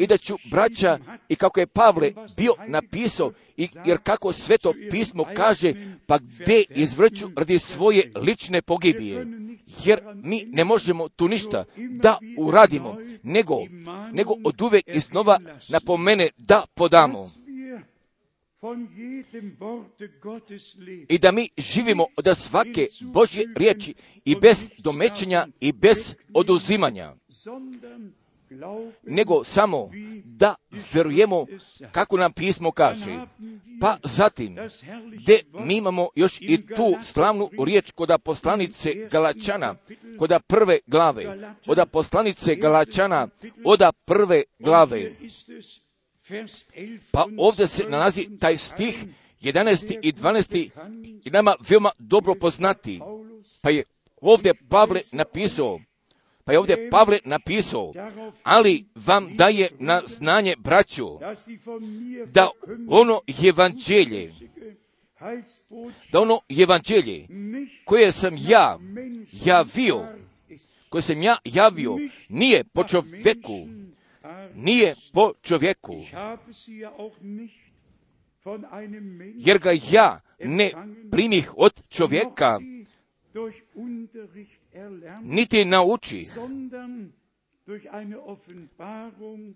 i 0.00 0.06
da 0.06 0.18
ću 0.18 0.36
braća 0.50 0.98
i 1.28 1.36
kako 1.36 1.60
je 1.60 1.66
Pavle 1.66 2.12
bio 2.36 2.52
napisao 2.68 3.32
i 3.56 3.68
jer 3.86 3.98
kako 4.02 4.32
sveto 4.32 4.74
pismo 4.90 5.24
kaže 5.36 5.72
pa 6.06 6.18
gdje 6.18 6.64
izvrću 6.70 7.30
radi 7.36 7.58
svoje 7.58 8.12
lične 8.14 8.62
pogibije. 8.62 9.26
jer 9.84 10.00
mi 10.14 10.44
ne 10.46 10.64
možemo 10.64 11.08
tu 11.08 11.28
ništa 11.28 11.64
da 11.76 12.18
uradimo 12.38 12.96
nego, 13.22 13.56
nego 14.12 14.34
od 14.44 14.62
uvek 14.62 14.84
iznova 14.86 15.38
napomene 15.68 16.28
da 16.38 16.64
podamo. 16.74 17.28
I 21.08 21.18
da 21.18 21.32
mi 21.32 21.48
živimo 21.58 22.06
od 22.16 22.36
svake 22.36 22.88
Božje 23.00 23.44
riječi 23.56 23.94
i 24.24 24.36
bez 24.36 24.70
domećenja 24.78 25.46
i 25.60 25.72
bez 25.72 26.14
oduzimanja, 26.34 27.14
nego 29.02 29.44
samo 29.44 29.90
da 30.24 30.54
vjerujemo 30.92 31.46
kako 31.92 32.16
nam 32.16 32.32
pismo 32.32 32.70
kaže. 32.70 33.20
Pa 33.80 33.96
zatim, 34.02 34.56
gdje 35.12 35.42
mi 35.52 35.76
imamo 35.76 36.08
još 36.14 36.40
i 36.40 36.66
tu 36.66 36.96
slavnu 37.02 37.50
riječ 37.64 37.90
koda 37.90 38.18
poslanice 38.18 38.94
Galačana, 39.10 39.74
koda 40.18 40.40
prve 40.40 40.78
glave, 40.86 41.54
oda 41.66 41.86
poslanice 41.86 42.54
Galačana, 42.54 43.28
oda 43.64 43.92
prve 44.04 44.42
glave. 44.58 45.14
Pa 47.12 47.26
ovdje 47.38 47.66
se 47.66 47.84
nalazi 47.88 48.28
taj 48.40 48.58
stih 48.58 49.04
11. 49.42 49.98
i 50.02 50.12
12. 50.12 50.70
i 51.24 51.30
nama 51.30 51.54
veoma 51.68 51.90
dobro 51.98 52.34
poznati. 52.34 53.00
Pa 53.62 53.70
je 53.70 53.84
ovdje 54.20 54.54
Pavle 54.68 55.00
napisao, 55.12 55.80
pa 56.44 56.52
je 56.52 56.58
ovdje 56.58 56.90
Pavle 56.90 57.18
napisao, 57.24 57.92
ali 58.42 58.84
vam 58.94 59.36
daje 59.36 59.68
na 59.78 60.02
znanje 60.06 60.54
braću, 60.58 61.06
da 62.32 62.50
ono 62.88 63.20
evanđelje, 63.48 64.32
da 66.12 66.20
ono 66.20 66.40
evanđelje 66.48 67.26
koje 67.84 68.12
sam 68.12 68.34
ja 68.36 68.78
javio, 69.44 70.02
koje 70.88 71.02
sam 71.02 71.22
ja 71.22 71.36
javio, 71.44 71.96
nije 72.28 72.64
po 72.64 72.84
čovjeku, 72.84 73.66
nije 74.54 74.96
po 75.12 75.32
čovjeku, 75.42 76.04
jer 79.34 79.58
ga 79.58 79.72
ja 79.90 80.20
ne 80.38 80.70
primih 81.10 81.52
od 81.56 81.72
čovjeka, 81.88 82.58
niti 85.22 85.64
nauči, 85.64 86.22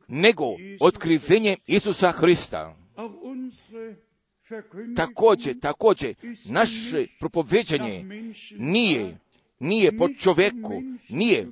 nego 0.08 0.44
otkrivenje 0.80 1.56
Isusa 1.66 2.12
Hrista. 2.12 2.76
Također, 4.96 5.60
također, 5.60 6.14
naše 6.48 7.06
propoveđanje 7.20 8.04
nije 8.58 9.18
nije 9.60 9.96
po 9.96 10.08
čovjeku, 10.08 10.82
nije 11.08 11.46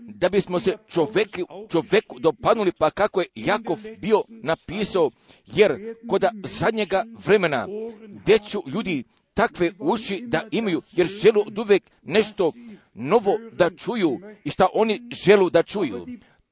da 0.00 0.28
bismo 0.28 0.60
se 0.60 0.76
čovjeku, 0.88 1.68
čovjeku 1.70 2.18
dopadnuli, 2.18 2.72
pa 2.78 2.90
kako 2.90 3.20
je 3.20 3.26
Jakov 3.34 3.78
bio 3.98 4.22
napisao, 4.28 5.10
jer 5.46 5.94
koda 6.08 6.30
zadnjega 6.44 7.04
vremena, 7.26 7.68
gdje 8.08 8.38
ću 8.38 8.62
ljudi 8.66 9.04
takve 9.34 9.72
uši 9.78 10.22
da 10.26 10.42
imaju, 10.50 10.82
jer 10.92 11.06
želu 11.06 11.40
od 11.46 11.58
uvijek 11.58 11.82
nešto 12.02 12.52
novo 12.94 13.38
da 13.52 13.70
čuju 13.70 14.20
i 14.44 14.50
šta 14.50 14.66
oni 14.74 15.02
želu 15.24 15.50
da 15.50 15.62
čuju. 15.62 16.06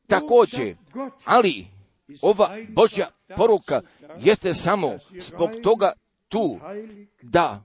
Također, 0.07 0.77
ali 1.25 1.67
ova 2.23 2.57
Božja 2.69 3.11
poruka 3.37 3.81
jeste 4.21 4.55
samo 4.55 4.93
zbog 5.21 5.51
toga 5.63 5.93
tu 6.29 6.61
da, 7.23 7.63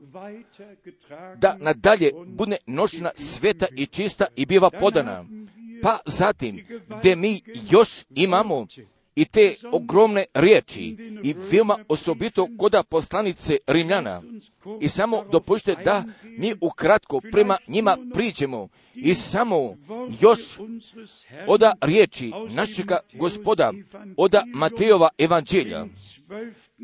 da 1.37 1.57
nadalje 1.59 2.11
bude 2.27 2.57
nošna 2.67 3.11
sveta 3.15 3.67
i 3.75 3.85
čista 3.85 4.25
i 4.35 4.45
biva 4.45 4.69
podana. 4.69 5.25
Pa 5.81 5.99
zatim, 6.05 6.65
gdje 6.99 7.15
mi 7.15 7.41
još 7.71 7.89
imamo 8.09 8.67
i 9.15 9.25
te 9.25 9.55
ogromne 9.71 10.25
riječi 10.33 10.97
i 11.23 11.35
veoma 11.51 11.77
osobito 11.87 12.47
koda 12.57 12.83
poslanice 12.83 13.57
Rimljana. 13.67 14.21
I 14.81 14.89
samo 14.89 15.23
dopušte 15.31 15.75
da 15.85 16.03
mi 16.37 16.53
ukratko 16.61 17.21
prema 17.31 17.57
njima 17.67 17.97
priđemo 18.13 18.67
i 18.95 19.13
samo 19.13 19.75
još 20.21 20.39
oda 21.47 21.73
riječi 21.81 22.31
našega 22.49 22.99
gospoda, 23.13 23.73
oda 24.17 24.43
Matejova 24.55 25.09
evanđelja, 25.17 25.85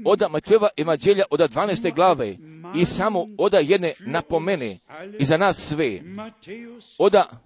oda 0.05 0.27
Matejova 0.27 0.69
evanđelja, 0.77 1.23
oda 1.29 1.47
12. 1.47 1.95
glave 1.95 2.37
i 2.75 2.85
samo 2.85 3.27
oda 3.37 3.59
jedne 3.59 3.93
napomene 3.99 4.79
i 5.19 5.25
za 5.25 5.37
nas 5.37 5.57
sve. 5.57 6.01
Oda 6.97 7.41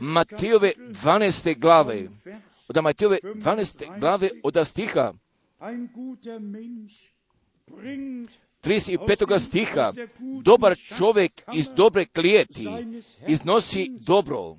Matejove 0.00 0.72
12. 0.78 1.58
glave, 1.58 2.08
oda 2.70 2.82
Matejove 2.82 3.18
12. 3.22 3.98
glave, 4.00 4.30
oda 4.42 4.64
stiha 4.64 5.14
35. 8.62 9.38
stiha, 9.38 9.92
dobar 10.42 10.78
čovjek 10.98 11.32
iz 11.54 11.68
dobre 11.76 12.06
klijeti 12.06 12.68
iznosi 13.28 13.90
dobro. 14.06 14.56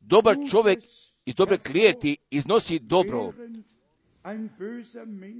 Dobar 0.00 0.36
čovjek 0.50 0.78
iz 1.24 1.34
dobre 1.34 1.58
klijeti 1.58 2.16
iznosi 2.30 2.78
dobro. 2.78 3.32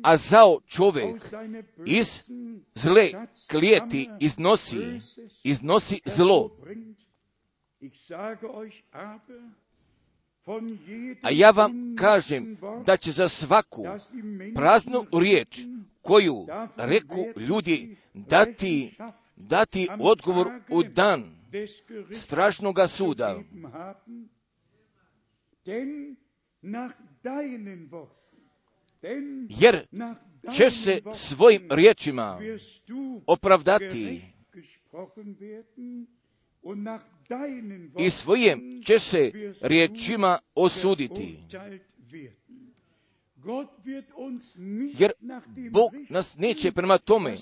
A 0.03 0.17
zao 0.17 0.61
čovjek 0.67 1.23
iz 1.87 2.31
zle 2.75 3.11
klijeti 3.51 4.11
iznosi, 4.21 4.79
iznosi 5.45 6.01
zlo. 6.05 6.51
A 11.23 11.31
ja 11.31 11.51
vam 11.51 11.97
kažem 11.99 12.57
da 12.87 12.97
će 12.97 13.13
za 13.13 13.29
svaku 13.29 13.85
praznu 14.55 15.07
riječ 15.13 15.61
koju 16.03 16.47
reku 16.77 17.25
ljudi 17.37 17.97
dati, 18.15 18.97
dati 19.37 19.89
odgovor 20.01 20.49
u 20.69 20.83
dan 20.83 21.39
strašnoga 22.13 22.89
suda. 22.89 23.41
Jer 29.49 29.87
će 30.57 30.71
se 30.71 31.01
svojim 31.15 31.69
riječima 31.71 32.41
opravdati 33.27 34.23
i 37.99 38.11
svojim 38.11 38.83
će 38.85 38.99
se 38.99 39.33
riječima 39.61 40.39
osuditi. 40.55 41.39
Jer 44.99 45.13
Bog 45.71 45.93
nas 46.09 46.37
neće 46.37 46.73
prema 46.73 46.99
tome, 46.99 47.37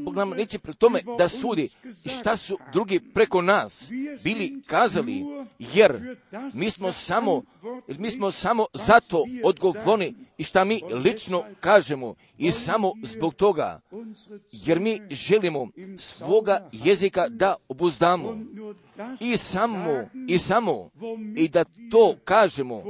Bog 0.00 0.16
nam 0.16 0.30
neće 0.30 0.58
prema 0.58 0.74
tome 0.74 1.02
da 1.18 1.28
sudi. 1.28 1.68
Šta 2.20 2.36
su 2.36 2.58
drugi 2.72 3.00
preko 3.14 3.42
nas 3.42 3.90
bili 4.24 4.62
kazali, 4.66 5.24
jer 5.58 6.16
mi 6.54 6.70
smo 6.70 6.92
samo, 6.92 7.42
mi 7.98 8.10
smo 8.10 8.30
samo 8.30 8.66
zato 8.74 9.24
odgovorni. 9.44 10.14
I 10.38 10.44
šta 10.44 10.64
mi 10.64 10.80
lično 11.04 11.44
kažemo? 11.60 12.14
I 12.38 12.50
samo 12.50 12.92
zbog 13.02 13.34
toga, 13.34 13.80
jer 14.52 14.80
mi 14.80 15.00
želimo 15.10 15.68
svoga 15.98 16.68
jezika 16.72 17.28
da 17.28 17.56
obuzdamo 17.68 18.38
i 19.20 19.36
samo, 19.36 20.08
i 20.28 20.38
samo, 20.38 20.90
i 21.36 21.48
da 21.48 21.64
to 21.90 22.16
kažemo 22.24 22.82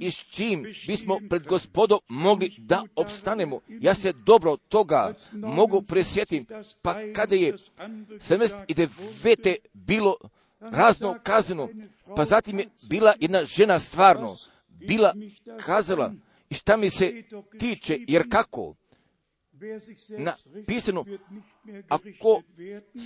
i 0.00 0.10
s 0.10 0.16
čim 0.16 0.64
bismo 0.86 1.18
pred 1.28 1.46
gospodom 1.46 1.98
mogli 2.08 2.54
da 2.58 2.84
opstanemo. 2.96 3.60
Ja 3.68 3.94
se 3.94 4.12
dobro 4.12 4.56
toga 4.56 5.14
mogu 5.32 5.82
presjetim, 5.82 6.46
pa 6.82 6.94
kada 7.14 7.34
je 7.34 7.52
79. 7.52 9.56
bilo 9.72 10.16
razno 10.60 11.18
kazano, 11.22 11.68
pa 12.16 12.24
zatim 12.24 12.58
je 12.58 12.68
bila 12.88 13.14
jedna 13.20 13.44
žena 13.44 13.78
stvarno, 13.78 14.36
bila 14.68 15.14
kazala, 15.64 16.14
i 16.50 16.54
šta 16.54 16.76
mi 16.76 16.90
se 16.90 17.22
tiče, 17.58 17.98
jer 18.08 18.30
kako? 18.30 18.74
Napisano, 20.18 21.04
ako 21.88 22.42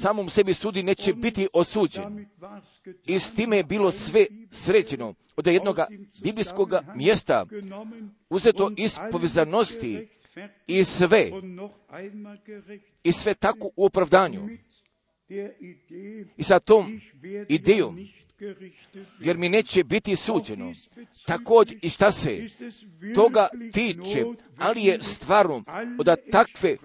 samom 0.00 0.30
sebi 0.30 0.54
sudi, 0.54 0.82
neće 0.82 1.14
biti 1.14 1.48
osuđen. 1.52 2.26
I 3.06 3.18
s 3.18 3.34
time 3.34 3.56
je 3.56 3.64
bilo 3.64 3.92
sve 3.92 4.26
sređeno. 4.50 5.14
Od 5.36 5.46
jednog 5.46 5.78
biblijskog 6.22 6.74
mjesta 6.94 7.46
uzeto 8.30 8.70
iz 8.76 8.96
povezanosti 9.10 10.08
i 10.66 10.84
sve, 10.84 11.30
i 13.04 13.12
sve 13.12 13.34
tako 13.34 13.70
u 13.76 13.84
opravdanju. 13.84 14.48
I 16.36 16.42
sa 16.42 16.58
tom 16.58 17.00
idejom 17.48 18.08
jer 19.20 19.38
mi 19.38 19.48
neće 19.48 19.84
biti 19.84 20.16
suđeno. 20.16 20.74
Također 21.26 21.78
i 21.82 21.88
šta 21.88 22.12
se 22.12 22.46
toga 23.14 23.48
tiče, 23.72 24.24
ali 24.58 24.82
je 24.82 25.02
stvarno 25.02 25.62
od 25.98 26.16
takve 26.30 26.76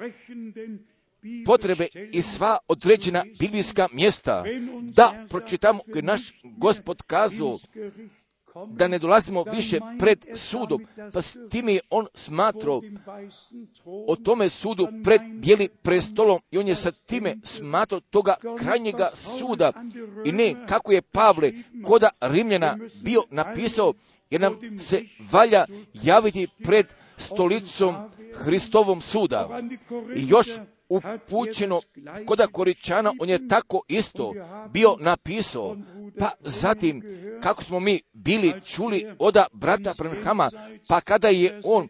potrebe 1.45 1.87
i 2.11 2.21
sva 2.21 2.57
određena 2.67 3.25
biblijska 3.39 3.87
mjesta 3.93 4.43
da 4.81 5.25
pročitamo 5.29 5.79
koji 5.91 6.01
naš 6.01 6.21
gospod 6.43 7.01
kazao 7.07 7.59
da 8.67 8.87
ne 8.87 8.99
dolazimo 8.99 9.43
više 9.43 9.79
pred 9.99 10.25
sudom, 10.35 10.85
pa 11.13 11.21
s 11.21 11.37
time 11.49 11.73
je 11.73 11.79
on 11.89 12.05
smatrao 12.13 12.81
o 13.85 14.15
tome 14.15 14.49
sudu 14.49 14.87
pred 15.03 15.21
bijeli 15.33 15.67
prestolom 15.67 16.39
i 16.51 16.57
on 16.57 16.67
je 16.67 16.75
sa 16.75 16.91
time 16.91 17.35
smatrao 17.43 17.99
toga 17.99 18.35
krajnjega 18.59 19.09
suda 19.13 19.71
i 20.25 20.31
ne 20.31 20.55
kako 20.67 20.91
je 20.91 21.01
Pavle 21.01 21.51
koda 21.85 22.09
Rimljana 22.21 22.77
bio 23.03 23.23
napisao 23.29 23.93
jer 24.29 24.41
nam 24.41 24.79
se 24.79 25.03
valja 25.31 25.65
javiti 25.93 26.47
pred 26.63 26.85
stolicom 27.17 27.95
Hristovom 28.33 29.01
suda. 29.01 29.61
I 30.15 30.27
još 30.27 30.47
upućeno 30.89 31.81
koda 32.25 32.47
Koričana, 32.47 33.13
on 33.19 33.29
je 33.29 33.47
tako 33.47 33.81
isto 33.87 34.33
bio 34.73 34.95
napisao. 34.99 35.77
Pa 36.19 36.31
zatim, 36.39 37.03
kako 37.43 37.63
smo 37.63 37.79
mi 37.79 38.01
bili 38.13 38.53
čuli 38.65 39.15
oda 39.19 39.45
brata 39.53 39.93
Branhama, 39.97 40.49
pa 40.87 41.01
kada 41.01 41.27
je 41.27 41.61
on 41.63 41.87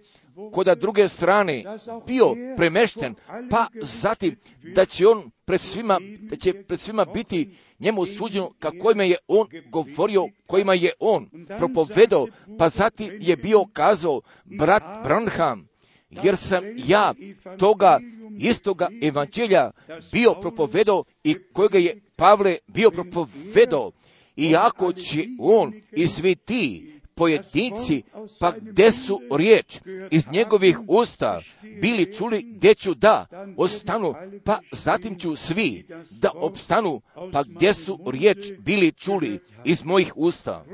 koda 0.52 0.76
druge 0.76 1.08
strane 1.08 1.64
bio 2.08 2.36
premešten, 2.58 3.16
pa 3.50 3.68
zatim 3.82 4.39
da 4.76 4.86
će 4.86 5.08
on 5.08 5.32
pred 5.45 5.62
svima, 5.62 6.00
da 6.20 6.36
će 6.36 6.64
pred 6.64 6.80
svima 6.80 7.06
biti 7.06 7.58
njemu 7.80 8.06
suđeno 8.06 8.52
kako 8.60 8.91
je 8.91 9.18
on 9.28 9.47
govorio, 9.70 10.28
kojima 10.47 10.74
je 10.74 10.91
on 11.00 11.30
propovedao, 11.58 12.28
pa 12.58 12.70
zatim 12.70 13.18
je 13.22 13.38
bio 13.38 13.66
kazao 13.74 14.22
brat 14.45 14.84
Branham, 15.04 15.68
jer 16.10 16.38
sam 16.38 16.64
ja 16.88 17.14
toga 17.57 17.99
istoga 18.39 18.89
evanđelja 19.01 19.72
bio 20.12 20.34
propovedao 20.34 21.03
i 21.24 21.36
kojega 21.53 21.78
je 21.78 22.01
Pavle 22.16 22.57
bio 22.68 22.91
propovedao. 22.91 23.91
I 24.36 24.55
ako 24.55 24.93
će 24.93 25.28
on 25.39 25.74
i 25.91 26.07
svi 26.07 26.36
ti 26.36 26.99
pojedinci, 27.20 28.03
pa 28.39 28.51
gdje 28.61 28.91
su 28.91 29.20
riječ 29.38 29.80
iz 30.11 30.28
njegovih 30.32 30.80
usta 30.88 31.41
bili 31.82 32.13
čuli 32.13 32.41
gdje 32.41 32.76
ću 32.76 32.93
da 32.93 33.26
ostanu, 33.57 34.13
pa 34.43 34.59
zatim 34.72 35.20
ću 35.20 35.36
svi 35.36 35.86
da 36.11 36.32
opstanu, 36.36 37.01
pa 37.32 37.43
gdje 37.43 37.74
su 37.74 37.99
riječ 38.11 38.51
bili 38.59 38.91
čuli 38.91 39.39
iz 39.65 39.84
mojih 39.84 40.13
usta. 40.15 40.65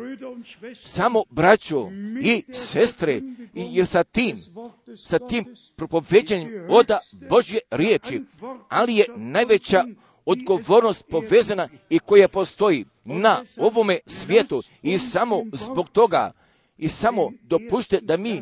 Samo 0.83 1.23
braćo 1.29 1.89
i 2.21 2.43
sestre, 2.53 3.21
jer 3.53 3.87
sa 3.87 4.03
tim, 4.03 4.37
sa 4.95 5.19
tim 5.19 5.45
propoveđenjem 5.75 6.49
oda 6.69 6.99
Božje 7.29 7.59
riječi, 7.71 8.21
ali 8.69 8.95
je 8.95 9.05
najveća 9.15 9.83
odgovornost 10.25 11.05
povezana 11.09 11.69
i 11.89 11.99
koja 11.99 12.27
postoji 12.27 12.85
na 13.03 13.43
ovome 13.57 13.99
svijetu. 14.07 14.63
I 14.81 14.99
samo 14.99 15.43
zbog 15.53 15.89
toga 15.89 16.31
i 16.77 16.89
samo 16.89 17.31
dopušte 17.41 17.99
da 18.01 18.17
mi 18.17 18.41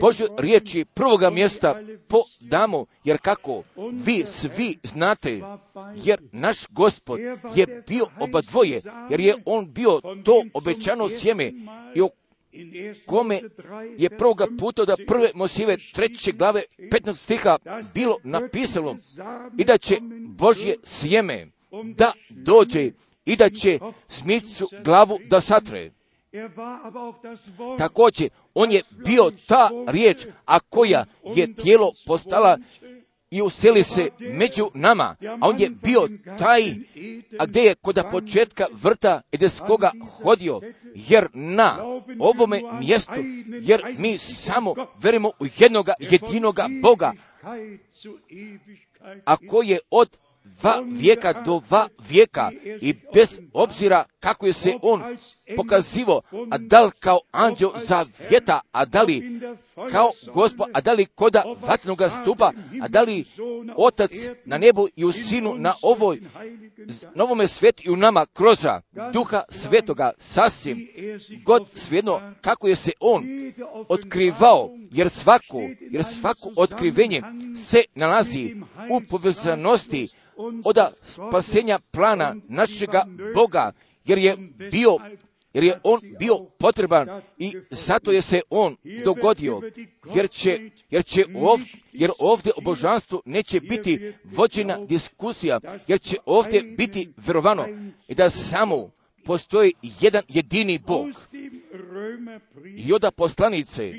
Božoj 0.00 0.28
riječi 0.38 0.84
prvoga 0.84 1.30
mjesta 1.30 1.82
podamo, 2.08 2.86
jer 3.04 3.18
kako 3.18 3.62
vi 3.92 4.24
svi 4.26 4.78
znate, 4.82 5.40
jer 5.94 6.20
naš 6.32 6.66
gospod 6.70 7.20
je 7.54 7.82
bio 7.88 8.06
oba 8.20 8.40
dvoje, 8.40 8.80
jer 9.10 9.20
je 9.20 9.34
on 9.44 9.72
bio 9.72 10.00
to 10.24 10.44
obećano 10.54 11.08
sjeme 11.08 11.52
i 11.94 12.00
o 12.00 12.08
kome 13.06 13.40
je 13.98 14.10
prvoga 14.10 14.46
puta 14.58 14.84
da 14.84 14.96
prve 15.06 15.30
Mosive 15.34 15.76
treće 15.92 16.32
glave 16.32 16.62
15 16.78 17.14
stiha 17.16 17.58
bilo 17.94 18.18
napisano 18.24 18.96
i 19.58 19.64
da 19.64 19.78
će 19.78 19.98
Božje 20.26 20.76
sjeme 20.84 21.46
da 21.96 22.12
dođe 22.30 22.90
i 23.24 23.36
da 23.36 23.50
će 23.50 23.78
smicu 24.08 24.68
glavu 24.84 25.18
da 25.30 25.40
satre. 25.40 25.90
Također, 27.78 28.28
on 28.54 28.72
je 28.72 28.82
bio 29.06 29.30
ta 29.46 29.70
riječ, 29.88 30.26
a 30.44 30.60
koja 30.60 31.04
je 31.36 31.54
tijelo 31.54 31.92
postala 32.06 32.58
i 33.32 33.42
useli 33.42 33.82
se 33.82 34.08
među 34.18 34.70
nama, 34.74 35.16
a 35.40 35.48
on 35.48 35.60
je 35.60 35.70
bio 35.70 36.08
taj, 36.38 36.62
a 37.38 37.46
gdje 37.46 37.60
je 37.60 37.74
kod 37.74 38.02
početka 38.10 38.66
vrta 38.72 39.20
i 39.32 39.36
gdje 39.36 39.48
s 39.48 39.60
koga 39.66 39.90
hodio, 40.22 40.60
jer 40.94 41.28
na 41.32 41.78
ovome 42.18 42.60
mjestu, 42.80 43.12
jer 43.46 43.96
mi 43.98 44.18
samo 44.18 44.74
verimo 45.02 45.28
u 45.28 45.46
jednoga 45.58 45.92
jedinoga 45.98 46.66
Boga, 46.82 47.12
a 49.24 49.36
koji 49.50 49.68
je 49.68 49.78
od 49.90 50.18
dva 50.60 50.82
vijeka 50.86 51.32
do 51.32 51.60
dva 51.68 51.88
vijeka. 52.08 52.50
I 52.80 52.94
bez 53.14 53.38
obzira 53.52 54.04
kako 54.20 54.46
je 54.46 54.52
se 54.52 54.74
on 54.82 55.02
pokazivo, 55.56 56.22
a 56.50 56.58
da 56.58 56.82
li 56.82 56.90
kao 57.00 57.20
anđel 57.30 57.70
za 57.76 58.06
vjeta, 58.30 58.60
a 58.72 58.84
da 58.84 59.02
li 59.02 59.40
kao 59.90 60.10
gospod, 60.32 60.68
a 60.72 60.80
da 60.80 60.92
li 60.92 61.06
koda 61.06 61.44
vatnoga 61.60 62.08
stupa, 62.08 62.52
a 62.82 62.88
da 62.88 63.02
li 63.02 63.24
otac 63.76 64.10
na 64.44 64.58
nebu 64.58 64.88
i 64.96 65.04
u 65.04 65.12
sinu 65.12 65.54
na 65.58 65.74
ovoj 65.82 66.20
novome 67.14 67.48
svijetu 67.48 67.82
i 67.86 67.90
u 67.90 67.96
nama 67.96 68.26
kroza 68.26 68.80
duha 69.12 69.42
svetoga 69.48 70.12
sasvim. 70.18 70.88
God 71.44 71.66
svejedno 71.74 72.20
kako 72.40 72.68
je 72.68 72.76
se 72.76 72.92
on 73.00 73.24
otkrivao, 73.88 74.70
jer 74.90 75.10
svako, 75.10 75.60
jer 75.80 76.04
svako 76.04 76.52
otkrivenje 76.56 77.22
se 77.68 77.84
nalazi 77.94 78.56
u 78.90 79.00
povezanosti 79.10 80.08
od 80.64 80.76
spasenja 81.02 81.78
plana 81.90 82.36
našega 82.48 83.04
Boga, 83.34 83.72
jer 84.04 84.18
je 84.18 84.36
bio 84.70 84.98
jer 85.54 85.64
je 85.64 85.80
on 85.82 86.00
bio 86.18 86.38
potreban 86.58 87.22
i 87.38 87.56
zato 87.70 88.12
je 88.12 88.22
se 88.22 88.40
on 88.50 88.76
dogodio, 89.04 89.60
jer 90.14 90.30
će, 90.30 90.70
jer 90.90 91.04
će 91.04 91.24
ovdje, 91.34 91.66
jer 91.92 92.10
ovdje 92.18 92.52
o 92.56 92.60
božanstvu 92.60 93.22
neće 93.24 93.60
biti 93.60 94.12
vođena 94.24 94.84
diskusija, 94.86 95.60
jer 95.86 96.00
će 96.00 96.16
ovdje 96.26 96.62
biti 96.62 97.12
verovano 97.16 97.66
da 98.08 98.30
samo 98.30 98.90
postoji 99.24 99.72
jedan 100.00 100.22
jedini 100.28 100.78
Bog. 100.86 101.08
I 102.76 102.92
oda 102.92 103.10
poslanice 103.10 103.92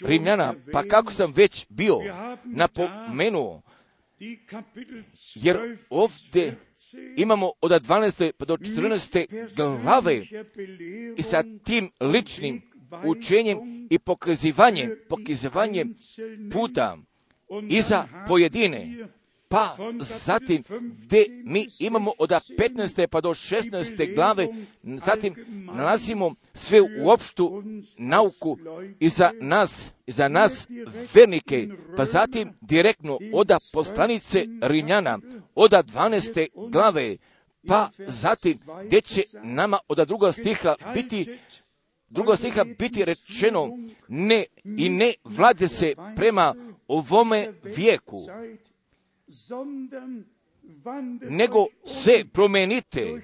Rimljana, 0.00 0.54
pa 0.72 0.82
kako 0.82 1.12
sam 1.12 1.32
već 1.32 1.66
bio 1.68 1.98
napomenuo, 2.44 3.62
jer 5.34 5.78
ovdje 5.90 6.56
imamo 7.16 7.52
od 7.60 7.70
12. 7.70 8.32
pa 8.32 8.44
do 8.44 8.56
14. 8.56 9.82
glave 9.82 10.22
i 11.16 11.22
sa 11.22 11.42
tim 11.64 11.90
ličnim 12.00 12.62
učenjem 13.04 13.58
i 13.90 13.98
pokazivanjem, 13.98 14.90
pokazivanjem 15.08 15.94
puta 16.52 16.98
i 17.68 17.80
za 17.82 18.08
pojedine, 18.28 19.08
pa 19.48 19.76
zatim 20.00 20.62
gdje 21.02 21.42
mi 21.44 21.68
imamo 21.78 22.12
od 22.18 22.30
15. 22.30 23.06
pa 23.06 23.20
do 23.20 23.28
16. 23.28 24.14
glave, 24.14 24.48
zatim 24.82 25.34
nalazimo 25.74 26.34
sve 26.54 26.80
u 26.80 27.10
opštu 27.10 27.62
nauku 27.98 28.58
i 29.00 29.08
za 29.08 29.32
nas, 29.40 29.92
i 30.06 30.12
za 30.12 30.28
nas 30.28 30.68
vernike, 31.14 31.68
pa 31.96 32.04
zatim 32.04 32.52
direktno 32.60 33.18
od 33.32 33.52
poslanice 33.72 34.46
Rimljana, 34.62 35.18
od 35.54 35.70
12. 35.70 36.70
glave, 36.70 37.16
pa 37.66 37.90
zatim 38.06 38.58
gdje 38.84 39.00
će 39.00 39.22
nama 39.42 39.78
od 39.88 39.98
druga 40.08 40.32
stiha 40.32 40.74
biti 40.94 41.38
drugo 42.08 42.36
stiha 42.36 42.64
biti 42.78 43.04
rečeno 43.04 43.68
ne 44.08 44.44
i 44.64 44.88
ne 44.88 45.12
vlade 45.24 45.68
se 45.68 45.94
prema 46.16 46.54
ovome 46.88 47.52
vijeku, 47.62 48.26
nego 51.30 51.66
se 51.86 52.24
promenite. 52.32 53.20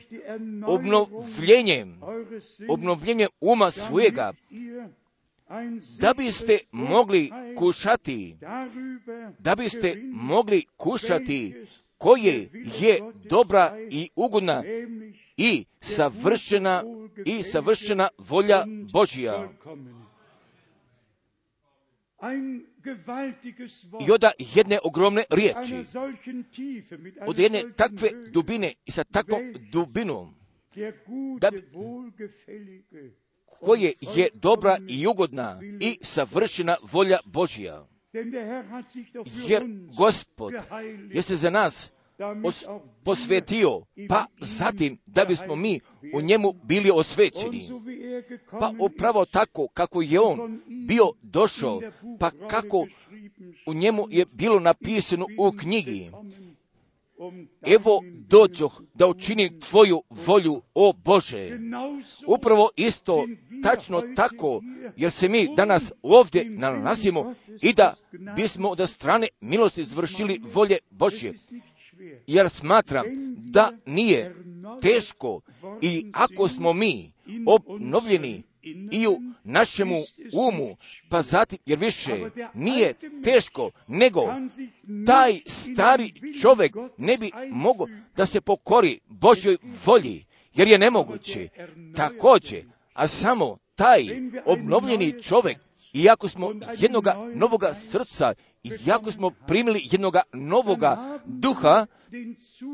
obnovljenjem, 0.67 2.01
obnovljenjem 2.69 3.29
uma 3.41 3.71
svojega, 3.71 4.33
da 6.01 6.15
biste 6.15 6.59
mogli 6.73 7.31
kušati, 7.59 8.37
da 9.39 9.55
biste 9.55 10.03
mogli 10.13 10.67
kušati 10.77 11.67
koje 11.99 12.49
je 12.81 13.01
dobra 13.25 13.77
i 13.91 14.11
ugodna 14.17 14.65
i 15.37 15.65
savršena 15.81 16.85
i 17.25 17.43
savršena 17.43 18.09
volja 18.19 18.65
Božja. 18.93 19.49
I 24.07 24.11
od 24.11 24.25
jedne 24.39 24.79
ogromne 24.85 25.25
riječi, 25.31 25.85
od 27.27 27.39
jedne 27.39 27.63
takve 27.77 28.11
dubine 28.33 28.75
i 28.85 28.91
sa 28.91 29.05
takvom 29.05 29.41
dubinom, 29.73 30.35
da 31.41 31.51
koje 33.45 33.93
je 34.01 34.29
dobra 34.35 34.79
i 34.89 35.07
ugodna 35.07 35.61
i 35.81 35.99
savršena 36.03 36.77
volja 36.83 37.19
Božja. 37.25 37.87
Jer 39.49 39.63
Gospod 39.97 40.53
je 41.11 41.23
se 41.23 41.37
za 41.37 41.51
nas 41.51 41.92
posvetio, 43.05 43.83
pa 44.09 44.27
zatim 44.41 44.99
da 45.07 45.25
bismo 45.25 45.57
mi 45.57 45.81
u 46.15 46.21
njemu 46.21 46.53
bili 46.53 46.91
osvećeni. 46.91 47.65
Pa 48.51 48.73
upravo 48.79 49.25
tako 49.25 49.69
kako 49.75 50.03
je 50.03 50.21
on 50.21 50.61
bio 50.67 51.13
došao, 51.23 51.81
pa 52.21 52.31
kako 52.31 52.87
u 53.67 53.75
njemu 53.75 54.07
je 54.11 54.27
bilo 54.33 54.61
napisano 54.61 55.27
u 55.39 55.53
knjigi. 55.61 56.11
Evo 57.63 58.03
dođoh 58.29 58.83
da 58.95 59.07
učinim 59.07 59.61
tvoju 59.61 60.03
volju, 60.11 60.63
o 60.75 60.93
Bože. 60.93 61.59
Upravo 62.27 62.71
isto, 62.77 63.27
tačno 63.63 64.03
tako, 64.17 64.63
jer 64.97 65.13
se 65.13 65.29
mi 65.29 65.49
danas 65.57 65.93
ovdje 66.03 66.45
nalazimo 66.45 67.35
i 67.63 67.73
da 67.73 67.95
bismo 68.37 68.69
od 68.69 68.91
strane 68.91 69.29
milosti 69.41 69.83
izvršili 69.83 70.41
volje 70.55 70.79
Božje. 70.91 71.33
Jer 72.27 72.51
smatram 72.51 73.05
da 73.37 73.73
nije 73.87 74.35
teško 74.83 75.41
i 75.83 76.11
ako 76.13 76.49
smo 76.49 76.73
mi 76.73 77.13
obnovljeni 77.47 78.43
i 78.93 79.07
u 79.07 79.21
našemu 79.45 80.03
umu, 80.33 80.77
pa 81.09 81.23
zatim, 81.23 81.59
jer 81.67 81.79
više 81.79 82.31
nije 82.55 82.95
teško, 83.25 83.71
nego 83.87 84.21
taj 85.07 85.41
stari 85.47 86.13
čovjek 86.41 86.77
ne 86.97 87.19
bi 87.19 87.31
mogao 87.51 87.87
da 88.17 88.27
se 88.27 88.41
pokori 88.41 89.01
Božjoj 89.09 89.57
volji, 89.87 90.25
jer 90.55 90.69
je 90.69 90.79
nemoguće. 90.79 91.49
Također, 91.97 92.65
a 92.93 93.09
samo 93.09 93.59
taj 93.75 94.07
obnovljeni 94.45 95.23
čovjek, 95.23 95.59
iako 95.93 96.29
smo 96.29 96.53
jednoga 96.79 97.15
novoga 97.35 97.75
srca, 97.75 98.35
iako 98.87 99.13
smo 99.13 99.31
primili 99.31 99.89
jednoga 99.93 100.23
novoga 100.33 101.21
duha, 101.25 101.87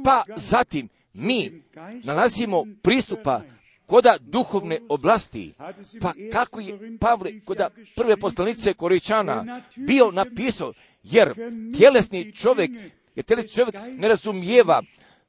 pa 0.04 0.24
zatim 0.36 0.88
mi 1.12 1.62
nalazimo 2.04 2.64
pristupa 2.82 3.42
koda 3.86 4.16
duhovne 4.20 4.80
oblasti, 4.88 5.54
pa 6.00 6.12
kako 6.32 6.60
je 6.60 6.98
Pavle 7.00 7.40
koda 7.44 7.70
prve 7.96 8.16
poslanice 8.16 8.74
Koričana 8.74 9.62
bio 9.76 10.10
napisao, 10.10 10.72
jer 11.02 11.34
tjelesni 11.78 12.32
čovjek, 12.32 12.70
jer 13.14 13.24
tjelesni 13.24 13.50
čovjek 13.50 13.74
ne 13.96 14.08
razumijeva 14.08 14.82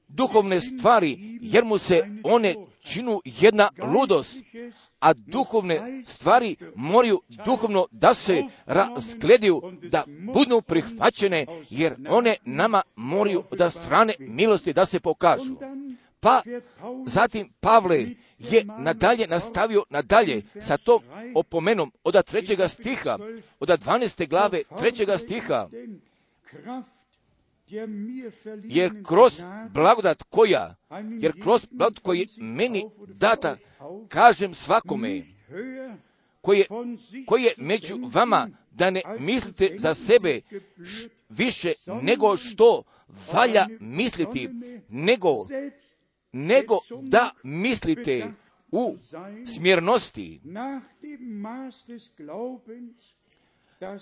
duhovne 0.08 0.62
stvari, 0.62 1.18
jer 1.42 1.64
mu 1.64 1.78
se 1.78 2.02
one 2.24 2.56
činu 2.94 3.22
jedna 3.26 3.70
ludost, 3.94 4.38
a 5.00 5.14
duhovne 5.14 6.04
stvari 6.08 6.56
moraju 6.76 7.22
duhovno 7.46 7.88
da 7.92 8.14
se 8.14 8.44
razgledaju, 8.66 9.62
da 9.82 10.04
budu 10.34 10.62
prihvaćene, 10.62 11.46
jer 11.70 11.96
one 12.10 12.36
nama 12.46 12.82
moraju 12.96 13.44
da 13.58 13.70
strane 13.70 14.14
milosti 14.20 14.74
da 14.74 14.86
se 14.86 15.00
pokažu. 15.00 15.56
Pa 16.20 16.42
zatim 17.06 17.54
Pavle 17.60 18.06
je 18.40 18.66
nadalje 18.80 19.28
nastavio 19.28 19.84
nadalje 19.90 20.42
sa 20.62 20.78
tom 20.78 21.02
opomenom 21.36 21.92
od 22.04 22.26
trećega 22.26 22.68
stiha, 22.68 23.18
od 23.60 23.70
12. 23.70 24.28
glave 24.28 24.62
trećega 24.80 25.18
stiha, 25.18 25.70
jer 28.64 29.04
kroz 29.04 29.42
blagodat 29.74 30.24
koja, 30.24 30.76
jer 31.20 31.42
kroz 31.44 31.68
blagodat 31.72 32.04
koji 32.04 32.28
meni 32.38 32.86
data, 33.08 33.58
kažem 34.08 34.56
svakome, 34.56 35.22
koji 36.42 36.60
je, 36.60 36.66
koji 37.26 37.44
je 37.44 37.52
među 37.58 38.00
vama, 38.14 38.50
da 38.72 38.90
ne 38.90 39.02
mislite 39.20 39.76
za 39.80 39.94
sebe 39.94 40.42
više 41.30 41.74
nego 42.02 42.38
što 42.38 42.84
valja 43.34 43.68
misliti, 43.80 44.50
nego 44.90 45.36
nego 46.32 46.80
da 47.02 47.32
mislite 47.44 48.28
u 48.72 48.96
smjernosti 49.56 50.42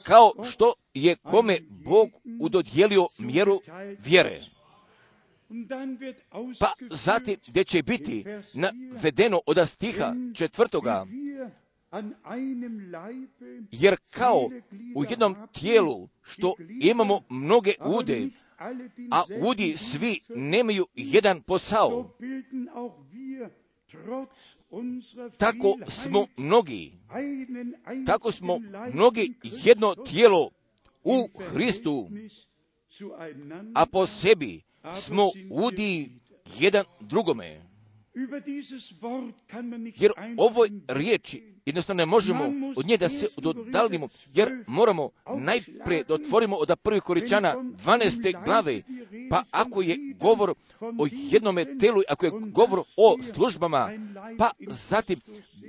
kao 0.03 0.31
što 0.51 0.73
je 0.93 1.15
kome 1.15 1.59
Bog 1.69 2.09
udodjelio 2.39 3.07
mjeru 3.19 3.61
vjere. 4.05 4.41
Pa 6.59 6.73
zatim 6.91 7.35
gdje 7.47 7.63
će 7.63 7.83
biti 7.83 8.25
navedeno 8.53 9.41
od 9.45 9.69
stiha 9.69 10.13
četvrtoga, 10.35 11.05
jer 13.71 13.97
kao 14.11 14.49
u 14.95 15.03
jednom 15.09 15.35
tijelu 15.59 16.07
što 16.21 16.55
imamo 16.81 17.21
mnoge 17.29 17.73
ude, 17.85 18.29
a 19.11 19.23
udi 19.49 19.77
svi 19.77 20.19
nemaju 20.29 20.87
jedan 20.95 21.41
posao. 21.41 22.09
Tako 25.37 25.77
smo 25.87 26.27
mnogi, 26.37 26.93
tako 28.05 28.31
smo 28.31 28.59
mnogi 28.93 29.33
jedno 29.41 29.95
tijelo 29.95 30.49
u 31.03 31.29
Hristu, 31.51 32.09
a 33.75 33.85
po 33.85 34.05
sebi 34.05 34.61
smo 35.01 35.31
udi 35.51 36.11
jedan 36.59 36.85
drugome. 36.99 37.66
Jer 39.95 40.11
ovoj 40.37 40.69
riječi 40.87 41.43
jednostavno 41.65 42.01
ne 42.01 42.05
možemo 42.05 42.51
od 42.75 42.85
nje 42.85 42.97
da 42.97 43.09
se 43.09 43.27
dodalimo, 43.37 44.07
jer 44.33 44.63
moramo 44.67 45.09
najprije 45.39 46.03
da 46.03 46.13
otvorimo 46.13 46.55
od 46.55 46.75
prvih 46.83 47.03
koričana 47.03 47.55
12. 47.55 48.43
glave, 48.45 48.81
pa 49.29 49.43
ako 49.51 49.81
je 49.81 49.97
govor 50.19 50.53
o 50.81 51.07
jednome 51.11 51.77
telu, 51.77 52.01
ako 52.09 52.25
je 52.25 52.31
govor 52.31 52.79
o 52.97 53.17
službama, 53.33 53.91
pa 54.37 54.51
zatim 54.67 55.19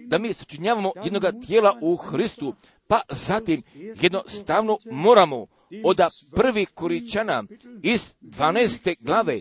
da 0.07 0.18
mi 0.18 0.34
sačinjavamo 0.34 0.92
jednoga 1.05 1.32
tijela 1.32 1.78
u 1.80 1.96
Hristu, 1.96 2.55
pa 2.86 3.01
zatim 3.11 3.62
jednostavno 4.01 4.78
moramo 4.92 5.46
od 5.84 6.01
prvih 6.30 6.68
koričana 6.74 7.44
iz 7.82 8.14
12. 8.20 8.96
glave 9.01 9.40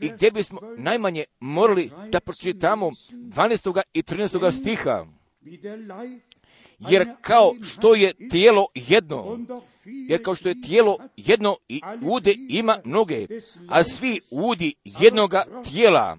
i 0.00 0.08
gdje 0.08 0.30
bismo 0.30 0.60
najmanje 0.76 1.24
morali 1.40 1.90
da 2.08 2.20
pročitamo 2.20 2.90
12. 3.10 3.82
i 3.94 4.02
13. 4.02 4.60
stiha. 4.60 5.06
Jer 6.78 7.08
kao 7.20 7.54
što 7.62 7.94
je 7.94 8.28
tijelo 8.30 8.66
jedno, 8.74 9.38
jer 10.08 10.22
kao 10.24 10.34
što 10.34 10.48
je 10.48 10.62
tijelo 10.62 10.98
jedno 11.16 11.56
i 11.68 11.80
ude 12.02 12.34
ima 12.48 12.78
noge, 12.84 13.26
a 13.68 13.84
svi 13.84 14.20
udi 14.30 14.74
jednoga 14.84 15.44
tijela, 15.70 16.18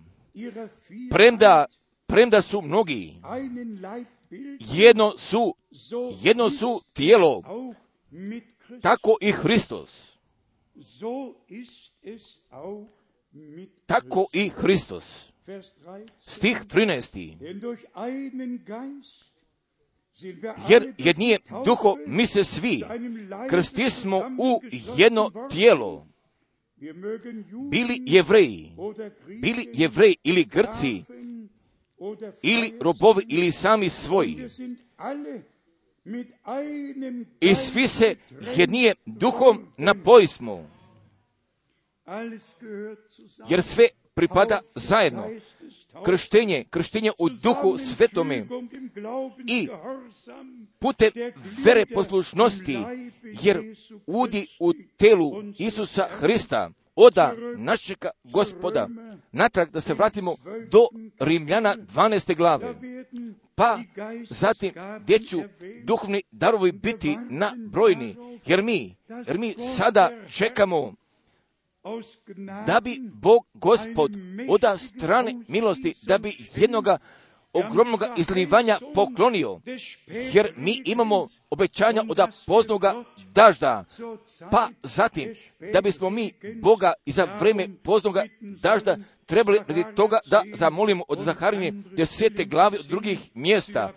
premda, 1.12 1.66
premda 2.06 2.42
su 2.42 2.62
mnogi, 2.62 3.14
jedno 4.60 5.14
su, 5.18 5.56
jedno 6.22 6.50
su 6.50 6.82
tijelo, 6.94 7.44
tako 8.82 9.18
i 9.22 9.32
Hristos. 9.32 10.18
Tako 13.86 14.28
i 14.34 14.50
Hristos. 14.50 15.32
Stih 16.20 16.58
13. 16.68 17.38
Jer 20.70 20.94
jednije 20.98 21.40
duho 21.66 21.98
mi 22.08 22.28
se 22.28 22.44
svi 22.44 22.84
krsti 23.50 23.90
smo 23.90 24.18
u 24.38 24.62
jedno 24.98 25.32
tijelo. 25.52 26.08
Bili 27.70 28.04
jevreji, 28.06 28.72
bili 29.42 29.70
jevreji 29.74 30.16
ili 30.24 30.44
grci, 30.44 31.04
ili 32.42 32.74
robovi 32.82 33.26
ili 33.30 33.52
sami 33.52 33.90
svoji. 33.90 34.48
I 37.42 37.56
svi 37.56 37.88
se 37.88 38.16
jednije 38.58 38.96
duhom 39.06 39.68
napojsmo. 39.78 40.81
Jer 43.50 43.64
sve 43.64 43.88
pripada 44.14 44.60
zajedno. 44.76 45.30
Krštenje, 46.06 46.66
krštenje 46.70 47.12
u 47.20 47.30
duhu 47.30 47.78
svetome 47.78 48.48
i 49.48 49.68
putem 50.80 51.12
vere 51.66 51.86
poslušnosti, 51.94 52.78
jer 53.24 53.76
udi 54.06 54.48
u 54.60 54.74
telu 54.98 55.32
Isusa 55.58 56.08
Hrista, 56.12 56.72
oda 56.96 57.34
našega 57.58 58.10
gospoda, 58.24 58.90
natrag 59.32 59.70
da 59.70 59.82
se 59.82 59.94
vratimo 59.94 60.36
do 60.70 60.88
Rimljana 61.20 61.76
12. 61.76 62.36
glave. 62.36 62.76
Pa 63.56 63.80
zatim 64.30 64.74
gdje 65.02 65.20
ću 65.20 65.42
duhovni 65.84 66.22
darovi 66.32 66.72
biti 66.72 67.18
na 67.30 67.54
brojni, 67.72 68.16
jer 68.46 68.64
mi, 68.64 68.96
jer 69.28 69.38
mi 69.38 69.56
sada 69.78 70.10
čekamo 70.32 70.94
da 72.68 72.80
bi 72.80 73.00
Bog 73.14 73.46
gospod 73.54 74.12
oda 74.50 74.78
strane 74.78 75.36
milosti, 75.48 75.94
da 76.02 76.18
bi 76.18 76.38
jednoga 76.56 76.98
ogromnog 77.54 78.04
izlivanja 78.18 78.80
poklonio, 78.94 79.60
jer 80.08 80.54
mi 80.58 80.82
imamo 80.86 81.28
obećanja 81.50 82.04
od 82.10 82.20
poznoga 82.48 83.04
dažda, 83.34 83.86
pa 84.52 84.70
zatim, 84.84 85.34
da 85.74 85.82
bismo 85.82 86.10
mi 86.10 86.32
Boga 86.62 86.94
i 87.06 87.12
za 87.12 87.28
vreme 87.40 87.68
poznoga 87.84 88.24
dažda 88.42 88.98
trebali 89.26 89.60
radi 89.68 89.84
toga 89.96 90.18
da 90.26 90.44
zamolimo 90.54 91.04
od 91.08 91.20
Zaharinje 91.20 91.74
desete 91.98 92.46
glave 92.46 92.80
od 92.80 92.86
drugih 92.86 93.20
mjesta, 93.34 93.94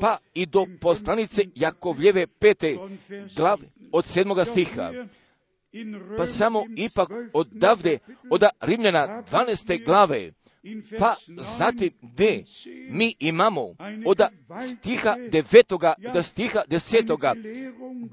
pa 0.00 0.18
i 0.34 0.46
do 0.46 0.66
poslanice 0.80 1.42
Jakovljeve 1.54 2.26
pete 2.26 2.76
glave 3.36 3.66
od 3.92 4.04
sedmoga 4.04 4.44
stiha. 4.44 4.92
Pa 6.16 6.26
samo 6.26 6.64
ipak 6.76 7.08
odavde, 7.32 7.98
od 8.30 8.42
Rimljana 8.60 9.22
12. 9.30 9.84
glave, 9.84 10.32
pa 10.98 11.14
zatim 11.58 11.90
gdje 12.02 12.44
mi 12.90 13.14
imamo 13.18 13.74
od 14.06 14.20
stiha 14.70 15.16
devetoga 15.30 15.94
do 16.12 16.22
stiha 16.22 16.62
desetoga, 16.66 17.34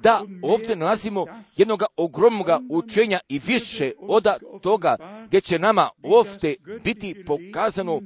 da 0.04 0.22
ovdje 0.42 0.76
nalazimo 0.76 1.26
jednog 1.58 1.84
ogromnog 1.98 2.48
učenja 2.70 3.20
i 3.30 3.42
više 3.46 3.92
od 4.00 4.28
toga 4.62 4.96
gdje 5.28 5.42
će 5.42 5.60
nama 5.60 5.90
ovdje 6.04 6.56
biti 6.84 7.24
pokazano 7.26 8.02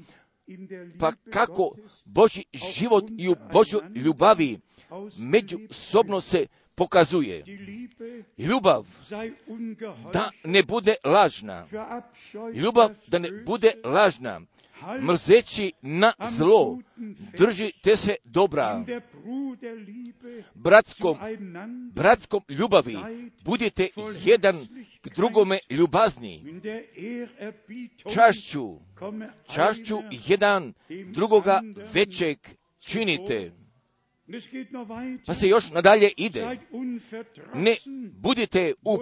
pa 1.00 1.12
kako 1.34 1.76
Boži 2.06 2.44
život 2.54 3.04
i 3.18 3.30
u 3.30 3.36
Božju 3.54 3.82
ljubavi 3.96 4.60
međusobno 5.18 6.22
se 6.22 6.46
pokazuje. 6.76 7.44
Ljubav 8.38 8.86
da 10.14 10.32
ne 10.44 10.64
bude 10.64 10.96
lažna. 11.04 11.66
Ljubav 12.54 12.90
da 13.08 13.20
ne 13.20 13.32
bude 13.32 13.72
lažna. 13.84 14.42
Mrzeći 15.02 15.72
na 15.82 16.14
zlo, 16.30 16.80
držite 17.38 17.96
se 17.96 18.16
dobra. 18.24 18.86
Bratskom, 20.54 21.18
bratskom 21.94 22.42
ljubavi 22.50 22.98
budite 23.44 23.88
jedan 24.26 24.68
k 25.02 25.16
drugome 25.16 25.60
ljubazni. 25.70 26.62
Čašću, 28.14 28.80
čašću 29.54 29.98
jedan 30.28 30.74
drugoga 31.14 31.62
većeg 31.94 32.38
činite. 32.80 33.52
Pa 35.26 35.34
se 35.34 35.48
još 35.48 35.72
nadalje 35.72 36.12
ide. 36.18 36.58
Ne 37.54 37.76
budite 38.12 38.74
u 38.84 38.98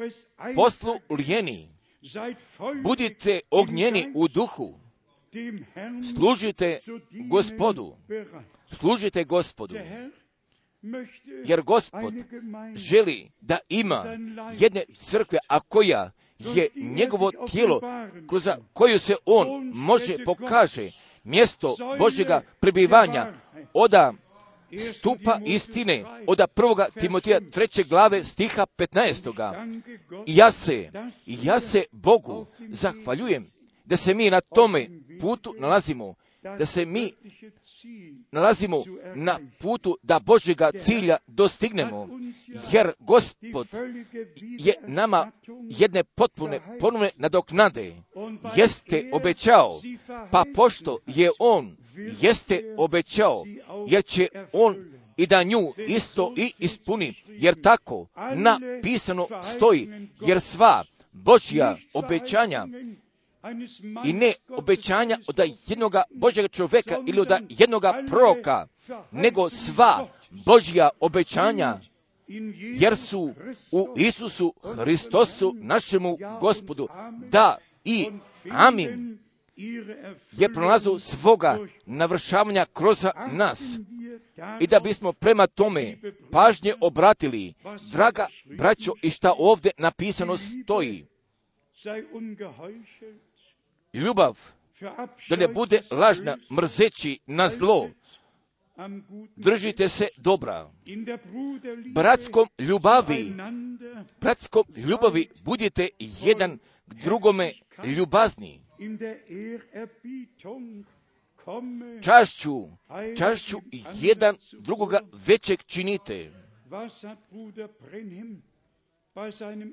poslu 0.55 0.99
lijeni. 1.09 1.69
Budite 2.83 3.39
ognjeni 3.51 4.11
u 4.15 4.27
duhu. 4.27 4.79
Služite 6.15 6.79
gospodu. 7.29 7.95
Služite 8.71 9.23
gospodu. 9.23 9.75
Jer 11.45 11.61
gospod 11.61 12.13
želi 12.75 13.31
da 13.41 13.57
ima 13.69 14.03
jedne 14.59 14.83
crkve, 14.97 15.37
a 15.47 15.59
koja 15.59 16.11
je 16.39 16.69
njegovo 16.75 17.31
tijelo, 17.51 17.81
kroz 18.29 18.47
koju 18.73 18.99
se 18.99 19.15
on 19.25 19.71
može 19.75 20.15
pokaže 20.25 20.91
mjesto 21.23 21.75
Božjega 21.99 22.41
prebivanja, 22.59 23.33
oda 23.73 24.13
stupa 24.79 25.39
istine 25.45 26.03
od 26.27 26.41
prvoga 26.53 26.87
Timotija 26.99 27.39
treće 27.51 27.83
glave 27.83 28.23
stiha 28.23 28.65
15. 28.77 29.71
Ja 30.27 30.51
se, 30.51 30.91
ja 31.25 31.59
se 31.59 31.83
Bogu 31.91 32.45
zahvaljujem 32.69 33.45
da 33.85 33.97
se 33.97 34.13
mi 34.13 34.29
na 34.29 34.41
tome 34.41 34.89
putu 35.21 35.55
nalazimo, 35.59 36.15
da 36.41 36.65
se 36.65 36.85
mi 36.85 37.11
nalazimo 38.31 38.83
na 39.15 39.39
putu 39.59 39.97
da 40.03 40.19
Božjega 40.19 40.71
cilja 40.71 41.17
dostignemo, 41.27 42.09
jer 42.71 42.91
Gospod 42.99 43.67
je 44.41 44.73
nama 44.87 45.31
jedne 45.69 46.03
potpune 46.03 46.59
ponovne 46.79 47.09
nadoknade, 47.15 47.95
jeste 48.55 49.09
obećao, 49.13 49.81
pa 50.31 50.43
pošto 50.55 50.97
je 51.07 51.31
On 51.39 51.82
jeste 52.21 52.75
obećao, 52.77 53.43
jer 53.87 54.03
će 54.03 54.27
on 54.53 54.75
i 55.17 55.27
da 55.27 55.43
nju 55.43 55.73
isto 55.77 56.33
i 56.37 56.53
ispuni, 56.59 57.15
jer 57.27 57.61
tako 57.61 58.07
napisano 58.35 59.27
stoji, 59.55 60.09
jer 60.27 60.41
sva 60.41 60.83
Božja 61.11 61.77
obećanja 61.93 62.67
i 64.05 64.13
ne 64.13 64.33
obećanja 64.49 65.17
od 65.27 65.39
jednoga 65.67 66.03
Božjega 66.15 66.47
čovjeka 66.47 66.97
ili 67.07 67.19
od 67.19 67.31
jednoga 67.49 68.03
proroka, 68.07 68.67
nego 69.11 69.49
sva 69.49 70.07
Božja 70.29 70.89
obećanja, 70.99 71.79
jer 72.75 72.97
su 72.97 73.33
u 73.71 73.87
Isusu 73.97 74.53
Hristosu 74.75 75.55
našemu 75.57 76.17
gospodu, 76.41 76.87
da 77.31 77.57
i 77.83 78.11
amin 78.51 79.19
je 80.31 80.53
pronalazu 80.53 80.99
svoga 80.99 81.57
navršavanja 81.85 82.65
kroz 82.73 83.05
nas 83.31 83.61
i 84.59 84.67
da 84.67 84.79
bismo 84.79 85.13
prema 85.13 85.47
tome 85.47 85.97
pažnje 86.31 86.73
obratili, 86.81 87.53
draga 87.91 88.27
braćo, 88.45 88.93
i 89.01 89.09
šta 89.09 89.33
ovdje 89.37 89.71
napisano 89.77 90.37
stoji. 90.37 91.05
Ljubav 93.93 94.39
da 95.29 95.35
ne 95.35 95.47
bude 95.47 95.81
lažna 95.91 96.37
mrzeći 96.51 97.19
na 97.25 97.49
zlo, 97.49 97.89
držite 99.35 99.89
se 99.89 100.07
dobra. 100.17 100.71
Bratskom 101.93 102.47
ljubavi, 102.59 103.33
bratskom 104.21 104.63
ljubavi 104.87 105.29
budite 105.43 105.89
jedan 105.99 106.59
drugome 106.87 107.53
ljubazni 107.97 108.63
čašću, 112.03 112.67
čašću 113.17 113.57
jedan 114.01 114.35
drugoga 114.51 114.99
većeg 115.27 115.63
činite. 115.63 116.31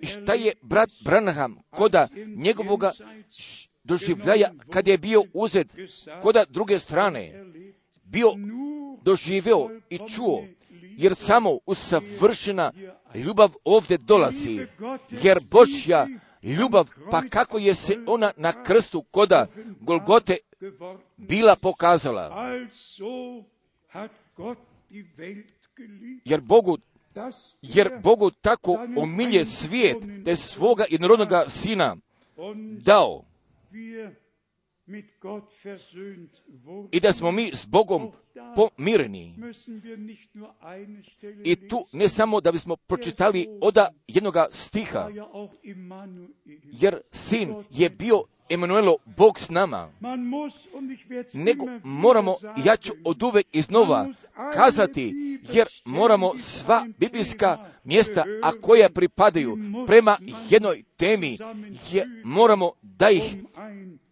I 0.02 0.06
šta 0.06 0.34
je 0.34 0.52
brat 0.62 0.90
Branham 1.04 1.56
koda 1.70 2.08
njegovoga 2.36 2.92
doživljaja 3.84 4.50
kad 4.70 4.88
je 4.88 4.98
bio 4.98 5.22
uzet 5.32 5.68
koda 6.22 6.44
druge 6.48 6.78
strane 6.78 7.44
bio 8.04 8.32
doživio 9.02 9.80
i 9.90 9.98
čuo 10.14 10.44
jer 10.80 11.14
samo 11.14 11.58
usavršena 11.66 12.72
ljubav 13.14 13.50
ovdje 13.64 13.98
dolazi 13.98 14.66
jer 15.22 15.38
Božja 15.50 16.06
ljubav, 16.42 16.88
pa 17.10 17.22
kako 17.22 17.58
je 17.58 17.74
se 17.74 17.98
ona 18.06 18.32
na 18.36 18.62
krstu 18.62 19.02
koda 19.02 19.46
Golgote 19.80 20.36
bila 21.16 21.56
pokazala. 21.56 22.50
Jer 26.24 26.40
Bogu 26.40 26.78
jer 27.62 27.90
Bogu 28.02 28.30
tako 28.30 28.86
omilje 28.96 29.44
svijet, 29.44 29.96
je 30.26 30.36
svoga 30.36 30.84
jednorodnoga 30.90 31.44
sina 31.48 31.96
dao 32.80 33.24
i 36.92 37.00
da 37.00 37.12
smo 37.12 37.32
mi 37.32 37.50
s 37.54 37.66
Bogom 37.66 38.12
pomireni. 38.56 39.34
I 41.44 41.68
tu 41.68 41.84
ne 41.92 42.08
samo 42.08 42.40
da 42.40 42.52
bismo 42.52 42.76
pročitali 42.76 43.46
oda 43.60 43.88
jednoga 44.08 44.46
stiha, 44.50 45.08
jer 46.64 47.00
sin 47.12 47.54
je 47.70 47.90
bio 47.90 48.24
Emanuelo, 48.50 48.96
Bog 49.16 49.38
s 49.38 49.48
nama, 49.48 49.92
nego 51.34 51.66
moramo, 51.84 52.36
ja 52.64 52.76
ću 52.76 52.92
od 53.04 53.22
uvek 53.22 53.46
iznova 53.52 54.08
kazati, 54.54 55.38
jer 55.52 55.66
moramo 55.84 56.38
sva 56.38 56.86
biblijska 56.98 57.70
mjesta, 57.84 58.24
a 58.42 58.52
koja 58.60 58.90
pripadaju 58.90 59.56
prema 59.86 60.18
jednoj 60.48 60.82
temi, 60.96 61.38
je, 61.90 62.06
moramo 62.24 62.72
da 62.82 63.10
ih 63.10 63.36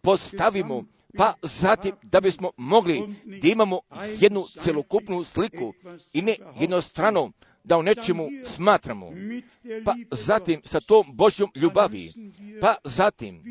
postavimo, 0.01 0.83
pa 1.17 1.33
zatim 1.41 1.95
da 2.03 2.21
bismo 2.21 2.51
mogli 2.57 3.15
da 3.41 3.47
imamo 3.47 3.79
jednu 4.19 4.45
celokupnu 4.63 5.23
sliku 5.23 5.73
i 6.13 6.21
ne 6.21 6.35
jednostrano 6.59 7.31
da 7.63 7.77
o 7.77 7.81
nečemu 7.81 8.27
smatramo, 8.45 9.11
pa 9.85 9.95
zatim 10.11 10.61
sa 10.65 10.79
tom 10.79 11.05
Božjom 11.13 11.51
ljubavi, 11.55 12.11
pa 12.61 12.75
zatim 12.83 13.41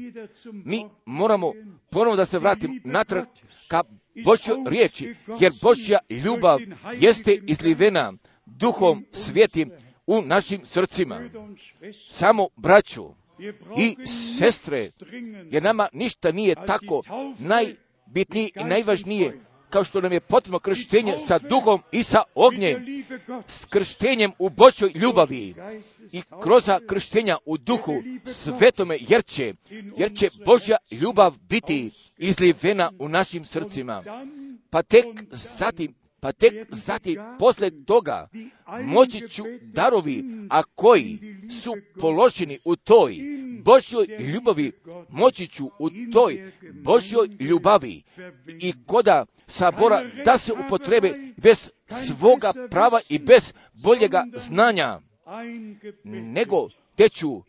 mi 0.64 0.84
moramo 1.05 1.53
ponovno 1.90 2.16
da 2.16 2.26
se 2.26 2.38
vratim 2.38 2.80
natrag 2.84 3.26
ka 3.68 3.84
Božjoj 4.24 4.57
riječi, 4.66 5.14
jer 5.40 5.53
Božja 5.62 5.99
ljubav 6.24 6.59
jeste 6.96 7.40
izlivena 7.46 8.12
duhom 8.46 9.05
svijetim 9.12 9.70
u 10.07 10.22
našim 10.22 10.66
srcima. 10.66 11.20
Samo 12.09 12.49
braću 12.57 13.18
i 13.78 14.07
sestre, 14.39 14.91
jer 15.51 15.62
nama 15.62 15.89
ništa 15.93 16.32
nije 16.32 16.55
tako 16.66 17.03
najbitnije 17.39 18.51
i 18.55 18.64
najvažnije 18.64 19.41
kao 19.70 19.84
što 19.84 20.01
nam 20.01 20.12
je 20.12 20.20
potrebno 20.20 20.59
krštenje 20.59 21.12
sa 21.26 21.39
duhom 21.39 21.82
i 21.93 22.03
sa 22.03 22.22
ognjem, 22.34 23.05
s 23.47 23.64
krštenjem 23.64 24.32
u 24.39 24.51
Božoj 24.51 24.93
ljubavi 24.95 25.55
i 26.12 26.22
kroz 26.43 26.70
krštenja 26.89 27.36
u 27.45 27.59
duhu 27.59 28.03
svetome, 28.24 28.99
jer 29.01 29.24
će, 29.24 29.55
jer 29.97 30.16
će 30.16 30.30
Božja 30.45 30.76
ljubav 30.91 31.34
biti 31.49 31.91
izlivena 32.18 32.93
u 32.99 33.09
našim 33.09 33.45
srcima. 33.45 34.03
Pa 34.70 34.82
tek 34.82 35.07
zatim 35.30 35.95
pa 36.21 36.33
tek 36.33 36.66
zatim 36.71 37.19
posle 37.39 37.71
toga 37.85 38.29
moći 38.85 39.29
ću 39.29 39.43
darovi, 39.62 40.25
a 40.51 40.62
koji 40.62 41.19
su 41.62 41.77
položeni 42.01 42.59
u 42.64 42.77
toj 42.77 43.16
Božjoj 43.64 44.07
ljubavi, 44.07 44.73
moći 45.09 45.47
ću 45.47 45.66
u 45.79 45.91
toj 46.12 46.53
Božjoj 46.73 47.29
ljubavi. 47.41 48.03
i 48.61 48.73
koda 48.87 49.27
sabora 49.47 50.03
da 50.25 50.39
se 50.39 50.53
upotrebe 50.53 51.33
bez 51.37 51.71
svoga 51.87 52.53
prava 52.71 53.01
i 53.09 53.19
bez 53.19 53.53
boljega 53.73 54.25
znanja, 54.37 55.01
nego 56.05 56.69
te 56.97 57.09
ću 57.09 57.43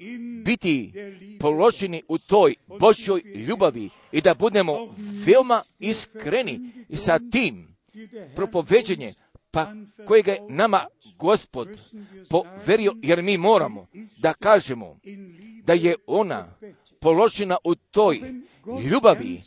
biti 0.46 0.94
položeni 1.40 2.04
u 2.08 2.18
toj 2.18 2.56
Božjoj 2.80 3.22
ljubavi 3.22 3.90
i 4.12 4.22
da 4.22 4.34
budemo 4.34 4.74
veoma 5.26 5.62
iskreni 5.80 6.60
sa 6.96 7.20
tim 7.32 7.69
propoveđenje, 8.36 9.14
pa 9.52 9.74
kojega 10.08 10.32
je 10.32 10.42
nama 10.50 10.86
gospod 11.18 11.68
poverio, 12.30 12.94
jer 13.02 13.22
mi 13.22 13.38
moramo 13.38 13.88
da 14.22 14.34
kažemo 14.34 15.00
da 15.64 15.74
je 15.74 15.96
ona 16.08 16.56
položena 17.00 17.58
u 17.64 17.76
toj 17.76 18.22
ljubavi 18.92 19.42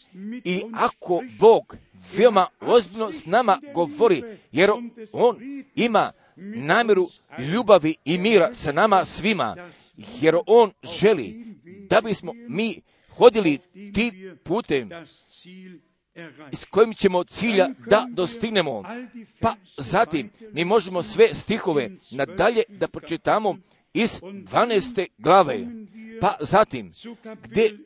i 0.45 0.63
ako 0.73 1.23
Bog 1.39 1.77
veoma 2.17 2.47
ozbiljno 2.61 3.13
s 3.13 3.27
nama 3.27 3.61
govori, 3.75 4.23
jer 4.53 4.71
On 5.13 5.39
ima 5.75 6.13
namjeru 6.37 7.09
ljubavi 7.53 7.95
i 8.05 8.19
mira 8.19 8.55
sa 8.55 8.73
nama 8.73 9.05
svima, 9.05 9.57
jer 10.21 10.37
On 10.47 10.71
želi 11.01 11.45
da 11.91 12.01
bismo 12.01 12.33
mi 12.49 12.81
hodili 13.17 13.59
ti 13.95 14.31
putem 14.45 14.91
s 16.53 16.65
kojim 16.65 16.95
ćemo 16.95 17.25
cilja 17.25 17.69
da 17.87 18.07
dostignemo. 18.11 18.83
Pa 19.41 19.55
zatim 19.77 20.31
mi 20.53 20.65
možemo 20.65 21.03
sve 21.03 21.35
stihove 21.35 21.91
nadalje 22.11 22.63
da 22.69 22.89
pročitamo 22.89 23.57
iz 23.95 24.21
12. 24.21 25.07
glave. 25.19 25.67
Pa 26.21 26.37
zatim, 26.41 26.93
gdje 27.43 27.79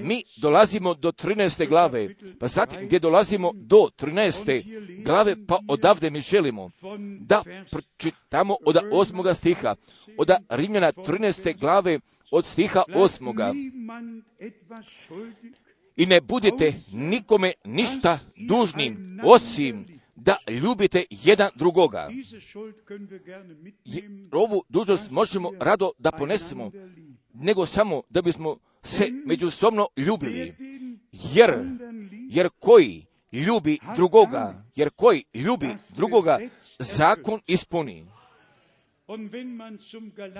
mi 0.00 0.22
dolazimo 0.36 0.94
do 0.94 1.12
13. 1.12 1.68
glave, 1.68 2.14
pa 2.40 2.48
zatim 2.48 2.86
gdje 2.86 2.98
dolazimo 2.98 3.52
do 3.54 3.88
13. 3.98 5.04
glave, 5.04 5.34
pa 5.46 5.58
odavde 5.68 6.10
mi 6.10 6.20
želimo 6.20 6.70
da 7.20 7.42
pročitamo 7.70 8.56
od 8.66 8.76
8. 8.76 9.34
stiha, 9.34 9.74
od 10.18 10.30
Rimljana 10.48 10.92
13. 10.92 11.58
glave, 11.58 11.98
od 12.30 12.46
stiha 12.46 12.82
8 12.88 13.34
i 16.00 16.06
ne 16.06 16.20
budete 16.20 16.72
nikome 16.92 17.52
ništa 17.64 18.18
dužnim, 18.48 19.20
osim 19.24 19.86
da 20.16 20.36
ljubite 20.62 21.04
jedan 21.10 21.50
drugoga. 21.54 22.08
Ovu 24.32 24.64
dužnost 24.68 25.10
možemo 25.10 25.50
rado 25.58 25.92
da 25.98 26.10
ponesemo, 26.12 26.70
nego 27.34 27.66
samo 27.66 28.02
da 28.10 28.22
bismo 28.22 28.56
se 28.82 29.08
međusobno 29.26 29.88
ljubili. 29.96 30.54
Jer, 31.12 31.54
jer 32.30 32.48
koji 32.58 33.06
ljubi 33.32 33.78
drugoga, 33.96 34.64
jer 34.76 34.90
koji 34.90 35.24
ljubi 35.34 35.68
drugoga, 35.96 36.38
zakon 36.78 37.40
ispuni. 37.46 38.06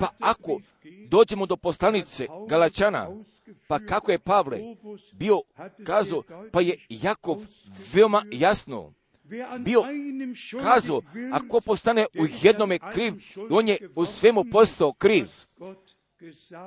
Pa 0.01 0.09
ako 0.21 0.61
dođemo 1.09 1.47
do 1.47 1.57
poslanice 1.57 2.27
Galačana, 2.49 3.09
pa 3.69 3.79
kako 3.79 4.13
je 4.13 4.19
Pavle 4.19 4.59
bio 5.13 5.43
kazao, 5.87 6.23
pa 6.53 6.61
je 6.61 6.87
Jakov 6.89 7.39
veoma 7.95 8.25
jasno 8.33 8.93
bio 9.59 9.83
kazao, 10.63 11.03
ako 11.33 11.61
postane 11.61 12.07
u 12.19 12.27
jednome 12.43 12.79
kriv, 12.93 13.15
on 13.51 13.69
je 13.69 13.77
u 13.95 14.05
svemu 14.05 14.45
postao 14.53 14.93
kriv 14.93 15.29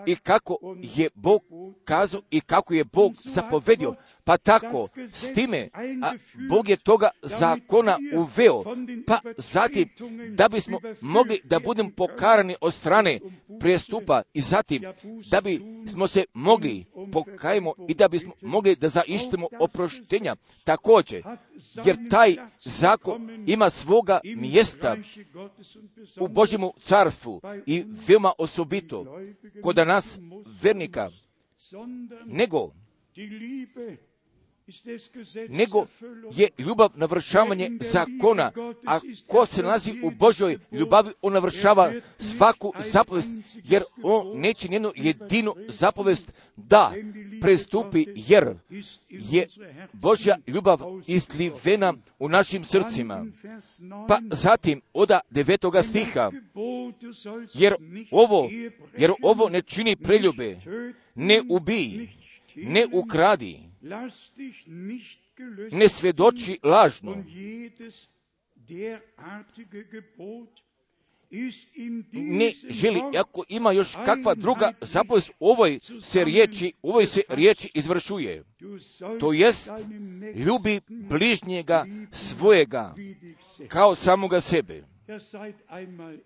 i 0.06 0.16
kako 0.16 0.58
je 0.82 1.10
Bog 1.16 1.42
kazao 1.84 2.22
i 2.32 2.42
kako 2.42 2.74
je 2.74 2.84
Bog 2.84 3.14
zapovedio. 3.26 3.96
Pa 4.24 4.38
tako, 4.38 4.88
s 5.14 5.34
time, 5.34 5.70
a 6.02 6.14
Bog 6.50 6.70
je 6.70 6.78
toga 6.78 7.10
zakona 7.22 7.98
uveo, 8.16 8.64
pa 9.08 9.20
zatim, 9.38 9.90
da 10.30 10.50
bismo 10.50 10.80
mogli 11.02 11.42
da 11.44 11.60
budemo 11.60 11.90
pokarani 11.98 12.56
od 12.62 12.74
strane 12.74 13.20
prijestupa 13.60 14.22
i 14.34 14.42
zatim, 14.42 14.84
da 15.32 15.42
bi 15.42 15.62
smo 15.92 16.08
se 16.08 16.26
mogli 16.34 16.86
pokajemo 17.12 17.74
i 17.88 17.94
da 17.94 18.08
bismo 18.08 18.34
mogli 18.42 18.76
da 18.76 18.90
zaištemo 18.90 19.48
oproštenja. 19.60 20.36
Također, 20.64 21.24
jer 21.86 22.10
taj 22.10 22.36
zakon 22.60 23.44
ima 23.48 23.70
svoga 23.70 24.20
mjesta 24.24 24.98
u 26.20 26.28
Božjemu 26.28 26.74
carstvu 26.80 27.42
i 27.66 27.86
veoma 28.08 28.32
osobito 28.38 29.20
kod 29.62 29.76
nas 29.76 30.20
vernika, 30.62 31.10
nego 32.26 32.72
nego 35.50 35.86
je 36.34 36.48
ljubav 36.58 36.90
navršavanje 36.96 37.70
zakona, 37.80 38.52
a 38.86 39.00
ko 39.28 39.46
se 39.46 39.64
nalazi 39.64 39.92
u 40.04 40.12
Božoj 40.12 40.58
ljubavi, 40.72 41.12
on 41.22 41.34
navršava 41.34 41.92
svaku 42.18 42.74
zapovest, 42.80 43.30
jer 43.64 43.84
on 44.04 44.40
neće 44.40 44.68
njenu 44.68 44.92
jedinu 44.96 45.56
zapovest 45.68 46.34
da 46.56 46.94
prestupi, 47.42 48.06
jer 48.16 48.56
je 49.10 49.48
Božja 49.94 50.38
ljubav 50.48 50.80
izlivena 51.08 51.94
u 52.20 52.30
našim 52.30 52.64
srcima. 52.64 53.26
Pa 54.08 54.20
zatim, 54.32 54.82
oda 54.94 55.20
devetoga 55.30 55.84
stiha, 55.84 56.32
jer 57.54 57.76
ovo, 58.12 58.50
jer 58.98 59.12
ovo 59.22 59.50
ne 59.50 59.62
čini 59.62 59.96
preljube, 59.96 60.58
ne 61.16 61.42
ubij, 61.50 62.08
ne 62.56 62.86
ukradi, 62.92 63.73
ne 65.72 65.90
svjedoči 65.90 66.60
lažno, 66.64 67.24
ne 72.12 72.52
želi, 72.70 73.02
ako 73.20 73.44
ima 73.50 73.72
još 73.72 73.96
kakva 74.06 74.36
druga 74.36 74.72
zapovest 74.82 75.32
ovoj 75.40 75.80
se 76.02 76.24
riječi, 76.24 76.74
ovoj 76.82 77.06
se 77.06 77.22
riječi 77.30 77.72
izvršuje. 77.74 78.44
To 79.20 79.34
jest, 79.34 79.70
ljubi 80.36 80.80
bližnjega 80.88 81.86
svojega 82.12 82.96
kao 83.68 83.96
samoga 83.96 84.42
sebe. 84.42 84.93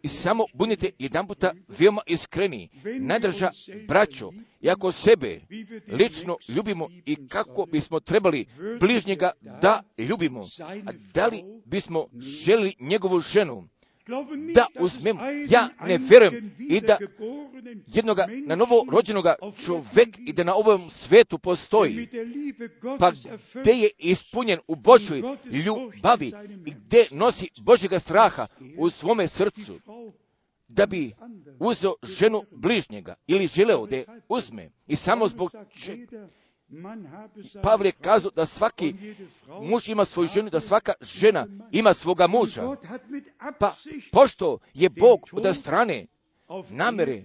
I 0.04 0.08
samo 0.08 0.46
budite 0.54 0.90
jedan 1.00 1.28
puta 1.28 1.54
veoma 1.68 2.02
iskreni, 2.08 2.70
najdrža 3.00 3.50
braćo, 3.88 4.32
i 4.62 4.70
ako 4.70 4.92
sebe 4.92 5.42
lično 5.88 6.38
ljubimo 6.48 6.88
i 7.06 7.28
kako 7.28 7.66
bismo 7.66 8.00
trebali 8.00 8.46
bližnjega 8.80 9.32
da 9.42 9.84
ljubimo, 9.98 10.46
a 10.86 10.92
da 11.14 11.28
li 11.28 11.44
bismo 11.66 12.08
želi 12.20 12.76
njegovu 12.80 13.20
ženu, 13.20 13.68
da 14.54 14.68
uzmem, 14.80 15.18
ja 15.50 15.70
ne 15.86 15.98
vjerujem 15.98 16.56
i 16.60 16.82
da 16.82 16.98
jednoga 17.88 18.28
na 18.46 18.56
novo 18.56 18.86
rođenoga 18.92 19.36
čovjek 19.66 20.18
i 20.20 20.34
da 20.34 20.44
na 20.44 20.56
ovom 20.56 20.90
svetu 20.90 21.38
postoji, 21.38 22.08
pa 23.00 23.12
gdje 23.62 23.74
je 23.74 23.90
ispunjen 23.98 24.60
u 24.68 24.76
Božoj 24.76 25.22
ljubavi 25.52 26.32
i 26.66 26.72
gdje 26.72 27.06
nosi 27.12 27.50
Božjega 27.62 28.00
straha 28.00 28.48
u 28.78 28.90
svome 28.90 29.28
srcu, 29.28 29.80
da 30.68 30.86
bi 30.86 31.12
uzeo 31.60 31.96
ženu 32.04 32.44
bližnjega 32.52 33.16
ili 33.28 33.48
želeo 33.48 33.86
da 33.86 33.96
je 33.96 34.06
uzme 34.30 34.70
i 34.88 34.96
samo 34.96 35.28
zbog 35.28 35.52
Pavle 37.64 37.92
kazao 37.92 38.32
da 38.32 38.46
svaki 38.46 38.96
muž 39.62 39.90
ima 39.90 40.06
svoju 40.06 40.28
ženu, 40.28 40.50
da 40.50 40.60
svaka 40.60 40.94
žena 41.02 41.48
ima 41.72 41.94
svoga 41.94 42.28
muža. 42.28 42.76
Pa 43.60 43.76
pošto 44.12 44.58
je 44.74 44.90
Bog 44.90 45.20
od 45.32 45.56
strane 45.56 46.06
namere 46.70 47.24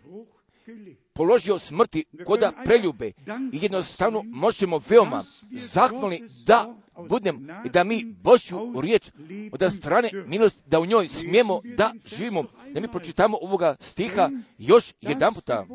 položio 1.12 1.58
smrti 1.58 2.04
koda 2.24 2.52
preljube 2.64 3.06
i 3.52 3.58
jednostavno 3.62 4.22
možemo 4.22 4.80
veoma 4.88 5.24
zahvalni 5.50 6.22
da 6.46 6.74
budem 7.08 7.48
i 7.64 7.68
da 7.68 7.84
mi 7.84 8.04
Božju 8.04 8.80
riječ 8.80 9.10
od 9.52 9.72
strane 9.72 10.10
milosti, 10.26 10.62
da 10.66 10.80
u 10.80 10.86
njoj 10.86 11.08
smijemo 11.08 11.60
da 11.76 11.92
živimo, 12.04 12.44
da 12.72 12.80
mi 12.80 12.88
pročitamo 12.88 13.38
ovoga 13.40 13.76
stiha 13.80 14.30
još 14.58 14.94
jedan 15.00 15.34
puta. 15.34 15.66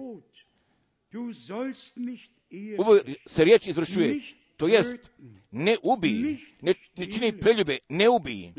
Ovo 2.78 2.98
se 3.26 3.44
riječ 3.44 3.68
izvršuje. 3.68 4.22
To 4.58 4.68
jest, 4.68 4.96
ne 5.52 5.78
ubij, 5.84 6.38
ne, 6.62 6.74
ne 6.96 7.12
čini 7.12 7.40
preljube, 7.40 7.78
ne 7.90 8.10
ubij, 8.10 8.52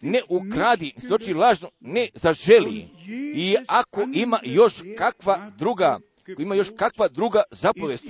ne 0.00 0.20
ukradi, 0.28 0.92
stoči 0.98 1.34
lažno, 1.34 1.70
ne 1.80 2.08
zaželi. 2.14 2.88
I 3.34 3.56
ako 3.66 4.06
ima 4.14 4.38
još 4.44 4.74
kakva 4.98 5.52
druga, 5.58 6.00
ima 6.38 6.54
još 6.54 6.68
kakva 6.76 7.08
druga 7.08 7.42
zapovest, 7.50 8.04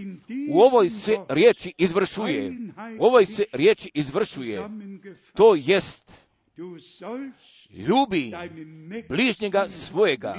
u 0.51 0.61
ovoj 0.61 0.91
se 0.91 1.17
riječi 1.29 1.75
izvršuje. 1.79 2.53
U 2.99 3.05
ovoj 3.05 3.27
se 3.27 3.45
riječi 3.53 3.91
izvršuje. 3.95 4.69
To 5.35 5.55
jest, 5.55 6.13
ljubi 7.71 8.33
bližnjega 9.09 9.69
svojega 9.69 10.37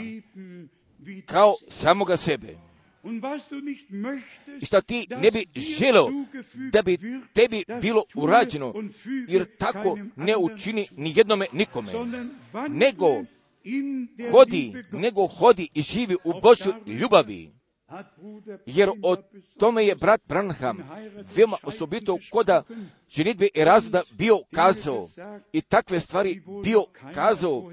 kao 1.25 1.55
samoga 1.69 2.17
sebe. 2.17 2.57
I 4.61 4.65
što 4.65 4.81
ti 4.81 5.07
ne 5.21 5.31
bi 5.31 5.61
želeo 5.61 6.07
da 6.71 6.81
bi 6.81 6.97
tebi 7.33 7.63
bilo 7.81 8.03
urađeno, 8.15 8.73
jer 9.27 9.57
tako 9.57 9.97
ne 10.15 10.37
učini 10.37 10.87
ni 10.97 11.13
jednome 11.15 11.45
nikome, 11.53 11.91
nego 12.69 13.23
hodi, 14.31 14.73
nego 14.91 15.27
hodi 15.27 15.69
i 15.73 15.81
živi 15.81 16.15
u 16.23 16.33
Božoj 16.41 16.73
ljubavi. 16.85 17.54
Jer 18.65 18.89
o 19.01 19.15
tome 19.59 19.85
je 19.85 19.95
brat 19.95 20.21
Branham 20.27 20.77
veoma 21.35 21.57
osobito 21.63 22.17
koda 22.31 22.63
ženitbe 23.09 23.47
i 23.53 23.63
razvoda 23.63 24.01
bio 24.11 24.39
kazao 24.53 25.07
i 25.53 25.61
takve 25.61 25.99
stvari 25.99 26.41
bio 26.63 26.85
kazao, 27.13 27.71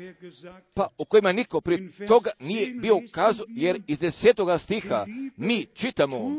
pa 0.75 0.89
o 0.99 1.05
kojima 1.05 1.33
niko 1.33 1.61
prije 1.61 1.91
toga 2.09 2.31
nije 2.41 2.67
bio 2.75 3.01
kazao, 3.11 3.47
jer 3.49 3.83
iz 3.87 3.99
desetoga 3.99 4.59
stiha 4.59 5.07
mi 5.37 5.67
čitamo 5.75 6.31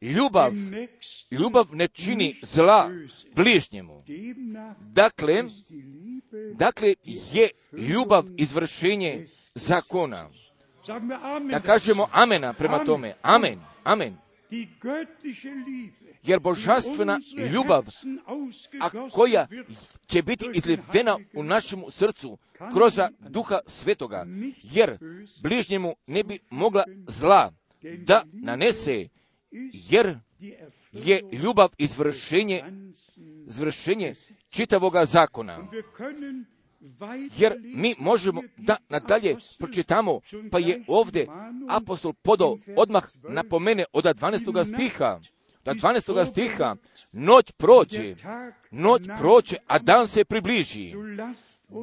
ljubav, 0.00 0.52
ljubav 1.30 1.66
ne 1.72 1.88
čini 1.88 2.40
zla 2.42 2.90
bližnjemu. 3.34 4.02
Dakle, 4.80 5.44
dakle 6.54 6.94
je 7.32 7.48
ljubav 7.72 8.24
izvršenje 8.36 9.26
zakona. 9.54 10.30
Da 11.50 11.60
kažemo 11.60 12.08
amena 12.12 12.52
prema 12.52 12.84
tome. 12.84 13.14
Amen. 13.22 13.60
Amen. 13.84 14.16
Jer 16.22 16.40
božanstvena 16.40 17.20
ljubav, 17.52 17.86
a 18.80 18.90
koja 19.10 19.46
će 20.06 20.22
biti 20.22 20.44
izlivena 20.54 21.18
u 21.34 21.42
našem 21.42 21.82
srcu 21.90 22.38
kroz 22.74 22.98
duha 23.18 23.58
svetoga, 23.66 24.26
jer 24.62 24.98
bližnjemu 25.42 25.94
ne 26.06 26.24
bi 26.24 26.38
mogla 26.50 26.84
zla 27.06 27.52
da 27.82 28.22
nanese, 28.32 29.08
jer 29.72 30.18
je 30.92 31.20
ljubav 31.32 31.68
izvršenje, 31.78 32.62
izvršenje 33.46 34.14
čitavoga 34.50 35.04
zakona 35.04 35.68
jer 37.36 37.54
mi 37.62 37.94
možemo 37.98 38.42
da 38.56 38.76
nadalje 38.88 39.36
pročitamo, 39.58 40.20
pa 40.50 40.58
je 40.58 40.84
ovdje 40.86 41.26
apostol 41.68 42.12
Podo 42.12 42.56
odmah 42.76 43.04
napomene 43.28 43.84
od 43.92 44.04
12. 44.04 44.74
stiha, 44.74 45.20
da 45.64 45.74
12. 45.74 46.30
stiha, 46.30 46.76
noć 47.12 47.52
prođe, 47.52 48.14
noć 48.70 49.02
prođe, 49.18 49.56
a 49.66 49.78
dan 49.78 50.08
se 50.08 50.24
približi, 50.24 50.94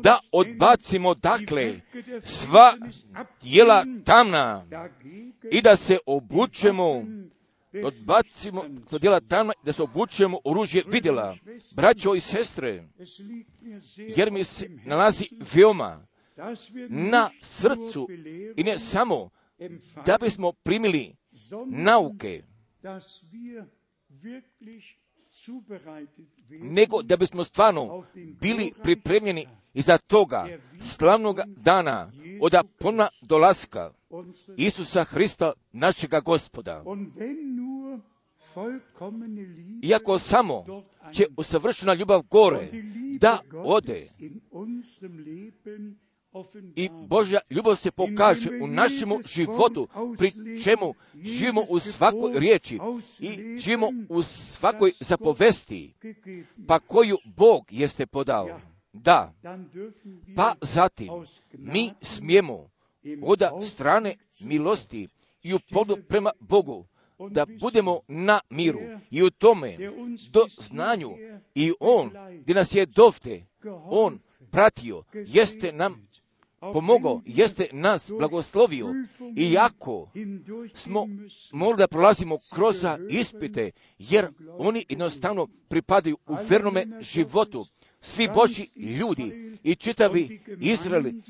da 0.04 0.20
odbacimo 0.32 1.16
dakle 1.16 1.82
sva 2.24 2.74
dijela 3.42 3.86
tamna 4.06 4.66
i 5.52 5.62
da 5.62 5.76
se 5.76 5.98
obučemo 6.06 7.04
odbacimo 7.86 8.66
sva 8.90 9.00
dijela 9.00 9.20
tamna 9.20 9.54
da 9.64 9.74
se 9.74 9.82
obučemo 9.82 10.40
oružje 10.44 10.84
vidjela. 10.88 11.36
Braćo 11.76 12.16
i 12.16 12.20
sestre, 12.20 12.90
jer 13.98 14.32
mi 14.32 14.44
se 14.44 14.70
nalazi 14.86 15.30
veoma 15.54 16.08
na 16.90 17.30
srcu 17.42 18.08
i 18.58 18.64
ne 18.64 18.80
samo 18.80 19.30
da 20.06 20.18
bismo 20.22 20.52
primili 20.52 21.16
nauke, 21.68 22.44
nego 26.50 27.02
da 27.02 27.18
bismo 27.18 27.44
stvarno 27.44 28.04
bili 28.42 28.72
pripremljeni 28.84 29.48
iza 29.74 29.98
toga 29.98 30.48
slavnog 30.82 31.40
dana 31.48 32.12
od 32.42 32.54
pona 32.80 33.08
dolaska 33.22 33.94
Isusa 34.58 35.04
Hrista, 35.04 35.54
našega 35.72 36.20
gospoda. 36.20 36.84
Iako 39.84 40.20
samo 40.20 40.66
će 41.14 41.26
usavršena 41.38 41.94
ljubav 41.94 42.22
gore 42.22 42.70
da 43.20 43.42
ode 43.54 44.08
i 46.76 46.90
Božja 47.08 47.40
ljubav 47.50 47.76
se 47.76 47.92
pokaže 47.92 48.50
u 48.62 48.68
našem 48.68 49.10
životu, 49.26 49.88
pri 50.18 50.32
čemu 50.64 50.94
živimo 51.24 51.64
u 51.70 51.80
svakoj 51.80 52.40
riječi 52.40 52.80
i 53.20 53.60
živimo 53.60 53.90
u 54.10 54.24
svakoj 54.24 54.92
zapovesti, 55.00 55.94
pa 56.68 56.80
koju 56.80 57.18
Bog 57.26 57.66
jeste 57.70 58.06
podao. 58.06 58.60
Da, 58.94 59.34
pa 60.36 60.56
zatim 60.62 61.10
mi 61.54 61.92
smijemo 62.02 62.70
od 63.22 63.44
strane 63.62 64.16
milosti 64.40 65.08
i 65.44 65.54
u 65.54 65.60
podu 65.72 65.98
prema 66.08 66.32
Bogu 66.40 66.86
da 67.32 67.46
budemo 67.60 68.00
na 68.08 68.40
miru 68.50 68.80
i 69.12 69.24
u 69.24 69.30
tome 69.30 69.78
do 70.32 70.46
znanju 70.58 71.10
i 71.56 71.74
On 71.80 72.12
gdje 72.42 72.56
nas 72.56 72.76
je 72.76 72.86
dovde, 72.86 73.46
On 73.84 74.20
pratio, 74.52 75.04
jeste 75.14 75.72
nam 75.72 76.10
pomogao, 76.60 77.22
jeste 77.26 77.68
nas 77.74 78.12
blagoslovio. 78.18 78.94
I 79.36 79.54
jako 79.54 80.12
smo 80.74 81.08
morali 81.52 81.78
da 81.78 81.88
prolazimo 81.88 82.38
kroz 82.54 82.86
ispite, 83.10 83.72
jer 84.00 84.28
oni 84.58 84.86
jednostavno 84.90 85.48
pripadaju 85.68 86.18
u 86.28 86.36
vernome 86.50 86.86
životu. 87.02 87.66
Svi 88.02 88.28
Boži 88.36 88.70
ljudi 88.76 89.58
i 89.64 89.76
čitavi 89.76 90.40
Izraeli 90.60 91.22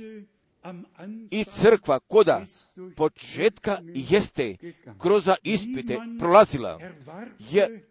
i 1.32 1.44
crkva 1.44 2.00
koda 2.00 2.44
početka 2.96 3.82
jeste 3.84 4.56
kroz 4.98 5.30
ispite 5.44 5.98
prolazila, 6.20 6.80
je 7.40 7.86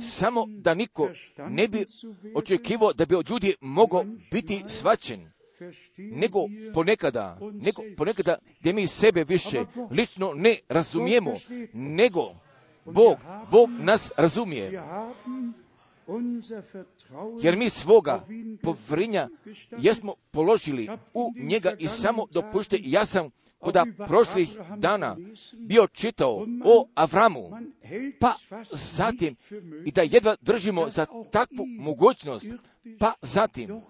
samo 0.00 0.44
da 0.48 0.74
niko 0.74 1.10
ne 1.48 1.68
bi 1.68 1.86
očekivao 2.34 2.92
da 2.92 3.06
bi 3.06 3.14
od 3.14 3.30
ljudi 3.30 3.54
mogao 3.60 4.04
biti 4.30 4.62
svačen, 4.68 5.30
nego 5.98 6.38
ponekada, 6.74 7.38
nego 7.52 7.82
ponekada 7.96 8.38
gdje 8.60 8.72
mi 8.72 8.86
sebe 8.86 9.24
više 9.24 9.64
lično 9.90 10.32
ne 10.34 10.56
razumijemo, 10.68 11.32
nego 11.72 12.20
Bog, 12.84 13.16
Bog 13.50 13.70
nas 13.70 14.12
razumije 14.16 14.82
jer 17.42 17.56
mi 17.56 17.70
svoga 17.70 18.26
povrinja 18.62 19.28
jesmo 19.78 20.14
položili 20.30 20.88
u 21.14 21.32
njega 21.36 21.72
i 21.78 21.88
samo 21.88 22.26
dopušte, 22.30 22.78
ja 22.82 23.06
sam 23.06 23.30
koda 23.58 23.86
prošlih 24.06 24.48
dana 24.76 25.16
bio 25.52 25.86
čitao 25.86 26.46
o 26.64 26.88
Avramu, 26.94 27.50
pa 28.20 28.34
zatim 28.72 29.36
i 29.84 29.92
da 29.92 30.02
jedva 30.02 30.36
držimo 30.40 30.90
za 30.90 31.06
takvu 31.30 31.66
mogućnost, 31.66 32.46
pa 32.98 33.12
zatim 33.22 33.80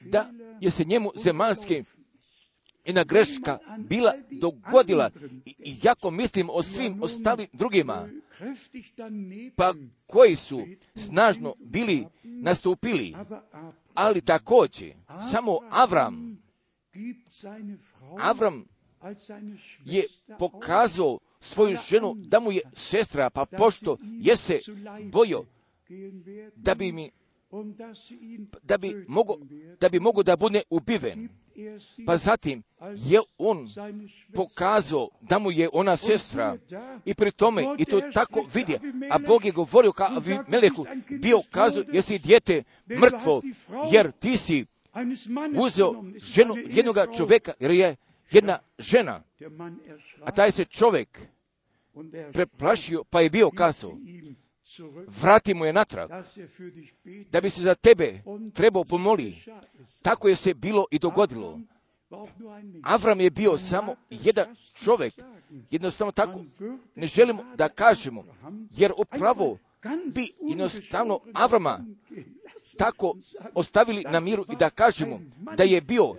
da 0.00 0.30
je 0.60 0.70
se 0.70 0.84
njemu 0.84 1.10
zemaljski 1.16 1.84
jedna 2.84 3.04
greška 3.04 3.58
bila 3.78 4.12
dogodila 4.30 5.10
i 5.44 5.76
jako 5.82 6.10
mislim 6.10 6.48
o 6.50 6.62
svim 6.62 7.02
ostalim 7.02 7.46
drugima, 7.52 8.08
pa 9.56 9.74
koji 10.06 10.36
su 10.36 10.66
snažno 10.94 11.54
bili 11.60 12.06
nastupili, 12.22 13.14
ali 13.94 14.20
također 14.20 14.92
samo 15.30 15.58
Avram, 15.70 16.42
Avram 18.20 18.64
je 19.84 20.04
pokazao 20.38 21.18
svoju 21.40 21.76
ženu 21.88 22.14
da 22.16 22.40
mu 22.40 22.52
je 22.52 22.60
sestra, 22.72 23.30
pa 23.30 23.44
pošto 23.44 23.96
je 24.02 24.36
se 24.36 24.60
bojo 25.12 25.44
da 26.56 26.74
bi 26.74 26.92
mi 26.92 27.10
da 28.62 28.78
bi 28.78 29.04
mogo, 29.08 29.34
da 29.80 29.88
bi 29.88 30.00
mogo 30.00 30.22
da 30.22 30.36
bude 30.36 30.62
ubiven. 30.70 31.28
Pa 32.06 32.16
zatim 32.16 32.62
je 32.96 33.20
on 33.38 33.68
pokazao 34.34 35.08
da 35.20 35.38
mu 35.38 35.50
je 35.50 35.68
ona 35.72 35.96
sestra 35.96 36.56
i 37.04 37.14
pri 37.14 37.30
tome 37.30 37.64
i 37.78 37.84
to 37.84 38.00
tako 38.14 38.46
vidje, 38.54 38.80
a 39.10 39.18
Bog 39.18 39.44
je 39.44 39.52
govorio 39.52 39.92
ka 39.92 40.10
Meleku, 40.48 40.86
bio 41.20 41.40
kazao, 41.50 41.84
jesi 41.92 42.18
dijete 42.18 42.62
mrtvo, 42.88 43.42
jer 43.92 44.12
ti 44.12 44.36
si 44.36 44.66
uzeo 45.58 46.04
ženu 46.16 46.54
jednog 46.66 46.96
čovjeka, 47.16 47.52
jer 47.60 47.70
je 47.70 47.96
jedna 48.30 48.58
žena, 48.78 49.22
a 50.24 50.30
taj 50.30 50.52
se 50.52 50.64
čovjek 50.64 51.20
preplašio, 52.32 53.04
pa 53.04 53.20
je 53.20 53.30
bio 53.30 53.50
kazao, 53.50 53.92
vrati 55.06 55.54
mu 55.54 55.64
je 55.64 55.72
natrag, 55.72 56.10
da 57.30 57.40
bi 57.40 57.50
se 57.50 57.62
za 57.62 57.74
tebe 57.74 58.22
trebao 58.54 58.84
pomoli. 58.84 59.36
Tako 60.02 60.28
je 60.28 60.36
se 60.36 60.54
bilo 60.54 60.84
i 60.90 60.98
dogodilo. 60.98 61.60
Avram 62.82 63.20
je 63.20 63.30
bio 63.30 63.58
samo 63.58 63.94
jedan 64.10 64.56
čovjek, 64.74 65.14
jednostavno 65.70 66.12
tako 66.12 66.44
ne 66.94 67.06
želimo 67.06 67.44
da 67.56 67.68
kažemo, 67.68 68.24
jer 68.70 68.92
upravo 68.96 69.58
bi 70.14 70.32
jednostavno 70.40 71.20
Avrama 71.34 71.84
tako 72.78 73.14
ostavili 73.54 74.04
na 74.10 74.20
miru 74.20 74.44
i 74.52 74.56
da 74.56 74.70
kažemo 74.70 75.20
da 75.56 75.64
je 75.64 75.80
bio 75.80 76.14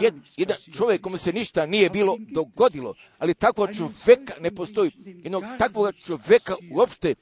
jed, 0.00 0.14
jedan 0.36 0.56
čovjek 0.76 1.00
kome 1.00 1.18
se 1.18 1.32
ništa 1.32 1.66
nije 1.66 1.90
bilo 1.90 2.16
dogodilo, 2.20 2.94
ali 3.18 3.34
takvog 3.34 3.70
čovjeka 3.76 4.34
ne 4.40 4.50
postoji. 4.50 4.90
Jednog 5.04 5.44
takvog 5.58 5.94
čovjeka 6.06 6.56
uopšte 6.72 7.14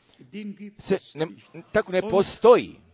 se 0.78 0.98
ne, 1.14 1.26
tako 1.72 1.92
ne 1.92 2.02
postoji. 2.02 2.87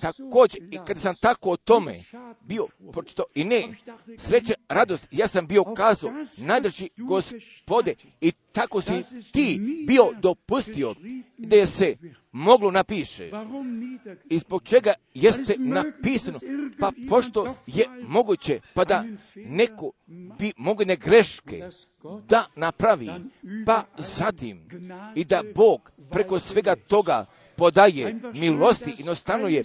Također, 0.00 0.62
i 0.70 0.78
kad 0.86 0.98
sam 0.98 1.14
tako 1.14 1.50
o 1.50 1.56
tome 1.56 1.98
bio 2.40 2.66
pročito, 2.92 3.24
i 3.34 3.44
ne, 3.44 3.62
sreća, 4.18 4.54
radost, 4.68 5.08
ja 5.10 5.28
sam 5.28 5.46
bio 5.46 5.64
kazao, 5.64 6.10
najdrži 6.38 6.88
gospode, 6.96 7.94
i 8.20 8.32
tako 8.52 8.80
si 8.80 8.92
ti 9.32 9.60
bio 9.86 10.12
dopustio 10.20 10.94
da 11.38 11.56
je 11.56 11.66
se 11.66 11.96
moglo 12.32 12.70
napiše. 12.70 13.30
I 14.30 14.38
zbog 14.38 14.62
čega 14.62 14.92
jeste 15.14 15.54
napisano? 15.58 16.38
Pa 16.80 16.92
pošto 17.08 17.54
je 17.66 17.84
moguće, 18.02 18.60
pa 18.74 18.84
da 18.84 19.04
neko 19.34 19.90
bi 20.38 20.52
mogle 20.56 20.96
greške 20.96 21.68
da 22.28 22.46
napravi, 22.56 23.10
pa 23.66 23.84
zatim 23.98 24.68
i 25.14 25.24
da 25.24 25.42
Bog 25.54 25.90
preko 26.10 26.38
svega 26.38 26.76
toga 26.76 27.26
podaje 27.58 28.20
milosti, 28.34 28.94
jednostavno 28.98 29.48
je 29.48 29.64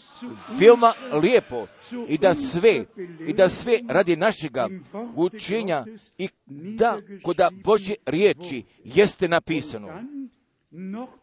veoma 0.59 0.93
lijepo 1.21 1.67
i 2.07 2.17
da 2.17 2.35
sve, 2.35 2.85
i 3.27 3.33
da 3.33 3.49
sve 3.49 3.79
radi 3.89 4.15
našega 4.15 4.69
učenja 5.15 5.85
i 6.17 6.29
da 6.77 6.97
kod 7.23 7.37
Božje 7.63 7.95
riječi 8.05 8.63
jeste 8.83 9.27
napisano. 9.27 10.03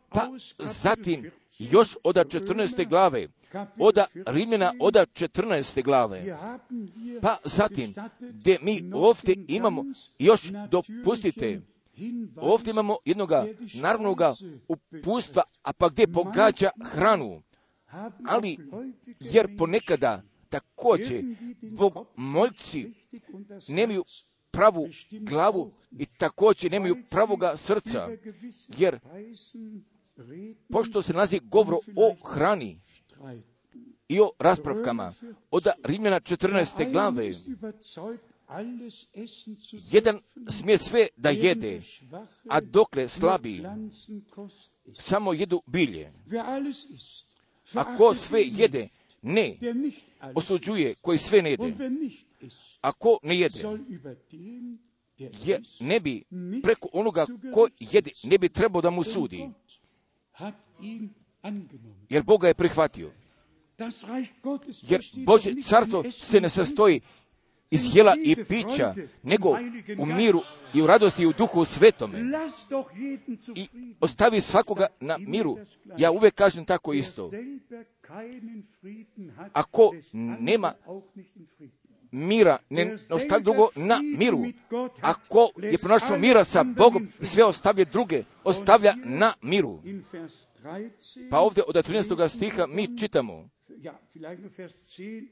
Pa 0.08 0.28
zatim 0.58 1.30
još 1.58 1.96
od 2.04 2.16
14. 2.16 2.88
glave, 2.88 3.28
od 3.78 3.98
Rimljana 4.26 4.72
od 4.80 4.94
14. 4.94 5.84
glave, 5.84 6.38
pa 7.22 7.36
zatim 7.44 7.94
gdje 8.20 8.58
mi 8.62 8.90
ovdje 8.94 9.36
imamo 9.48 9.84
još 10.18 10.42
dopustite 10.70 11.60
Ovdje 12.36 12.70
imamo 12.70 12.96
jednoga 13.04 13.46
narodnoga 13.74 14.34
upustva, 14.68 15.42
a 15.62 15.72
pa 15.72 15.88
gdje 15.88 16.12
pogađa 16.12 16.70
hranu. 16.84 17.42
Ali, 18.26 18.58
jer 19.20 19.56
ponekada 19.56 20.22
također 20.48 21.24
moljci 22.16 22.92
nemaju 23.68 24.04
pravu 24.50 24.88
glavu 25.10 25.72
i 25.98 26.06
također 26.06 26.70
nemaju 26.70 26.96
pravoga 27.10 27.56
srca, 27.56 28.08
jer 28.78 28.98
pošto 30.68 31.02
se 31.02 31.12
nalazi 31.12 31.40
govor 31.42 31.74
o 31.96 32.16
hrani 32.24 32.80
i 34.08 34.20
o 34.20 34.30
raspravkama 34.38 35.12
od 35.50 35.66
Rimljana 35.84 36.20
14. 36.20 36.92
glave, 36.92 37.32
jedan 39.90 40.20
smije 40.48 40.78
sve 40.78 41.06
da 41.16 41.30
jede, 41.30 41.82
a 42.48 42.60
dokle 42.60 43.08
slabi, 43.08 43.62
samo 44.98 45.32
jedu 45.32 45.62
bilje. 45.66 46.12
A 47.74 47.96
ko 47.96 48.14
sve 48.14 48.42
jede, 48.46 48.88
ne 49.22 49.56
osuđuje 50.34 50.94
koji 50.94 51.18
sve 51.18 51.42
ne 51.42 51.50
jede. 51.50 51.74
A 52.80 52.92
ko 52.92 53.18
ne 53.22 53.38
jede, 53.38 53.58
je, 55.18 55.62
ne 55.80 56.00
bi 56.00 56.24
preko 56.62 56.88
onoga 56.92 57.26
ko 57.54 57.68
jede, 57.78 58.10
ne 58.22 58.38
bi 58.38 58.48
trebao 58.48 58.82
da 58.82 58.90
mu 58.90 59.04
sudi. 59.04 59.50
Jer 62.08 62.22
Boga 62.22 62.48
je 62.48 62.54
prihvatio. 62.54 63.10
Jer 64.82 65.00
Bože 65.26 65.54
carstvo 65.62 66.04
se 66.12 66.40
ne 66.40 66.48
sastoji 66.48 67.00
iz 67.70 67.96
jela 67.96 68.14
i 68.24 68.36
pića, 68.44 68.94
nego 69.22 69.50
u 69.98 70.06
miru 70.06 70.42
i 70.74 70.82
u 70.82 70.86
radosti 70.86 71.22
i 71.22 71.26
u 71.26 71.32
duhu 71.32 71.64
svetome. 71.64 72.18
I 73.54 73.68
ostavi 74.00 74.40
svakoga 74.40 74.86
na 75.00 75.18
miru. 75.18 75.58
Ja 75.96 76.10
uvijek 76.10 76.34
kažem 76.34 76.64
tako 76.64 76.92
isto. 76.92 77.30
Ako 79.52 79.92
nema 80.40 80.74
mira, 82.10 82.58
ne 82.70 82.96
ostavi 83.10 83.42
drugo 83.42 83.68
na 83.76 84.00
miru. 84.02 84.44
Ako 85.00 85.50
je 85.56 85.78
pronašao 85.78 86.18
mira 86.18 86.44
sa 86.44 86.64
Bogom, 86.64 87.08
sve 87.22 87.44
ostavlja 87.44 87.84
druge, 87.84 88.22
ostavlja 88.44 88.94
na 89.04 89.32
miru. 89.42 89.82
Pa 91.30 91.38
ovdje 91.38 91.62
od 91.66 91.74
13. 91.74 92.28
stiha 92.28 92.66
mi 92.66 92.98
čitamo, 92.98 93.48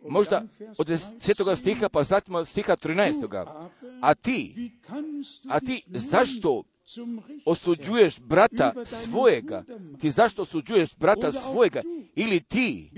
možda 0.09 0.43
od 0.79 0.89
10. 0.89 1.57
stiha 1.57 1.89
pa 1.89 2.05
zatim 2.05 2.35
od 2.35 2.49
stiha 2.49 2.77
13. 2.77 3.69
A 4.03 4.15
ti, 4.15 4.71
a 5.49 5.61
ti 5.61 5.83
zašto 5.89 6.63
osuđuješ 7.45 8.21
brata 8.21 8.85
svojega? 8.85 9.65
Ti 10.01 10.11
zašto 10.11 10.43
osuđuješ 10.43 10.97
brata 10.97 11.33
svojega? 11.33 11.83
Ili 12.15 12.41
ti 12.41 12.91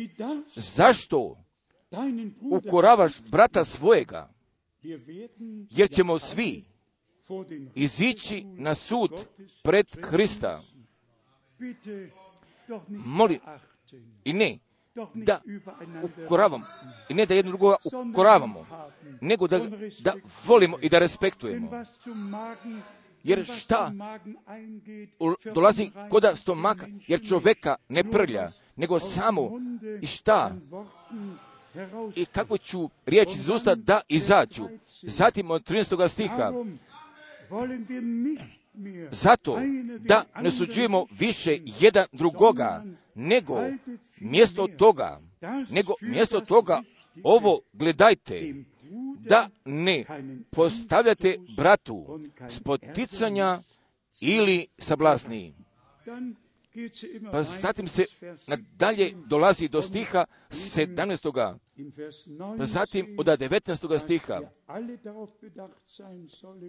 zašto 0.55 1.45
ukoravaš 2.41 3.21
brata 3.21 3.65
svojega? 3.65 4.33
Jer 5.71 5.91
ćemo 5.91 6.19
svi 6.19 6.65
izići 7.75 8.45
na 8.45 8.75
sud 8.75 9.11
pred 9.63 9.87
Hrista. 10.03 10.63
Moli, 12.89 13.41
i 14.25 14.33
ne, 14.33 14.59
da 15.15 15.41
ukoravamo, 16.25 16.67
i 17.09 17.15
ne 17.15 17.27
da 17.27 17.35
jedno 17.35 17.51
drugoga 17.51 17.77
ukoravamo, 18.11 18.67
nego 19.21 19.47
da, 19.47 19.61
da 20.01 20.15
volimo 20.47 20.77
i 20.83 20.89
da 20.89 20.99
respektujemo. 20.99 21.71
Jer 23.23 23.47
šta 23.47 23.93
dolazi 25.55 25.91
koda 26.11 26.37
stomaka, 26.37 26.87
jer 27.07 27.29
čoveka 27.29 27.77
ne 27.89 28.05
prlja, 28.05 28.49
nego 28.77 29.01
samo 29.01 29.51
i 30.01 30.07
šta? 30.07 30.57
i 32.17 32.25
kako 32.25 32.59
ću 32.59 32.91
riječi 33.07 33.33
iz 33.37 33.49
usta 33.49 33.75
da 33.75 34.01
izađu. 34.09 34.69
Zatim 35.03 35.51
od 35.51 35.71
13. 35.71 36.09
stiha, 36.09 36.53
zato 39.11 39.59
da 39.99 40.25
ne 40.43 40.51
suđujemo 40.51 41.07
više 41.19 41.59
jedan 41.81 42.07
drugoga, 42.13 42.85
nego 43.15 43.61
mjesto 44.21 44.67
toga, 44.67 45.21
nego 45.71 45.95
mjesto 46.01 46.41
toga 46.41 46.83
ovo 47.23 47.61
gledajte, 47.73 48.55
da 49.19 49.49
ne 49.65 50.05
postavljate 50.51 51.37
bratu 51.57 52.21
spoticanja 52.49 53.59
ili 54.21 54.67
sablasni. 54.79 55.55
Pa 57.33 57.43
zatim 57.43 57.89
se 57.89 58.05
nadalje 58.47 59.13
dolazi 59.27 59.69
do 59.69 59.83
stiha 59.83 60.25
17. 60.51 61.57
Pa 62.59 62.67
zatim 62.67 63.17
od 63.19 63.27
19. 63.27 63.99
stiha. 63.99 64.41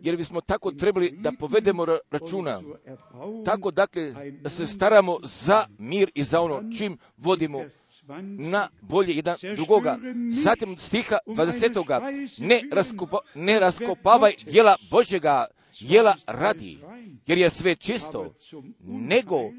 Jer 0.01 0.17
bismo 0.17 0.41
tako 0.41 0.71
trebali 0.71 1.11
da 1.11 1.31
povedemo 1.39 1.85
računa. 2.11 2.61
Tako 3.45 3.71
dakle 3.71 4.13
da 4.41 4.49
se 4.49 4.65
staramo 4.65 5.17
za 5.23 5.65
mir 5.77 6.11
i 6.15 6.23
za 6.23 6.41
ono 6.41 6.63
čim 6.77 6.97
vodimo 7.17 7.65
na 8.23 8.69
bolje 8.81 9.15
jedan 9.15 9.37
drugoga. 9.55 9.97
Zatim 10.43 10.77
stiha 10.77 11.17
20. 11.27 12.37
Ne, 12.39 12.61
raskopa, 12.71 13.19
ne 13.35 13.59
raskopavaj 13.59 14.33
jela 14.45 14.75
Božjega, 14.91 15.45
jela 15.79 16.15
radi, 16.27 16.77
jer 17.27 17.37
je 17.37 17.49
sve 17.49 17.75
čisto, 17.75 18.33
nego 18.83 19.51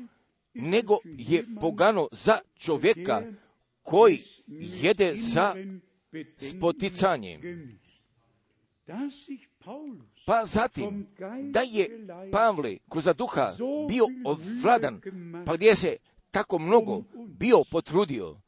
nego 0.55 0.99
je 1.05 1.45
pogano 1.61 2.09
za 2.13 2.39
čovjeka 2.57 3.23
koji 3.83 4.21
jede 4.83 5.17
sa 5.17 5.55
spoticanjem. 6.51 7.41
Pa 10.27 10.45
zatim, 10.45 11.07
da 11.51 11.61
je 11.61 12.07
Pavle 12.33 12.77
kroz 12.91 13.05
duha 13.19 13.53
bio 13.89 14.07
ovladan, 14.25 15.01
pa 15.47 15.57
gdje 15.57 15.75
se 15.75 15.97
tako 16.31 16.59
mnogo 16.59 17.03
bio 17.27 17.63
potrudio, 17.71 18.41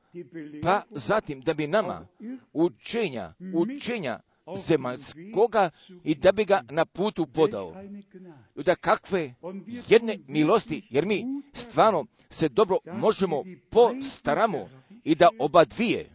pa 0.63 0.83
zatim 0.91 1.41
da 1.41 1.55
bi 1.55 1.67
nama 1.67 2.07
učenja, 2.53 3.35
učenja 3.55 4.21
zemaljskoga 4.57 5.71
i 6.05 6.15
da 6.15 6.33
bi 6.33 6.45
ga 6.45 6.63
na 6.71 6.85
putu 6.85 7.27
podao. 7.27 7.75
Da 8.55 8.75
kakve 8.75 9.35
jedne 9.89 10.19
milosti, 10.29 10.87
jer 10.91 11.07
mi 11.07 11.25
stvarno 11.53 12.07
se 12.31 12.49
dobro 12.49 12.79
možemo 12.93 13.45
postaramo 13.71 14.69
i 15.05 15.15
da 15.15 15.29
oba 15.39 15.65
dvije 15.65 16.11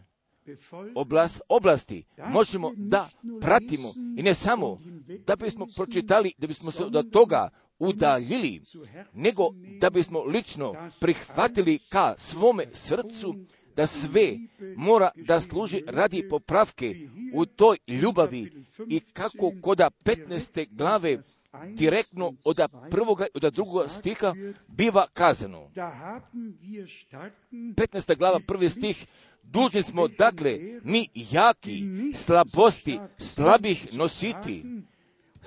oblast, 0.94 1.40
oblasti 1.48 2.04
možemo 2.32 2.72
da 2.76 3.10
pratimo 3.40 3.92
i 4.16 4.22
ne 4.22 4.34
samo 4.34 4.78
da 5.26 5.36
bismo 5.36 5.66
pročitali, 5.76 6.32
da 6.38 6.46
bismo 6.46 6.70
se 6.70 6.84
od 6.84 7.10
toga 7.10 7.48
udaljili, 7.78 8.62
nego 9.12 9.50
da 9.80 9.90
bismo 9.90 10.24
lično 10.24 10.90
prihvatili 11.00 11.78
ka 11.78 12.14
svome 12.18 12.64
srcu 12.72 13.34
da 13.76 13.86
sve 13.86 14.38
mora 14.76 15.10
da 15.16 15.40
služi 15.40 15.82
radi 15.86 16.28
popravke 16.28 17.08
u 17.34 17.46
toj 17.46 17.78
ljubavi 17.88 18.64
i 18.88 19.00
kako 19.00 19.52
koda 19.62 19.90
15. 20.04 20.66
glave 20.70 21.18
direktno 21.74 22.34
od 22.44 22.60
prvoga 22.90 23.26
i 23.34 23.46
od 23.46 23.54
drugoga 23.54 23.88
stiha 23.88 24.34
biva 24.68 25.06
kazano. 25.12 25.70
15. 27.52 28.16
glava 28.16 28.40
prvi 28.46 28.70
stih 28.70 29.06
Dužni 29.42 29.82
smo, 29.82 30.08
dakle, 30.08 30.58
mi 30.84 31.08
jaki, 31.14 31.84
slabosti, 32.14 32.98
slabih 33.18 33.88
nositi, 33.92 34.64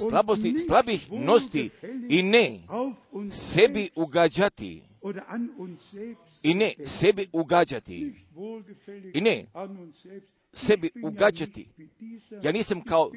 slabosti, 0.09 0.55
slabih 0.67 1.11
nosti 1.11 1.69
i 2.09 2.23
ne 2.23 2.59
sebi 3.31 3.89
ugađati 3.95 4.83
i 6.43 6.53
ne 6.53 6.73
sebi 6.85 7.27
ugađati. 7.31 8.13
I 9.13 9.21
ne 9.21 9.45
sebi 10.53 10.89
ugađati. 11.03 11.69
Ja 12.43 12.51
nisam 12.51 12.81
kao 12.81 13.11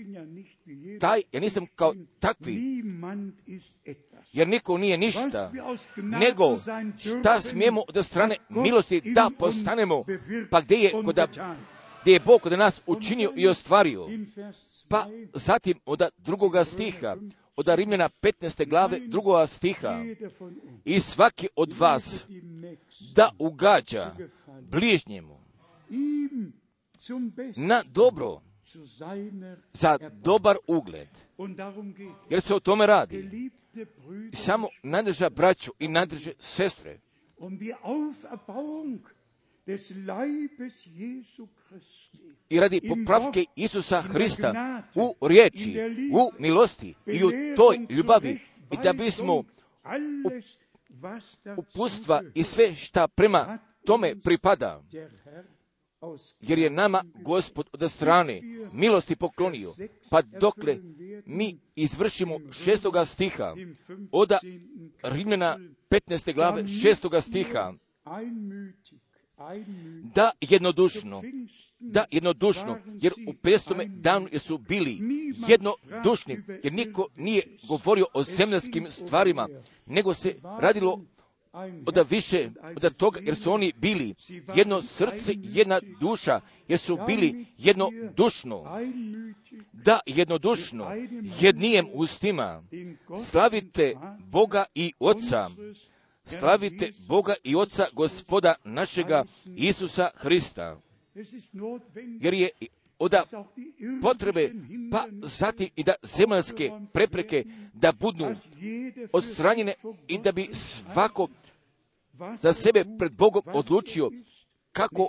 taj, 1.01 1.23
ja 1.33 1.41
nisam 1.41 1.67
kao 1.75 1.95
takvi, 2.19 2.83
jer 4.33 4.49
niko 4.49 4.79
nije 4.79 4.99
ništa, 4.99 5.53
nego 5.97 6.59
šta 7.21 7.41
smijemo 7.41 7.83
od 7.89 8.07
strane 8.07 8.37
milosti 8.49 9.01
da 9.01 9.31
postanemo, 9.39 10.05
pa 10.51 10.61
gdje 10.61 10.77
je, 10.77 10.93
koda, 11.05 11.27
gdje 12.03 12.13
je 12.13 12.21
Bog 12.21 12.41
kod 12.41 12.53
nas 12.53 12.81
učinio 12.87 13.33
i 13.37 13.49
ostvario. 13.49 14.09
Pa 14.89 15.07
zatim 15.35 15.81
od 15.85 16.03
drugoga 16.19 16.65
stiha, 16.65 17.17
od 17.57 17.69
Rimljana 17.69 18.09
15. 18.23 18.69
glave 18.69 18.99
drugoga 18.99 19.47
stiha, 19.47 20.05
i 20.85 21.01
svaki 21.01 21.49
od 21.57 21.73
vas 21.73 22.25
da 23.15 23.31
ugađa 23.39 24.17
bližnjemu 24.61 25.41
na 27.57 27.83
dobro, 27.87 28.41
za 29.73 29.99
dobar 30.13 30.57
ugled. 30.67 31.09
Jer 32.31 32.43
se 32.43 32.55
o 32.55 32.61
tome 32.61 32.87
radi. 32.87 33.51
Samo 34.33 34.69
nadrža 34.83 35.31
braću 35.31 35.73
i 35.79 35.89
nadrže 35.89 36.33
sestre. 36.39 36.99
I 42.49 42.61
radi 42.61 42.81
popravke 42.89 43.45
Isusa 43.57 44.03
Hrista 44.03 44.83
u 44.95 45.29
riječi, 45.29 45.77
u 46.13 46.31
milosti 46.39 46.95
i 47.07 47.25
u 47.25 47.31
toj 47.57 47.87
ljubavi 47.91 48.41
i 48.73 48.77
da 48.83 48.93
bismo 48.93 49.45
upustva 51.57 52.23
i 52.35 52.43
sve 52.43 52.75
šta 52.75 53.09
prema 53.09 53.59
tome 53.85 54.21
pripada. 54.21 54.83
jer 56.41 56.59
je 56.59 56.71
nama 56.71 57.05
gospod 57.23 57.69
od 57.73 57.91
strane 57.93 58.41
milosti 58.73 59.17
poklonio, 59.17 59.73
pa 60.11 60.23
dokle 60.23 60.79
mi 61.27 61.59
izvršimo 61.75 62.41
šestoga 62.53 63.05
stiha, 63.05 63.55
od 64.13 64.33
Rimljana 65.03 65.59
15. 65.91 66.35
glave 66.35 66.69
šestoga 66.69 67.21
stiha, 67.21 67.75
da 70.15 70.31
jednodušno, 70.41 71.23
da 71.79 72.05
jednodušno, 72.11 72.79
jer 73.01 73.13
u 73.27 73.33
pestome 73.33 73.85
danu 73.87 74.29
su 74.39 74.59
bili 74.59 74.99
jednodušni, 75.49 76.43
jer 76.63 76.73
niko 76.73 77.07
nije 77.17 77.59
govorio 77.69 78.07
o 78.15 78.25
zemljskim 78.25 78.91
stvarima, 78.91 79.49
nego 79.87 80.15
se 80.15 80.35
radilo 80.61 81.01
od 81.87 82.07
više 82.11 82.51
od 82.77 82.97
toga, 82.97 83.21
jer 83.23 83.37
su 83.37 83.53
oni 83.53 83.73
bili 83.77 84.15
jedno 84.55 84.83
srce, 84.83 85.35
jedna 85.37 85.81
duša, 86.01 86.41
jer 86.69 86.79
su 86.79 86.99
bili 87.07 87.47
jednodušno, 87.59 88.65
da 89.73 90.01
jednodušno, 90.07 90.91
jednijem 91.41 91.87
ustima, 91.93 92.63
slavite 93.25 93.95
Boga 94.31 94.65
i 94.75 94.93
Oca, 94.99 95.51
slavite 96.27 96.93
Boga 97.09 97.35
i 97.45 97.57
Oca 97.57 97.87
gospoda 97.93 98.55
našega 98.65 99.25
Isusa 99.57 100.11
Hrista. 100.15 100.81
Jer 102.21 102.35
je 102.35 102.49
od 102.99 103.15
potrebe, 104.03 104.53
pa 104.91 105.07
zatim 105.23 105.69
i 105.77 105.83
da 105.83 105.95
zemaljske 106.03 106.71
prepreke 106.93 107.45
da 107.73 107.93
budu 107.93 108.27
odstranjene 109.13 109.75
i 110.09 110.19
da 110.19 110.33
bi 110.33 110.49
svako 110.53 111.29
za 112.37 112.53
sebe 112.53 112.85
pred 112.99 113.17
Bogom 113.17 113.43
odlučio 113.47 114.11
kako 114.73 115.09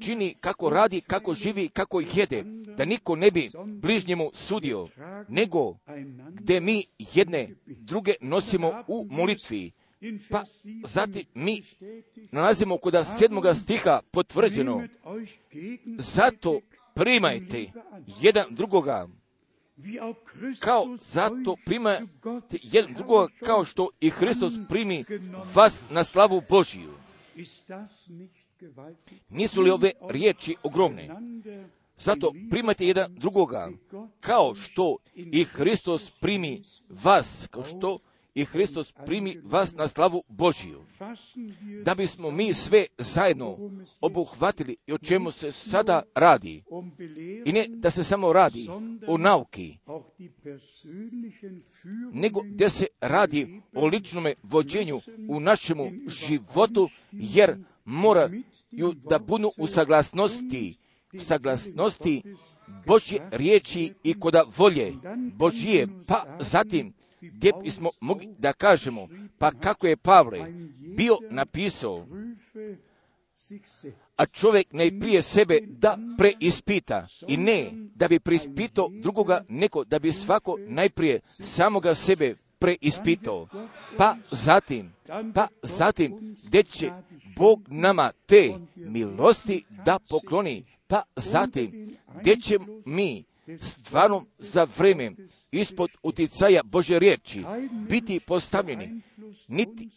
čini, 0.00 0.34
kako 0.40 0.70
radi, 0.70 1.00
kako 1.00 1.34
živi, 1.34 1.68
kako 1.68 2.00
jede, 2.14 2.42
da 2.76 2.84
niko 2.84 3.16
ne 3.16 3.30
bi 3.30 3.50
bližnjemu 3.66 4.30
sudio, 4.34 4.86
nego 5.28 5.76
gdje 6.30 6.60
mi 6.60 6.86
jedne 6.98 7.54
druge 7.66 8.14
nosimo 8.20 8.84
u 8.88 9.06
molitvi. 9.10 9.72
Pa 10.30 10.44
zatim 10.84 11.24
mi 11.34 11.62
nalazimo 12.32 12.78
kod 12.78 12.94
sedmoga 13.18 13.54
stiha 13.54 14.00
potvrđeno, 14.10 14.82
zato 15.98 16.60
primajte 16.94 17.70
jedan 18.20 18.46
drugoga, 18.50 19.08
kao 20.58 20.96
zato 20.96 21.56
primajte 21.64 22.58
jedan 22.62 22.94
drugoga 22.94 23.28
kao 23.44 23.64
što 23.64 23.88
i 24.00 24.10
Hristos 24.10 24.52
primi 24.68 25.04
vas 25.54 25.84
na 25.90 26.04
slavu 26.04 26.42
Božiju. 26.48 26.92
Nisu 29.28 29.62
li 29.62 29.70
ove 29.70 29.90
riječi 30.08 30.56
ogromne? 30.62 31.08
Zato 31.98 32.32
primajte 32.50 32.86
jedan 32.86 33.14
drugoga 33.14 33.70
kao 34.20 34.54
što 34.54 34.96
i 35.14 35.44
Hristos 35.44 36.10
primi 36.20 36.62
vas, 36.88 37.48
kao 37.50 37.64
što 37.64 37.98
i 38.34 38.44
Hristos 38.44 38.92
primi 39.06 39.36
vas 39.42 39.74
na 39.74 39.88
slavu 39.88 40.22
Božiju. 40.28 40.84
Da 41.84 41.94
bismo 41.94 42.30
mi 42.30 42.54
sve 42.54 42.86
zajedno 42.98 43.58
obuhvatili 44.00 44.76
i 44.86 44.92
o 44.92 44.98
čemu 44.98 45.30
se 45.30 45.52
sada 45.52 46.02
radi. 46.14 46.62
I 47.44 47.52
ne 47.52 47.66
da 47.68 47.90
se 47.90 48.04
samo 48.04 48.32
radi 48.32 48.68
o 49.06 49.18
nauki, 49.18 49.78
nego 52.12 52.40
da 52.44 52.68
se 52.68 52.86
radi 53.00 53.60
o 53.74 53.86
ličnome 53.86 54.34
vođenju 54.42 55.00
u 55.28 55.40
našemu 55.40 55.90
životu, 56.06 56.88
jer 57.12 57.56
moraju 57.84 58.42
da 59.10 59.18
budu 59.18 59.50
u 59.58 59.66
saglasnosti 59.66 60.76
saglasnosti 61.20 62.22
Božje 62.86 63.28
riječi 63.30 63.94
i 64.02 64.20
koda 64.20 64.44
volje 64.56 64.92
Božije, 65.34 65.88
pa 66.08 66.36
zatim 66.40 66.92
gdje 67.32 67.52
bismo 67.62 67.90
mogli 68.00 68.28
da 68.38 68.52
kažemo, 68.52 69.08
pa 69.38 69.50
kako 69.50 69.86
je 69.86 69.96
Pavle 69.96 70.52
bio 70.96 71.18
napisao, 71.30 72.06
a 74.16 74.26
čovjek 74.26 74.72
najprije 74.72 75.22
sebe 75.22 75.58
da 75.66 75.98
preispita 76.18 77.06
i 77.28 77.36
ne 77.36 77.70
da 77.94 78.08
bi 78.08 78.20
preispitao 78.20 78.88
drugoga, 79.02 79.44
neko 79.48 79.84
da 79.84 79.98
bi 79.98 80.12
svako 80.12 80.56
najprije 80.58 81.20
samoga 81.24 81.94
sebe 81.94 82.34
preispitao, 82.58 83.48
pa 83.96 84.16
zatim, 84.30 84.92
pa 85.34 85.48
zatim, 85.62 86.36
gdje 86.46 86.62
će 86.62 86.90
Bog 87.36 87.62
nama 87.68 88.12
te 88.26 88.54
milosti 88.76 89.64
da 89.84 89.98
pokloni, 90.08 90.64
pa 90.86 91.02
zatim, 91.16 91.96
gdje 92.20 92.36
će 92.36 92.58
mi 92.84 93.24
stvarno 93.60 94.24
za 94.38 94.66
vreme 94.76 95.12
ispod 95.50 95.90
utjecaja 96.02 96.62
Bože 96.62 96.98
riječi 96.98 97.44
biti 97.88 98.20
postavljeni. 98.20 99.00
Niti 99.48 99.88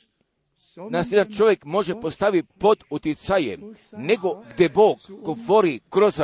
nas 0.90 1.12
jedan 1.12 1.34
čovjek 1.34 1.66
može 1.66 2.02
postaviti 2.02 2.48
pod 2.60 2.84
utjecajem, 2.90 3.76
nego 3.98 4.44
gdje 4.54 4.70
Bog 4.70 4.98
govori 5.24 5.80
kroz 5.90 6.22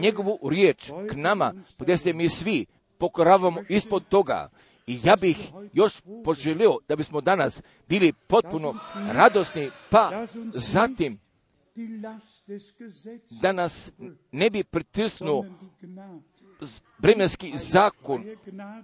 njegovu 0.00 0.38
riječ 0.50 0.90
k 1.10 1.16
nama, 1.16 1.54
gdje 1.78 1.96
se 1.98 2.12
mi 2.12 2.28
svi 2.28 2.66
pokoravamo 2.98 3.60
ispod 3.68 4.08
toga. 4.08 4.50
I 4.86 4.98
ja 5.04 5.16
bih 5.16 5.36
još 5.72 5.92
poželio 6.24 6.78
da 6.88 6.96
bismo 6.96 7.20
danas 7.20 7.62
bili 7.88 8.12
potpuno 8.12 8.74
radosni, 9.12 9.70
pa 9.90 10.26
zatim 10.52 11.18
da 13.42 13.52
nas 13.52 13.92
ne 14.32 14.50
bi 14.50 14.64
pritisnuo 14.64 15.44
vremenski 16.98 17.52
zakon, 17.56 18.24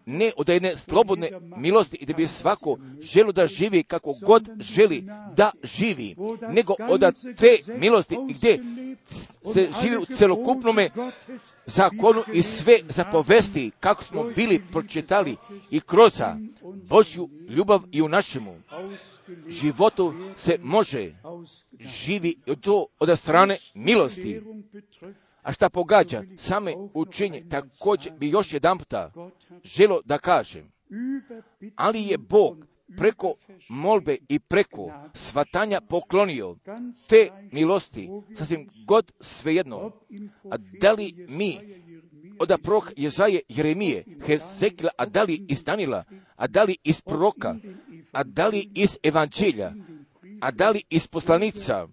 ne 0.07 0.33
od 0.37 0.49
jedne 0.49 0.77
slobodne 0.77 1.31
milosti 1.57 1.97
i 1.97 2.07
da 2.07 2.13
bi 2.13 2.27
svako 2.27 2.79
želo 3.01 3.33
da 3.33 3.47
živi 3.47 3.83
kako 3.83 4.15
god 4.23 4.49
želi 4.61 5.05
da 5.37 5.51
živi, 5.63 6.17
nego 6.53 6.75
od 6.91 7.01
te 7.37 7.59
milosti 7.79 8.17
gdje 8.29 8.59
se 9.53 9.69
živi 9.83 9.97
u 9.97 10.07
celokupnome 10.07 10.91
zakonu 11.67 12.23
i 12.33 12.43
sve 12.43 12.79
zapovesti 12.89 13.71
kako 13.81 14.05
smo 14.05 14.25
bili 14.25 14.63
pročitali 14.73 15.37
i 15.71 15.81
kroz 15.81 16.23
Božju 16.89 17.29
ljubav 17.49 17.83
i 17.93 18.03
u 18.03 18.09
našemu 18.09 18.57
životu 19.49 20.15
se 20.37 20.59
može 20.63 21.13
živi 21.81 22.37
to 22.61 22.87
od 22.99 23.19
strane 23.19 23.59
milosti. 23.75 24.43
A 25.43 25.52
šta 25.52 25.69
pogađa 25.69 26.23
same 26.36 26.74
učenje, 26.94 27.44
također 27.51 28.12
bi 28.19 28.28
još 28.28 28.52
jedan 28.52 28.78
puta 28.78 29.12
želo 29.65 30.01
da 30.05 30.19
kažem, 30.19 30.73
ali 31.77 32.02
je 32.02 32.19
Bog 32.19 32.66
preko 32.97 33.35
molbe 33.69 34.16
i 34.28 34.39
preko 34.39 34.93
svatanja 35.15 35.81
poklonio 35.81 36.56
te 37.09 37.28
milosti, 37.52 38.09
sasvim 38.36 38.69
god 38.86 39.12
svejedno. 39.20 39.93
A 40.51 40.56
da 40.81 40.93
li 40.93 41.27
mi 41.28 41.59
od 42.40 42.60
prorok 42.62 42.93
Jezaje 42.97 43.40
Jeremije, 43.48 44.05
Hezekila, 44.27 44.90
a 44.97 45.06
da 45.06 45.23
li 45.23 45.47
iz 45.48 45.65
Danila, 45.65 46.05
a 46.36 46.47
da 46.47 46.62
li 46.65 46.77
iz 46.85 47.01
proroka, 47.01 47.56
a 48.12 48.24
da 48.24 48.48
li 48.48 48.70
iz 48.74 48.98
evanđelja, 49.02 49.73
a 50.40 50.51
da 50.51 50.70
li 50.70 50.82
iz 50.90 51.06
poslanica, 51.06 51.89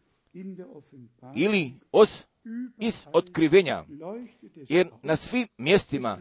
ili 1.36 1.74
os 1.92 2.26
iz 2.78 3.06
otkrivenja, 3.14 3.86
jer 4.70 4.88
na 5.02 5.16
svim 5.16 5.48
mjestima, 5.58 6.20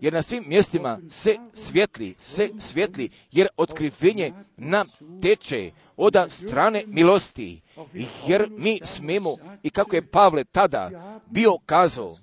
jer 0.00 0.12
na 0.12 0.22
svim 0.22 0.44
mjestima 0.46 1.00
se 1.10 1.36
svjetli, 1.54 2.14
se 2.20 2.48
svjetli, 2.58 3.08
jer 3.32 3.48
otkrivenje 3.56 4.32
nam 4.56 4.86
teče 5.22 5.70
od 5.96 6.16
strane 6.28 6.84
milosti, 6.86 7.60
jer 8.28 8.50
mi 8.50 8.80
smemo, 8.84 9.36
i 9.62 9.70
kako 9.70 9.96
je 9.96 10.06
Pavle 10.06 10.44
tada 10.44 11.20
bio 11.30 11.58
kazao, 11.66 12.16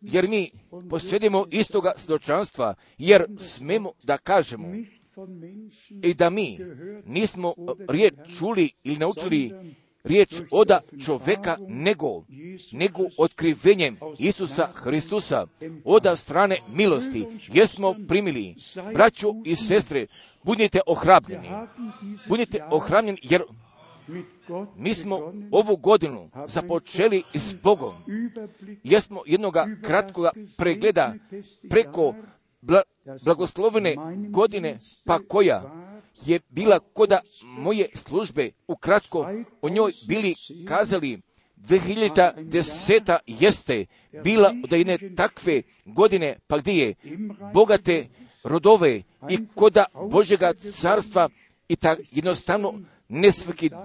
jer 0.00 0.28
mi 0.28 0.50
posjedimo 0.90 1.44
istoga 1.50 1.92
svjedočanstva, 1.96 2.74
jer 2.98 3.24
smemo 3.38 3.92
da 4.02 4.18
kažemo, 4.18 4.68
i 6.02 6.14
da 6.14 6.30
mi 6.30 6.58
nismo 7.04 7.54
riječ 7.88 8.14
čuli 8.38 8.70
ili 8.84 8.96
naučili 8.98 9.52
riječ 10.06 10.34
oda 10.50 10.80
čoveka 11.04 11.56
nego, 11.68 12.24
nego 12.72 13.02
otkrivenjem 13.18 13.96
Isusa 14.18 14.68
Hristusa 14.74 15.46
oda 15.84 16.16
strane 16.16 16.56
milosti 16.74 17.26
jesmo 17.52 17.94
primili. 18.08 18.54
Braćo 18.94 19.34
i 19.44 19.56
sestre, 19.56 20.06
budite 20.42 20.80
ohrabljeni. 20.86 21.48
Budite 22.28 22.64
ohrabljeni 22.70 23.18
jer 23.22 23.42
mi 24.76 24.94
smo 24.94 25.32
ovu 25.50 25.76
godinu 25.76 26.30
započeli 26.48 27.22
s 27.34 27.54
Bogom. 27.62 27.94
Jesmo 28.84 29.22
jednoga 29.26 29.66
kratkoga 29.82 30.30
pregleda 30.58 31.14
preko 31.70 32.14
blagoslovene 33.24 33.96
godine, 34.30 34.78
pa 35.04 35.18
koja 35.28 35.85
je 36.24 36.40
bila 36.48 36.78
koda 36.78 37.20
moje 37.42 37.88
službe, 37.94 38.50
ukratko 38.66 39.26
o 39.62 39.68
njoj 39.68 39.92
bili 40.08 40.34
kazali 40.68 41.20
2010. 41.56 43.18
jeste 43.26 43.86
bila 44.24 44.54
od 44.64 44.72
jedne 44.72 44.98
takve 45.16 45.62
godine, 45.84 46.36
pa 46.46 46.58
gdje 46.58 46.72
je 46.72 46.94
bogate 47.52 48.08
rodove 48.44 49.02
i 49.28 49.38
koda 49.54 49.84
Božega 50.10 50.52
carstva 50.54 51.28
i 51.68 51.76
tak 51.76 51.98
jednostavno 52.10 52.80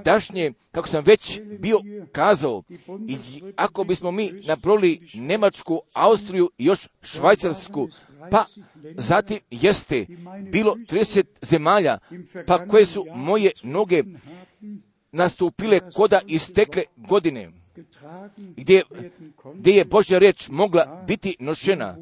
dašnje, 0.04 0.54
kako 0.72 0.88
sam 0.88 1.04
već 1.04 1.42
bio 1.60 1.80
kazao, 2.12 2.64
i 3.08 3.18
ako 3.56 3.84
bismo 3.84 4.12
mi 4.12 4.32
nabroli 4.48 5.10
Njemačku, 5.14 5.82
Austriju 5.94 6.50
i 6.58 6.66
još 6.66 6.88
Švajcarsku, 7.02 7.88
pa 8.32 8.46
zatim 8.96 9.40
jeste 9.52 10.06
bilo 10.52 10.76
30 10.76 11.24
zemalja, 11.42 11.98
pa 12.48 12.68
koje 12.68 12.86
su 12.86 13.06
moje 13.16 13.52
noge 13.64 14.04
nastupile 15.12 15.80
koda 15.96 16.22
istekle 16.28 16.84
godine, 16.96 17.52
gdje, 18.58 18.82
gdje 19.54 19.72
je 19.72 19.86
Božja 19.86 20.20
reč 20.20 20.50
mogla 20.50 21.04
biti 21.08 21.36
nošena, 21.40 21.98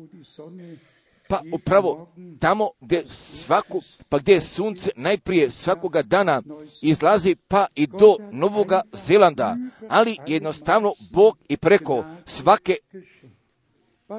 pa 1.30 1.42
upravo 1.54 2.08
tamo 2.40 2.70
gdje 2.82 3.06
svaku, 3.10 3.82
pa 4.10 4.20
gdje 4.20 4.42
sunce 4.42 4.92
najprije 4.96 5.52
svakoga 5.52 6.02
dana 6.02 6.42
izlazi 6.82 7.36
pa 7.48 7.66
i 7.76 7.88
do 7.88 8.16
Novoga 8.32 8.82
Zelanda, 8.94 9.58
ali 9.90 10.18
jednostavno 10.28 10.94
Bog 11.12 11.38
i 11.50 11.58
preko 11.58 12.06
svake 12.26 12.76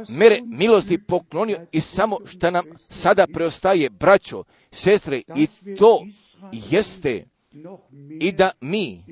mere 0.09 0.41
milosti 0.47 1.03
poklonio 1.07 1.67
i 1.73 1.81
samo 1.81 2.19
što 2.27 2.51
nam 2.51 2.65
sada 2.79 3.27
preostaje, 3.33 3.91
braćo, 3.91 4.45
sestre, 4.73 5.23
i 5.37 5.47
to 5.79 6.07
jeste. 6.53 7.25
I 8.21 8.33
da 8.33 8.51
mi 8.61 9.05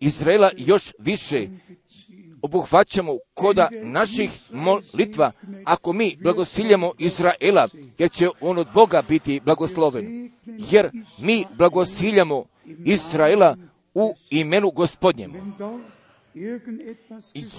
Izraela 0.00 0.50
još 0.56 0.92
više 0.98 1.48
obuhvaćamo 2.44 3.18
koda 3.34 3.68
naših 3.82 4.30
molitva, 4.52 5.32
ako 5.64 5.92
mi 5.92 6.16
blagosiljamo 6.22 6.92
Izraela, 6.98 7.68
jer 7.98 8.10
će 8.10 8.28
on 8.40 8.58
od 8.58 8.66
Boga 8.74 9.02
biti 9.08 9.40
blagosloven. 9.44 10.30
Jer 10.70 10.90
mi 11.18 11.44
blagosiljamo 11.58 12.44
Izraela 12.84 13.56
u 13.94 14.14
imenu 14.30 14.70
gospodnjem. 14.70 15.54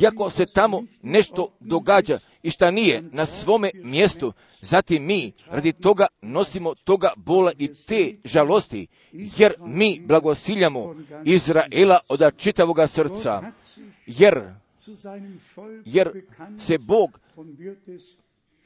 Iako 0.02 0.30
se 0.30 0.46
tamo 0.46 0.84
nešto 1.02 1.50
događa 1.60 2.18
i 2.44 2.50
šta 2.50 2.72
nije 2.72 3.02
na 3.12 3.26
svome 3.26 3.72
mjestu, 3.84 4.34
zatim 4.62 5.04
mi 5.06 5.32
radi 5.48 5.74
toga 5.74 6.08
nosimo 6.22 6.76
toga 6.76 7.10
bola 7.16 7.52
i 7.58 7.74
te 7.88 8.16
žalosti, 8.24 8.88
jer 9.12 9.54
mi 9.60 10.02
blagosiljamo 10.06 10.96
Izraela 11.26 12.00
od 12.10 12.38
čitavoga 12.38 12.88
srca, 12.88 13.52
jer, 14.06 14.42
jer 15.86 16.12
se 16.60 16.78
Bog 16.78 17.20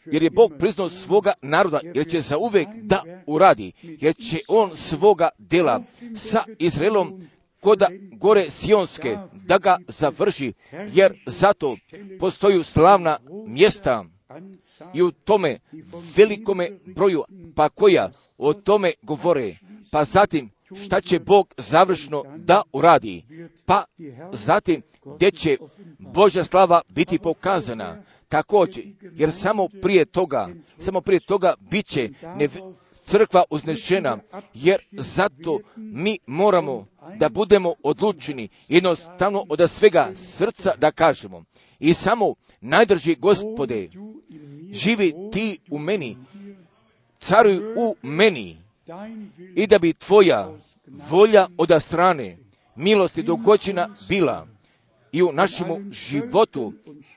jer 0.06 0.24
je 0.24 0.30
Bog 0.30 0.54
priznao 0.60 0.90
svoga 0.90 1.34
naroda, 1.42 1.80
jer 1.96 2.08
će 2.08 2.22
za 2.22 2.38
uvek 2.38 2.68
da 2.76 3.04
uradi, 3.28 3.72
jer 3.82 4.16
će 4.16 4.40
on 4.48 4.76
svoga 4.76 5.30
dela 5.38 5.84
sa 6.16 6.44
Izraelom 6.60 7.30
koda 7.60 7.88
gore 8.12 8.50
Sionske, 8.50 9.18
da 9.34 9.58
ga 9.58 9.78
završi, 9.88 10.54
jer 10.94 11.24
zato 11.26 11.78
postoju 12.20 12.64
slavna 12.64 13.18
mjesta. 13.48 14.06
I 14.94 15.02
u 15.02 15.12
tome 15.12 15.60
velikome 16.18 16.70
broju, 16.86 17.24
pa 17.56 17.70
koja 17.70 18.12
o 18.38 18.54
tome 18.54 18.92
govore, 19.02 19.56
pa 19.92 20.06
zatim 20.06 20.50
šta 20.76 21.02
će 21.02 21.20
Bog 21.20 21.54
završno 21.58 22.24
da 22.38 22.62
uradi, 22.74 23.24
pa 23.66 23.84
zatim 24.32 24.82
gdje 25.16 25.32
će 25.32 25.58
Božja 26.00 26.44
slava 26.44 26.82
biti 26.90 27.20
pokazana, 27.20 28.04
također, 28.28 28.84
jer 29.02 29.32
samo 29.32 29.68
prije 29.82 30.06
toga, 30.06 30.50
samo 30.80 31.02
prije 31.02 31.20
toga 31.20 31.54
bit 31.72 31.86
će 31.86 32.10
crkva 33.04 33.44
uznešena, 33.50 34.18
jer 34.54 34.80
zato 34.92 35.60
mi 35.76 36.18
moramo 36.28 36.88
da 37.18 37.30
budemo 37.30 37.74
odlučeni, 37.84 38.50
jednostavno 38.68 39.46
od 39.50 39.70
svega 39.70 40.12
srca 40.16 40.74
da 40.78 40.92
kažemo. 40.92 41.44
I 41.80 41.94
samo 41.94 42.36
najdrži 42.62 43.16
gospode, 43.16 43.90
živi 44.72 45.14
ti 45.34 45.60
u 45.70 45.80
meni, 45.80 46.18
caruj 47.20 47.58
u 47.58 47.96
meni 48.02 48.58
i 49.56 49.68
da 49.68 49.80
bi 49.80 49.94
tvoja 49.94 50.58
volja 51.10 51.48
od 51.58 51.82
strane 51.82 52.38
milosti 52.76 53.24
dogoćena 53.24 53.96
bila 54.10 54.48
i 55.12 55.24
u 55.24 55.32
našemu 55.32 55.92
životu 55.92 56.74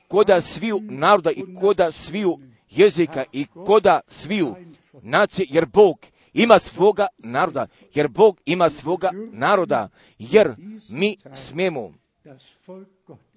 koda 0.07 0.41
sviju 0.41 0.79
naroda 0.81 1.31
i 1.31 1.43
koda 1.61 1.91
sviju 1.91 2.39
jezika 2.69 3.23
i 3.31 3.45
koda 3.65 3.99
sviju 4.07 4.55
nacije, 5.01 5.47
jer 5.49 5.65
Bog 5.65 5.97
ima 6.33 6.59
svoga 6.59 7.07
naroda, 7.17 7.67
jer 7.93 8.07
Bog 8.07 8.39
ima 8.45 8.69
svoga 8.69 9.11
naroda, 9.31 9.89
jer 10.19 10.55
mi 10.89 11.17
smijemo 11.35 11.93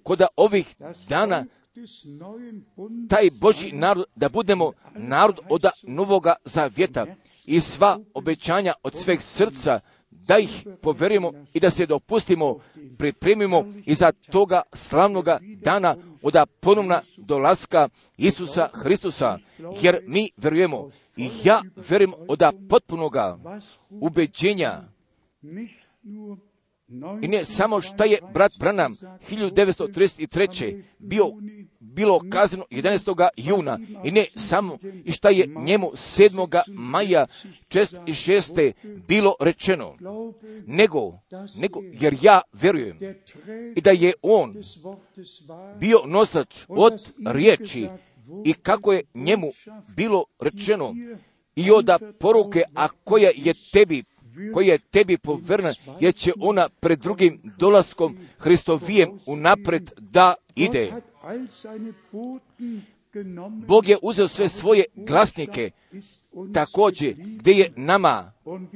kod 0.03 0.21
ovih 0.35 0.75
dana 1.09 1.45
taj 3.09 3.29
Boži 3.41 3.71
narod, 3.71 4.05
da 4.15 4.29
budemo 4.29 4.71
narod 4.95 5.39
od 5.49 5.65
novoga 5.83 6.35
zavjeta 6.45 7.05
i 7.47 7.59
sva 7.59 7.99
obećanja 8.13 8.73
od 8.83 8.93
sveg 8.95 9.21
srca 9.21 9.79
da 10.09 10.37
ih 10.37 10.67
poverujemo 10.81 11.31
i 11.53 11.59
da 11.59 11.69
se 11.69 11.85
dopustimo, 11.85 12.59
pripremimo 12.97 13.65
i 13.85 13.95
za 13.95 14.11
toga 14.11 14.61
slavnoga 14.73 15.39
dana 15.41 15.95
od 16.21 16.35
ponovna 16.59 17.01
dolaska 17.17 17.89
Isusa 18.17 18.69
Hristusa, 18.73 19.39
jer 19.81 19.99
mi 20.07 20.29
verujemo 20.37 20.89
i 21.17 21.29
ja 21.43 21.61
verujem 21.89 22.13
od 22.27 22.39
potpunoga 22.69 23.37
ubeđenja 23.89 24.83
i 27.21 27.27
ne 27.27 27.45
samo 27.45 27.81
šta 27.81 28.05
je 28.05 28.17
brat 28.33 28.51
Branham 28.59 28.95
1933. 29.29 30.83
bio 30.99 31.25
bilo 31.79 32.21
kazano 32.29 32.65
11. 32.71 33.29
juna 33.37 33.79
i 34.03 34.11
ne 34.11 34.25
samo 34.35 34.77
i 35.05 35.11
šta 35.11 35.29
je 35.29 35.47
njemu 35.65 35.91
7. 35.93 36.61
maja 36.67 37.27
6. 37.69 38.71
bilo 39.07 39.35
rečeno, 39.39 39.95
nego, 40.65 41.19
nego 41.55 41.79
jer 41.83 42.17
ja 42.21 42.41
verujem 42.53 42.97
i 43.75 43.81
da 43.81 43.91
je 43.91 44.13
on 44.21 44.55
bio 45.79 45.99
nosač 46.05 46.57
od 46.67 47.13
riječi 47.25 47.87
i 48.45 48.53
kako 48.53 48.93
je 48.93 49.03
njemu 49.13 49.47
bilo 49.95 50.25
rečeno 50.39 50.95
i 51.55 51.71
od 51.71 51.89
poruke, 52.19 52.63
a 52.75 52.87
koja 53.03 53.31
je 53.35 53.53
tebi 53.73 54.03
koji 54.53 54.67
je 54.67 54.79
tebi 54.79 55.17
povrna, 55.17 55.73
jer 55.99 56.15
će 56.15 56.31
ona 56.39 56.69
pred 56.69 56.99
drugim 56.99 57.41
dolaskom 57.57 58.17
Hristovijem 58.37 59.09
unapred 59.25 59.91
da 59.97 60.33
ide. 60.55 60.91
Bog 63.67 63.87
je 63.87 63.97
uzeo 64.01 64.27
sve 64.27 64.49
svoje 64.49 64.83
glasnike, 64.95 65.71
također 66.53 67.13
gdje 67.17 67.51
je 67.51 67.71
nama 67.75 68.31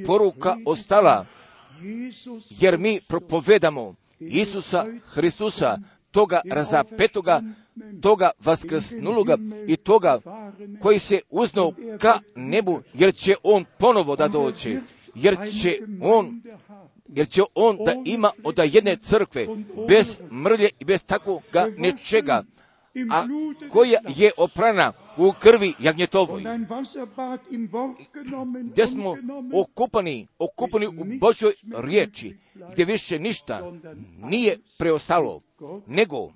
poruka 0.06 0.56
ostala, 0.66 1.26
jer 2.50 2.78
mi 2.78 3.00
propovedamo 3.08 3.96
Isusa 4.20 4.86
Hristusa, 5.06 5.78
toga 6.12 6.42
razapetoga, 6.52 7.42
toga 8.02 8.32
vaskrsnuloga 8.40 9.38
i 9.68 9.78
toga 9.78 10.20
koji 10.82 11.00
se 11.00 11.20
uznao 11.30 11.74
ka 12.00 12.20
nebu, 12.36 12.82
jer 12.94 13.16
će 13.16 13.36
on 13.44 13.66
ponovo 13.80 14.16
da 14.16 14.28
dođe, 14.28 14.80
jer 15.16 15.38
će 15.62 15.78
on 16.02 16.42
jer 17.08 17.30
će 17.30 17.42
on 17.56 17.78
da 17.86 17.94
ima 18.06 18.32
od 18.44 18.60
jedne 18.74 18.98
crkve 18.98 19.48
bez 19.88 20.20
mrlje 20.32 20.70
i 20.80 20.86
bez 20.86 21.04
takvoga 21.04 21.68
nečega, 21.78 22.44
a 23.12 23.26
koja 23.70 24.00
je 24.16 24.32
oprana 24.38 24.94
u 25.18 25.34
krvi 25.40 25.74
jagnjetovoj, 25.80 26.44
gdje 28.72 28.88
smo 28.88 29.16
okupani, 29.54 30.28
okupani 30.40 30.88
u 30.88 31.06
Božoj 31.20 31.54
riječi, 31.78 32.38
gdje 32.72 32.86
više 32.86 33.20
ništa 33.20 33.72
nije 34.24 34.58
preostalo, 34.78 35.42
nego 35.88 36.34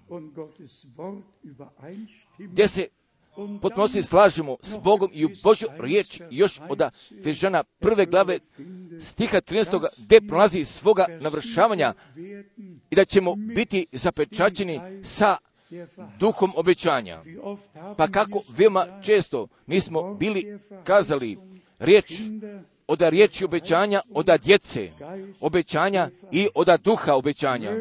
gdje 2.37 2.67
se 2.67 2.87
potpuno 3.61 3.87
se 3.87 4.01
slažemo 4.01 4.57
s 4.61 4.77
Bogom 4.83 5.09
i 5.13 5.25
u 5.25 5.29
Božju 5.43 5.67
riječ 5.79 6.21
još 6.29 6.59
od 6.69 6.81
Fežana 7.23 7.63
prve 7.63 8.05
glave 8.05 8.39
stiha 8.99 9.41
13. 9.41 9.87
gdje 9.97 10.27
prolazi 10.27 10.65
svoga 10.65 11.05
navršavanja 11.21 11.93
i 12.89 12.95
da 12.95 13.05
ćemo 13.05 13.35
biti 13.35 13.85
zapečačeni 13.91 14.79
sa 15.03 15.37
duhom 16.19 16.51
obećanja. 16.55 17.23
Pa 17.97 18.07
kako 18.07 18.41
veoma 18.57 19.01
često 19.01 19.47
mi 19.65 19.79
smo 19.79 20.13
bili 20.13 20.59
kazali 20.83 21.37
riječ 21.79 22.11
od 22.87 23.01
riječi 23.01 23.45
obećanja, 23.45 24.01
od 24.13 24.29
djece 24.43 24.91
obećanja 25.41 26.09
i 26.31 26.47
od 26.55 26.67
duha 26.83 27.15
obećanja. 27.15 27.71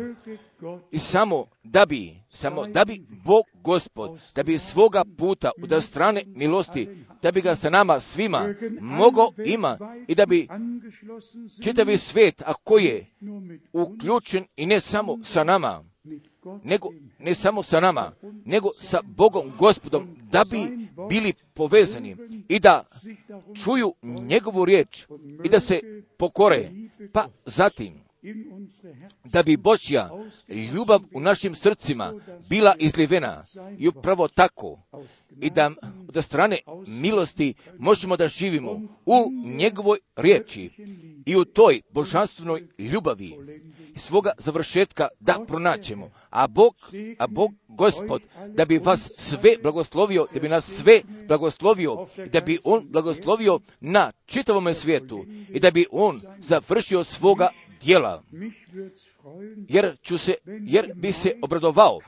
I 0.91 0.99
samo 0.99 1.47
da 1.63 1.87
bi, 1.87 2.17
samo 2.31 2.67
da 2.67 2.85
bi 2.85 3.07
Bog 3.25 3.45
gospod, 3.55 4.21
da 4.35 4.43
bi 4.43 4.59
svoga 4.59 5.05
puta 5.19 5.51
od 5.63 5.85
strane 5.85 6.23
milosti, 6.27 6.89
da 7.23 7.33
bi 7.33 7.41
ga 7.41 7.57
sa 7.57 7.71
nama 7.71 8.01
svima 8.01 8.55
mogo 8.81 9.33
ima 9.45 9.79
i 10.09 10.15
da 10.15 10.27
bi 10.27 10.49
čitavi 11.63 11.97
svijet, 11.97 12.43
ako 12.47 12.79
je 12.79 13.07
uključen 13.73 14.45
i 14.57 14.67
ne 14.67 14.81
samo 14.81 15.19
sa 15.25 15.45
nama, 15.45 15.85
nego 16.63 16.89
ne 17.19 17.35
samo 17.35 17.63
sa 17.63 17.81
nama, 17.81 18.13
nego 18.45 18.71
sa 18.81 19.01
Bogom 19.05 19.53
gospodom, 19.59 20.17
da 20.33 20.45
bi 20.45 20.89
bili 21.09 21.33
povezani 21.55 22.17
i 22.49 22.61
da 22.61 22.85
čuju 23.65 23.95
njegovu 24.03 24.65
riječ 24.65 25.07
i 25.45 25.49
da 25.49 25.61
se 25.61 25.81
pokore. 26.17 26.71
Pa 27.13 27.29
zatim, 27.45 28.04
da 29.25 29.43
bi 29.43 29.57
Božja 29.57 30.11
ljubav 30.75 31.01
u 31.15 31.21
našim 31.21 31.55
srcima 31.55 32.13
bila 32.49 32.75
izlivena. 32.79 33.45
i 33.79 33.89
upravo 33.89 34.29
tako. 34.29 34.79
i 35.41 35.51
da 35.51 35.71
od 36.09 36.25
strane 36.25 36.59
milosti 36.87 37.55
možemo 37.79 38.17
da 38.17 38.29
živimo 38.29 38.73
u 39.07 39.31
njegovoj 39.45 39.99
riječi 40.17 40.71
i 41.27 41.37
u 41.37 41.45
toj 41.45 41.81
božanstvenoj 41.91 42.67
ljubavi. 42.79 43.35
I 43.95 43.99
svoga 43.99 44.33
završetka 44.39 45.09
da 45.21 45.45
pronaćemo. 45.47 46.11
A 46.31 46.47
Bog, 46.47 46.75
a 47.19 47.27
Bog 47.27 47.53
gospod, 47.69 48.23
da 48.49 48.65
bi 48.65 48.79
vas 48.79 49.11
sve 49.17 49.51
blagoslovio, 49.63 50.27
da 50.35 50.41
bi 50.41 50.49
nas 50.49 50.65
sve 50.65 51.01
blagoslovio, 51.29 52.07
da 52.33 52.41
bi 52.41 52.59
On 52.65 52.83
blagoslovio 52.89 53.61
na 53.81 54.13
čitavome 54.27 54.75
svijetu 54.75 55.25
i 55.49 55.61
da 55.61 55.71
bi 55.71 55.87
On 55.91 56.21
završio 56.39 57.05
svoga 57.05 57.49
djela, 57.85 58.23
jer, 59.69 59.97
ću 60.03 60.19
se, 60.19 60.35
jer 60.47 60.93
bi 60.95 61.13
se 61.13 61.39
obradovao, 61.43 61.99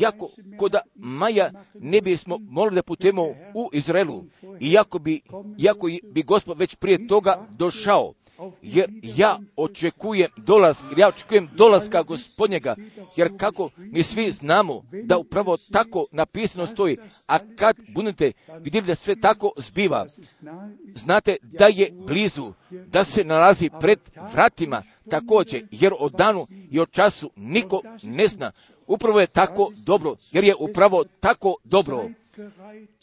iako 0.00 0.28
koda 0.56 0.80
Maja 0.94 1.50
ne 1.74 2.00
bismo 2.00 2.38
mogli 2.38 2.74
da 2.74 2.82
putujemo 2.82 3.22
u 3.54 3.70
Izraelu, 3.72 4.24
iako 4.60 4.98
bi, 4.98 5.20
iako 5.58 5.88
bi 6.12 6.22
gospod 6.22 6.58
već 6.58 6.74
prije 6.74 7.08
toga 7.08 7.46
došao, 7.50 8.12
jer 8.62 8.90
ja 9.02 9.38
očekujem 9.56 10.30
dolaz, 10.36 10.76
ja 10.96 11.08
očekujem 11.08 11.48
dolaska 11.54 12.02
gospodnjega, 12.02 12.76
jer 13.16 13.38
kako 13.38 13.70
mi 13.76 14.02
svi 14.02 14.32
znamo 14.32 14.82
da 15.04 15.18
upravo 15.18 15.56
tako 15.72 16.06
napisano 16.12 16.66
stoji, 16.66 16.96
a 17.26 17.38
kad 17.56 17.76
budete 17.88 18.32
vidjeli 18.60 18.86
da 18.86 18.94
sve 18.94 19.20
tako 19.20 19.52
zbiva, 19.56 20.06
znate 20.94 21.36
da 21.42 21.66
je 21.66 21.90
blizu, 22.06 22.52
da 22.70 23.04
se 23.04 23.24
nalazi 23.24 23.70
pred 23.80 23.98
vratima 24.32 24.82
također, 25.10 25.66
jer 25.70 25.92
o 25.98 26.08
danu 26.08 26.46
i 26.70 26.80
o 26.80 26.86
času 26.86 27.30
niko 27.36 27.82
ne 28.02 28.28
zna. 28.28 28.52
Upravo 28.86 29.20
je 29.20 29.26
tako 29.26 29.72
dobro, 29.76 30.16
jer 30.32 30.44
je 30.44 30.54
upravo 30.58 31.04
tako 31.20 31.56
dobro. 31.64 32.10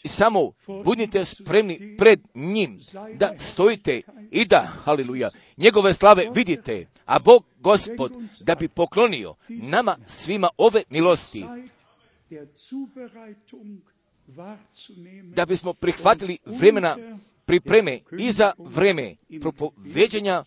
I 0.03 0.07
samo 0.07 0.51
budite 0.84 1.26
spremni 1.26 1.95
pred 1.97 2.19
njim 2.35 2.80
da 3.15 3.34
stojite 3.39 4.01
i 4.31 4.45
da, 4.45 4.60
haleluja, 4.85 5.30
njegove 5.57 5.93
slave 5.93 6.27
vidite, 6.35 6.88
a 7.05 7.19
Bog 7.19 7.45
gospod 7.60 8.11
da 8.39 8.55
bi 8.55 8.68
poklonio 8.68 9.35
nama 9.47 9.97
svima 10.07 10.49
ove 10.57 10.84
milosti, 10.89 11.45
da 15.23 15.45
bismo 15.45 15.73
prihvatili 15.73 16.38
vremena 16.45 16.97
pripreme 17.45 17.99
i 18.19 18.31
za 18.31 18.51
vreme 18.57 19.15
propoveđenja, 19.41 20.43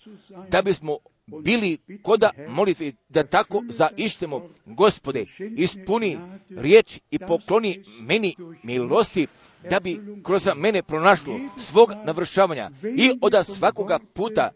da 0.51 0.63
bismo 0.63 0.99
bili 1.27 1.78
koda 2.03 2.31
molitvi 2.48 2.94
da 3.09 3.24
tako 3.24 3.62
zaištemo, 3.69 4.48
gospode, 4.66 5.24
ispuni 5.57 6.19
riječ 6.51 7.01
i 7.11 7.19
pokloni 7.19 7.85
meni 8.01 8.36
milosti 8.62 9.27
da 9.70 9.81
bi 9.81 10.01
kroz 10.23 10.48
mene 10.57 10.82
pronašlo 10.82 11.40
svog 11.59 11.93
navršavanja 12.05 12.70
i 12.82 13.19
od 13.20 13.35
svakoga 13.47 13.98
puta. 14.15 14.51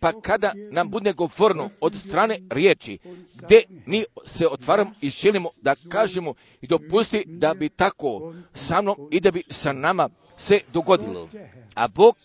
Pa 0.00 0.20
kada 0.20 0.52
nam 0.70 0.90
bude 0.90 1.12
govorno 1.12 1.70
od 1.80 1.94
strane 1.94 2.38
riječi, 2.50 2.98
gdje 3.42 3.62
mi 3.86 4.04
se 4.26 4.48
otvaramo 4.48 4.90
i 5.00 5.10
želimo 5.10 5.48
da 5.62 5.74
kažemo 5.88 6.34
i 6.60 6.66
dopusti 6.66 7.24
da 7.26 7.54
bi 7.54 7.68
tako 7.68 8.34
sa 8.54 8.82
mnom 8.82 8.96
i 9.10 9.20
da 9.20 9.30
bi 9.30 9.42
sa 9.50 9.72
nama 9.72 10.08
se 10.38 10.60
dogodilo. 10.72 11.28
A 11.74 11.88
Bog, 11.88 12.16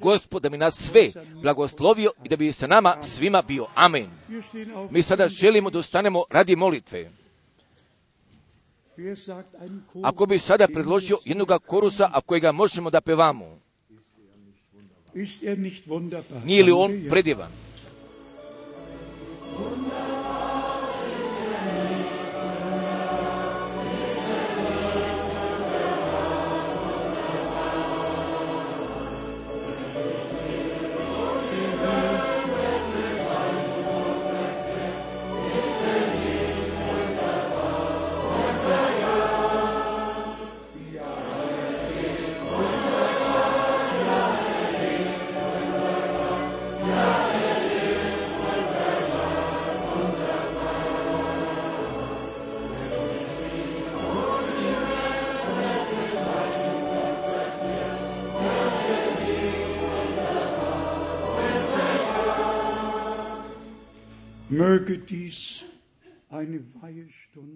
Gospod, 0.00 0.42
da 0.42 0.50
mi 0.50 0.58
nas 0.58 0.74
sve 0.74 1.10
blagoslovio 1.42 2.10
i 2.24 2.28
da 2.28 2.36
bi 2.36 2.52
sa 2.52 2.66
nama 2.66 3.02
svima 3.02 3.42
bio. 3.42 3.66
Amen. 3.74 4.06
Mi 4.90 5.02
sada 5.02 5.28
želimo 5.28 5.70
da 5.70 5.78
ostanemo 5.78 6.24
radi 6.30 6.56
molitve. 6.56 7.10
Ako 10.02 10.26
bi 10.26 10.38
sada 10.38 10.66
predložio 10.66 11.18
jednoga 11.24 11.58
korusa, 11.58 12.10
a 12.12 12.20
kojega 12.20 12.52
možemo 12.52 12.90
da 12.90 13.00
pevamo, 13.00 13.58
nije 16.44 16.64
li 16.64 16.72
on 16.72 17.04
predivan? 17.08 17.50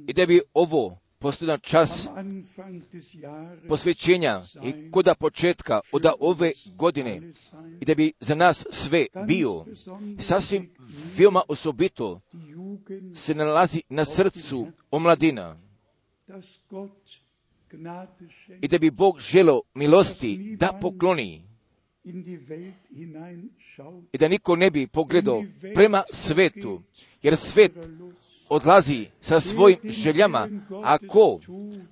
I 0.07 0.13
da 0.13 0.27
bi 0.27 0.41
ovo 0.55 0.99
postojan 1.19 1.61
čas 1.61 2.09
posvećenja 3.69 4.43
i 4.65 4.91
koda 4.91 5.15
početka 5.15 5.81
od 5.93 6.07
ove 6.21 6.53
godine 6.77 7.21
i 7.81 7.85
da 7.85 7.95
bi 7.95 8.13
za 8.21 8.35
nas 8.35 8.67
sve 8.71 9.07
bio 9.27 9.65
sasvim 10.19 10.71
veoma 11.17 11.43
osobito 11.49 12.21
se 13.15 13.35
nalazi 13.35 13.83
na 13.89 14.05
srcu 14.05 14.67
omladina. 14.91 15.61
I 18.63 18.69
da 18.69 18.79
bi 18.79 18.91
Bog 18.91 19.21
želo 19.21 19.63
milosti 19.75 20.57
da 20.59 20.79
pokloni. 20.83 21.45
i 24.13 24.19
da 24.19 24.29
niko 24.29 24.57
ne 24.57 24.71
bi 24.71 24.87
pogledao 24.87 25.45
prema 25.75 26.03
svetu, 26.13 26.83
jer 27.25 27.37
svet 27.37 27.73
odlazi 28.49 29.07
sa 29.21 29.41
svojim 29.41 29.79
željama, 29.85 30.49
a 30.85 30.99
ko 30.99 31.41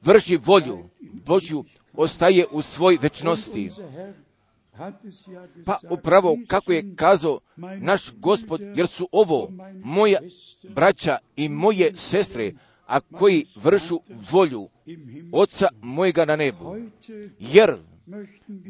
vrši 0.03 0.37
volju 0.37 0.79
Božju 1.27 1.65
ostaje 1.93 2.47
u 2.51 2.63
svoj 2.63 2.99
večnosti. 3.03 3.71
Pa 5.65 5.79
upravo 5.91 6.37
kako 6.47 6.73
je 6.73 6.95
kazao 6.97 7.41
naš 7.81 8.13
gospod, 8.17 8.61
jer 8.77 8.89
su 8.89 9.09
ovo 9.13 9.51
moja 9.85 10.19
braća 10.69 11.19
i 11.37 11.49
moje 11.49 11.97
sestre, 11.97 12.53
a 12.87 13.01
koji 13.01 13.45
vršu 13.57 14.01
volju. 14.31 14.69
Oca 15.33 15.69
mojega 15.83 16.25
na 16.25 16.37
nebu. 16.37 16.77
Jer 17.39 17.77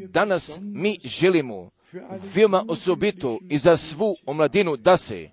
danas 0.09 0.59
mi 0.61 0.99
želimo 1.05 1.71
veoma 2.35 2.65
osobito 2.69 3.39
i 3.49 3.59
za 3.59 3.77
svu 3.77 4.17
omladinu 4.27 4.77
da 4.77 4.97
se 4.97 5.31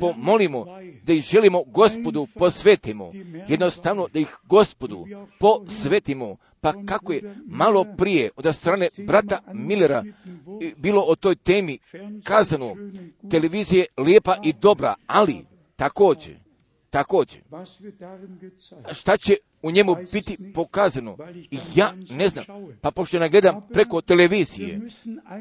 pomolimo, 0.00 0.66
da 1.02 1.12
ih 1.12 1.24
želimo 1.24 1.62
gospodu 1.64 2.26
posvetimo, 2.34 3.12
jednostavno 3.48 4.08
da 4.12 4.18
ih 4.18 4.36
gospodu 4.42 5.06
posvetimo, 5.38 6.36
pa 6.60 6.72
kako 6.86 7.12
je 7.12 7.36
malo 7.46 7.84
prije 7.98 8.30
od 8.36 8.54
strane 8.54 8.88
brata 9.06 9.42
Millera 9.52 10.04
i 10.60 10.74
bilo 10.76 11.02
o 11.06 11.16
toj 11.16 11.36
temi 11.36 11.78
kazano, 12.24 12.76
televizija 13.30 13.80
je 13.80 14.04
lijepa 14.04 14.36
i 14.44 14.52
dobra, 14.52 14.94
ali 15.06 15.44
također, 15.76 16.36
također, 16.90 17.42
šta 18.92 19.16
će 19.16 19.36
u 19.62 19.70
njemu 19.70 19.96
biti 20.12 20.52
pokazano? 20.54 21.16
I 21.50 21.58
ja 21.74 21.94
ne 22.10 22.28
znam, 22.28 22.44
pa 22.80 22.90
pošto 22.90 23.18
ne 23.18 23.28
gledam 23.28 23.60
preko 23.72 24.00
televizije, 24.00 24.80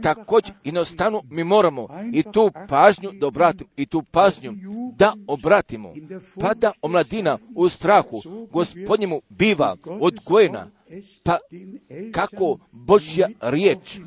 također 0.03 0.55
jednostavno 0.63 1.21
mi 1.29 1.43
moramo 1.43 1.87
i 2.13 2.23
tu 2.33 2.51
pažnju 2.67 3.11
da 3.11 3.27
obratimo, 3.27 3.69
i 3.77 3.85
tu 3.85 4.03
pažnju 4.11 4.53
da 4.95 5.13
obratimo, 5.27 5.93
pa 6.41 6.53
da 6.53 6.71
omladina 6.81 7.37
u 7.55 7.69
strahu 7.69 8.21
gospodnjemu 8.51 9.21
biva 9.29 9.75
odgojena, 9.85 10.67
pa 11.23 11.37
kako 12.11 12.57
Božja 12.71 13.29
riječ, 13.41 13.99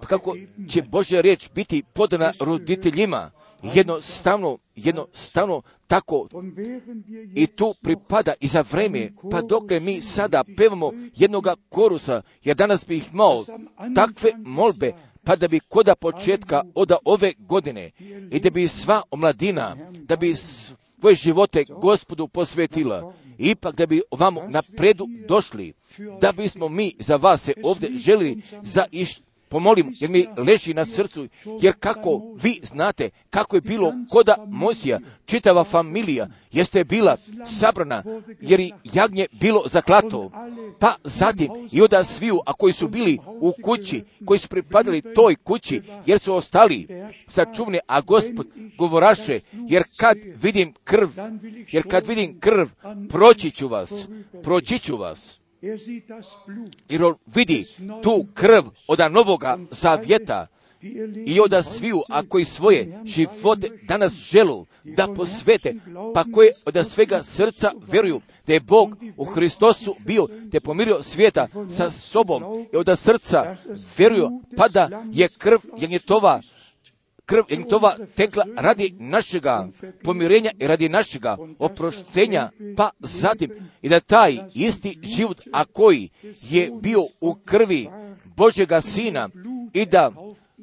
kako 0.00 0.36
će 0.68 0.82
Božja 0.82 1.20
riječ 1.20 1.50
biti 1.54 1.82
podana 1.92 2.32
roditeljima, 2.40 3.30
jednostavno, 3.62 4.58
jednostavno 4.76 5.62
tako 5.86 6.28
i 7.34 7.46
tu 7.46 7.74
pripada 7.82 8.32
i 8.40 8.48
za 8.48 8.64
vreme, 8.70 9.12
pa 9.30 9.42
dokle 9.42 9.80
mi 9.80 10.02
sada 10.02 10.44
pevamo 10.56 10.92
jednoga 11.16 11.54
korusa, 11.68 12.22
jer 12.44 12.56
danas 12.56 12.86
bih 12.86 13.08
imao 13.12 13.44
takve 13.94 14.30
molbe, 14.38 14.92
pa 15.24 15.36
da 15.36 15.48
bi 15.48 15.60
koda 15.60 15.94
početka 15.94 16.62
od 16.74 16.92
ove 17.04 17.32
godine 17.38 17.90
i 18.30 18.40
da 18.40 18.50
bi 18.50 18.68
sva 18.68 19.02
omladina, 19.10 19.76
da 19.92 20.16
bi 20.16 20.34
svoje 20.36 21.14
živote 21.14 21.64
gospodu 21.80 22.28
posvetila, 22.28 23.14
ipak 23.38 23.74
da 23.74 23.86
bi 23.86 24.02
ovamo 24.10 24.42
napredu 24.48 25.06
došli, 25.28 25.72
da 26.20 26.32
bismo 26.32 26.68
mi 26.68 26.94
za 26.98 27.16
vas 27.16 27.42
se 27.42 27.54
ovdje 27.62 27.90
želili 27.96 28.42
za 28.62 28.84
iš 28.90 29.18
pomolimo, 29.48 29.90
jer 29.94 30.10
mi 30.10 30.26
leži 30.36 30.74
na 30.74 30.84
srcu, 30.84 31.28
jer 31.60 31.74
kako 31.80 32.22
vi 32.42 32.60
znate 32.62 33.10
kako 33.30 33.56
je 33.56 33.60
bilo 33.60 33.92
koda 34.10 34.36
Mojsija, 34.48 34.98
čitava 35.26 35.64
familija 35.64 36.28
jeste 36.52 36.84
bila 36.84 37.16
sabrana, 37.58 38.02
jer 38.40 38.60
i 38.60 38.72
jagnje 38.84 39.26
bilo 39.32 39.62
zaklato, 39.66 40.30
pa 40.78 40.96
zatim 41.04 41.48
i 41.72 41.82
onda 41.82 42.04
sviju, 42.04 42.40
a 42.46 42.52
koji 42.52 42.72
su 42.72 42.88
bili 42.88 43.18
u 43.40 43.52
kući, 43.62 44.04
koji 44.24 44.40
su 44.40 44.48
pripadali 44.48 45.02
toj 45.14 45.36
kući, 45.36 45.82
jer 46.06 46.18
su 46.18 46.34
ostali 46.34 46.88
sačuvni, 47.28 47.78
a 47.86 48.00
gospod 48.00 48.46
govoraše, 48.78 49.40
jer 49.52 49.82
kad 49.96 50.16
vidim 50.42 50.74
krv, 50.84 51.08
jer 51.70 51.88
kad 51.90 52.06
vidim 52.06 52.40
krv, 52.40 52.66
proći 53.08 53.50
ću 53.50 53.68
vas, 53.68 53.92
proći 54.42 54.78
ću 54.78 54.96
vas. 54.96 55.45
Er 55.62 55.78
jer 56.88 57.04
on 57.04 57.14
vidi 57.26 57.66
tu 58.02 58.26
krv 58.34 58.64
od 58.88 58.98
novoga 59.12 59.58
zavjeta 59.70 60.46
i 61.26 61.40
od 61.40 61.64
sviju, 61.64 62.02
a 62.08 62.22
koji 62.28 62.44
svoje 62.44 63.00
živote 63.04 63.68
danas 63.88 64.12
želu 64.12 64.66
da 64.84 65.08
posvete, 65.14 65.74
pa 66.14 66.24
koje 66.24 66.52
od 66.64 66.86
svega 66.86 67.22
srca 67.22 67.72
vjeruju 67.92 68.20
da 68.46 68.52
je 68.52 68.60
Bog 68.60 68.96
u 69.16 69.24
Hristosu 69.24 69.94
bio, 70.06 70.26
te 70.52 70.60
pomirio 70.60 71.02
svijeta 71.02 71.46
sa 71.76 71.90
sobom 71.90 72.66
i 72.72 72.76
od 72.76 72.98
srca 72.98 73.56
vjeruju, 73.98 74.40
pa 74.56 74.68
da 74.68 75.04
je 75.12 75.28
krv 75.38 75.58
jagnjetova 75.78 76.42
krv 77.26 77.42
jagnjetova 77.48 77.96
tekla 78.16 78.44
radi 78.56 78.94
našega 78.98 79.68
pomirenja 80.02 80.50
i 80.58 80.66
radi 80.66 80.88
našega 80.88 81.36
oproštenja, 81.58 82.50
pa 82.76 82.90
zatim 83.00 83.50
i 83.82 83.88
da 83.88 84.00
taj 84.00 84.38
isti 84.54 84.98
život, 85.02 85.42
a 85.52 85.64
koji 85.64 86.10
je 86.50 86.70
bio 86.82 87.00
u 87.20 87.34
krvi 87.34 87.88
Božjega 88.24 88.80
Sina 88.80 89.28
i 89.72 89.86
da 89.86 90.12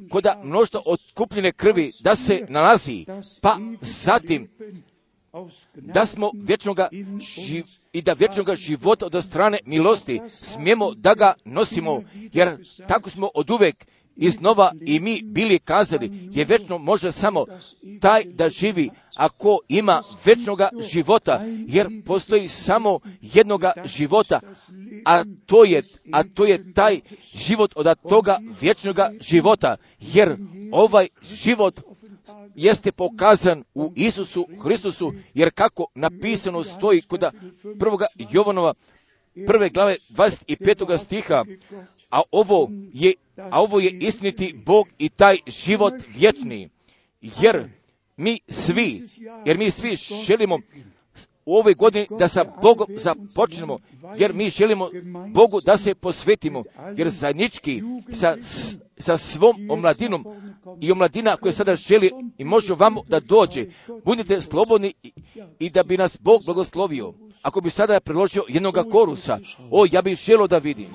koda 0.09 0.41
mnoštvo 0.43 0.81
otkupljene 0.85 1.51
krvi 1.51 1.91
da 1.99 2.15
se 2.15 2.45
nalazi, 2.49 3.05
pa 3.41 3.57
zatim 3.81 4.49
da 5.75 6.05
smo 6.05 6.31
vječnoga 6.33 6.87
živ, 7.19 7.65
i 7.93 8.01
da 8.01 8.13
vječnoga 8.13 8.55
života 8.55 9.05
od 9.05 9.23
strane 9.25 9.59
milosti 9.65 10.21
smijemo 10.27 10.93
da 10.93 11.13
ga 11.13 11.33
nosimo, 11.45 12.03
jer 12.13 12.57
tako 12.87 13.09
smo 13.09 13.29
od 13.35 13.49
uvek 13.49 13.85
iznova 14.15 14.71
i 14.81 14.99
mi 14.99 15.21
bili 15.23 15.59
kazali, 15.59 16.11
je 16.31 16.45
vječno 16.45 16.77
može 16.77 17.11
samo 17.11 17.45
taj 18.01 18.23
da 18.23 18.49
živi 18.49 18.89
ako 19.15 19.59
ima 19.69 20.03
vječnoga 20.25 20.69
života, 20.91 21.45
jer 21.67 21.87
postoji 22.05 22.47
samo 22.47 22.99
jednoga 23.21 23.71
života, 23.85 24.39
a 25.05 25.23
to 25.45 25.63
je, 25.63 25.83
a 26.11 26.23
to 26.23 26.45
je 26.45 26.73
taj 26.73 26.99
život 27.35 27.73
od 27.75 27.99
toga 28.09 28.39
vječnoga 28.61 29.11
života, 29.21 29.75
jer 29.99 30.37
ovaj 30.71 31.07
život 31.33 31.73
jeste 32.55 32.91
pokazan 32.91 33.63
u 33.73 33.93
Isusu 33.95 34.47
Hristusu, 34.63 35.13
jer 35.33 35.51
kako 35.51 35.85
napisano 35.95 36.63
stoji 36.63 37.01
kod 37.01 37.23
prvoga 37.79 38.05
Jovanova 38.31 38.73
prve 39.47 39.69
glave 39.69 39.95
25. 40.09 40.97
stiha, 40.97 41.45
a 42.13 42.21
ovo 42.31 42.69
je, 42.93 43.13
a 43.37 43.61
ovo 43.61 43.79
je 43.79 43.91
istiniti 43.91 44.53
Bog 44.65 44.87
i 44.99 45.09
taj 45.09 45.37
život 45.47 45.93
vječni, 46.07 46.69
jer 47.41 47.69
mi 48.17 48.39
svi, 48.49 49.01
jer 49.45 49.57
mi 49.57 49.71
svi 49.71 49.95
želimo 50.25 50.59
u 51.45 51.55
ovoj 51.55 51.73
godini 51.73 52.07
da 52.19 52.27
sa 52.27 52.45
Bogom 52.61 52.87
započnemo, 52.89 53.79
jer 54.17 54.33
mi 54.33 54.49
želimo 54.49 54.89
Bogu 55.33 55.61
da 55.61 55.77
se 55.77 55.95
posvetimo, 55.95 56.63
jer 56.97 57.09
zajednički 57.09 57.81
sa, 58.11 58.37
sa 58.97 59.17
svom 59.17 59.55
omladinom 59.69 60.25
i 60.81 60.91
omladina 60.91 61.37
koja 61.37 61.53
sada 61.53 61.75
želi 61.75 62.11
i 62.37 62.43
može 62.43 62.73
vam 62.73 62.95
da 63.07 63.19
dođe, 63.19 63.65
budite 64.05 64.41
slobodni 64.41 64.93
i, 65.03 65.11
i 65.59 65.69
da 65.69 65.83
bi 65.83 65.97
nas 65.97 66.17
Bog 66.21 66.45
blagoslovio. 66.45 67.13
Ako 67.41 67.61
bi 67.61 67.69
sada 67.69 67.99
predložio 67.99 68.43
jednoga 68.47 68.83
korusa, 68.83 69.39
o, 69.71 69.85
ja 69.91 70.01
bih 70.01 70.17
želo 70.17 70.47
da 70.47 70.57
vidim. 70.57 70.87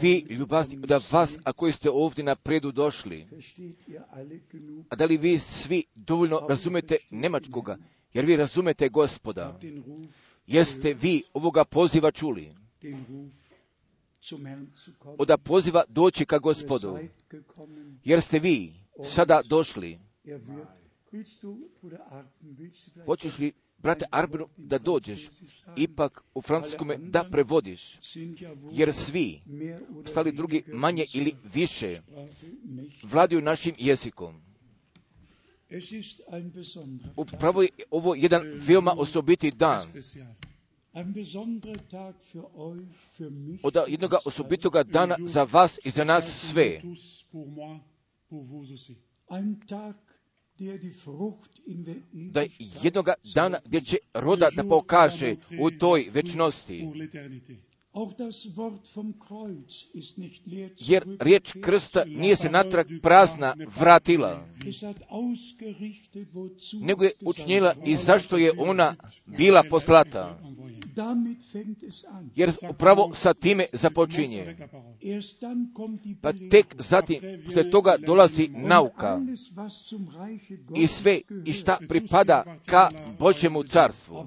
Vi, 0.00 0.26
ljubazni, 0.30 0.76
da 0.76 1.00
vas, 1.10 1.38
a 1.44 1.52
koji 1.52 1.72
ste 1.72 1.90
ovdje 1.90 2.24
na 2.24 2.36
predu 2.36 2.72
došli, 2.72 3.26
a 4.88 4.96
da 4.96 5.04
li 5.04 5.16
vi 5.16 5.38
svi 5.38 5.84
dovoljno 5.94 6.46
razumete 6.48 6.96
Nemačkoga, 7.10 7.78
jer 8.12 8.24
vi 8.24 8.36
razumete 8.36 8.88
gospoda, 8.88 9.60
jeste 10.46 10.94
vi 10.94 11.22
ovoga 11.34 11.64
poziva 11.64 12.10
čuli, 12.10 12.52
oda 15.18 15.38
poziva 15.38 15.84
doći 15.88 16.24
ka 16.24 16.38
gospodu, 16.38 16.98
jer 18.04 18.22
ste 18.22 18.38
vi 18.38 18.74
sada 19.04 19.42
došli. 19.48 19.98
Hoćeš 23.06 23.38
li, 23.38 23.52
brate 23.82 24.04
Arbinu, 24.10 24.48
da 24.56 24.78
dođeš, 24.78 25.28
ipak 25.76 26.24
u 26.34 26.42
francuskome 26.42 26.96
da 26.96 27.24
prevodiš, 27.30 27.98
jer 28.72 28.94
svi, 28.94 29.40
stali 30.06 30.32
drugi 30.32 30.62
manje 30.66 31.04
ili 31.12 31.34
više, 31.54 32.00
vladaju 33.02 33.40
našim 33.40 33.74
jezikom. 33.78 34.42
Upravo 37.16 37.62
je 37.62 37.68
ovo 37.90 38.14
jedan 38.14 38.42
veoma 38.54 38.94
osobiti 38.96 39.50
dan. 39.50 39.92
Od 43.62 43.76
jednog 43.88 44.12
osobitoga 44.24 44.82
dana 44.82 45.16
za 45.26 45.42
vas 45.44 45.78
i 45.84 45.90
za 45.90 46.04
nas 46.04 46.50
sve 46.50 46.80
da 52.12 52.44
jednoga 52.82 53.14
dana 53.34 53.58
gdje 53.64 53.80
će 53.80 53.96
roda 54.14 54.48
da 54.56 54.64
pokaže 54.64 55.36
u 55.60 55.70
toj 55.70 56.08
večnosti. 56.12 56.88
Jer 60.78 61.04
riječ 61.20 61.52
krsta 61.62 62.04
nije 62.04 62.36
se 62.36 62.50
natrag 62.50 62.86
prazna 63.02 63.54
vratila, 63.78 64.46
nego 66.80 67.04
je 67.04 67.10
učinjela 67.24 67.74
i 67.86 67.96
zašto 67.96 68.36
je 68.36 68.52
ona 68.58 68.94
bila 69.26 69.62
poslata. 69.70 70.38
Jer 72.36 72.52
upravo 72.70 73.10
sa 73.14 73.34
time 73.34 73.64
započinje. 73.72 74.56
Pa 76.20 76.32
tek 76.50 76.76
zatim, 76.78 77.20
sve 77.52 77.70
toga 77.70 77.96
dolazi 78.06 78.48
nauka. 78.48 79.20
I 80.76 80.86
sve 80.86 81.20
i 81.44 81.52
šta 81.52 81.78
pripada 81.88 82.44
ka 82.66 82.90
Božjemu 83.18 83.62
carstvu. 83.62 84.26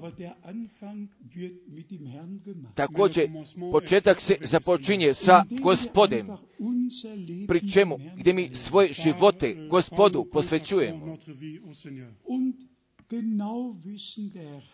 Također, 2.74 3.28
početak 3.72 4.20
se 4.20 4.36
započinje 4.40 5.14
sa 5.14 5.44
gospodem, 5.62 6.26
pri 7.48 7.70
čemu 7.72 7.98
gdje 8.16 8.32
mi 8.32 8.54
svoje 8.54 8.92
živote 8.92 9.54
gospodu 9.70 10.24
posvećujemo. 10.24 11.16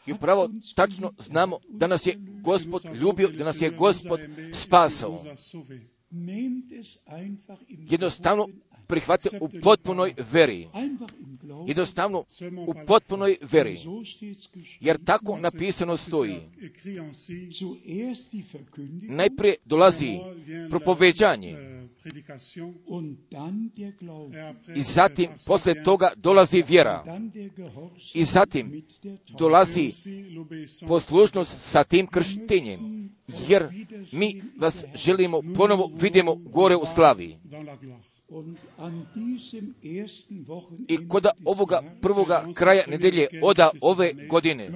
I 0.07 0.13
upravo 0.13 0.49
tačno 0.75 1.13
znamo 1.19 1.59
da 1.69 1.87
nas 1.87 2.07
je 2.07 2.15
gospod 2.43 2.85
ljubio, 2.95 3.29
da 3.29 3.45
nas 3.45 3.61
je 3.61 3.71
gospod 3.71 4.21
spasao. 4.53 5.25
Jednostavno 7.69 8.49
prihvate 8.87 9.29
u 9.41 9.49
potpunoj 9.63 10.15
veri. 10.33 10.69
Jednostavno 11.67 12.25
u 12.67 12.75
potpunoj 12.87 13.37
veri. 13.41 13.79
Jer 14.81 15.05
tako 15.05 15.39
napisano 15.39 15.97
stoji. 15.97 16.41
Najprije 19.03 19.55
dolazi 19.65 20.19
propoveđanje. 20.71 21.57
I 24.75 24.83
zatim, 24.83 25.29
posle 25.47 25.83
toga, 25.83 26.11
dolazi 26.17 26.65
vjera. 26.69 27.05
I 28.15 28.25
zatim, 28.25 28.83
dolazi 29.39 29.93
poslušnost 30.89 31.55
sa 31.59 31.85
tim 31.85 32.07
krštenjem. 32.07 33.11
Jer 33.49 33.69
mi 34.13 34.43
vas 34.59 34.85
želimo 34.95 35.43
ponovo 35.57 35.91
vidimo 36.01 36.35
gore 36.35 36.77
u 36.77 36.87
slavi. 36.95 37.39
I 40.89 41.09
kod 41.09 41.27
ovoga 41.45 41.83
prvoga 42.01 42.45
kraja 42.55 42.83
nedelje 42.89 43.27
oda 43.43 43.71
ove 43.83 44.13
godine, 44.29 44.71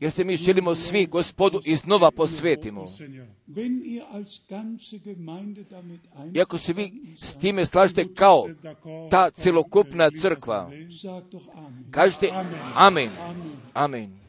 jer 0.00 0.12
se 0.12 0.24
mi 0.24 0.36
želimo 0.36 0.74
svi 0.74 1.06
gospodu 1.06 1.60
iznova 1.64 2.10
posvetimo. 2.10 2.84
I 6.34 6.40
ako 6.40 6.58
se 6.58 6.72
vi 6.72 7.16
s 7.22 7.36
time 7.36 7.66
slažete 7.66 8.14
kao 8.14 8.48
ta 9.10 9.30
celokupna 9.30 10.10
crkva, 10.20 10.70
kažete 11.90 12.30
amen, 12.74 13.10
amen. 13.72 14.22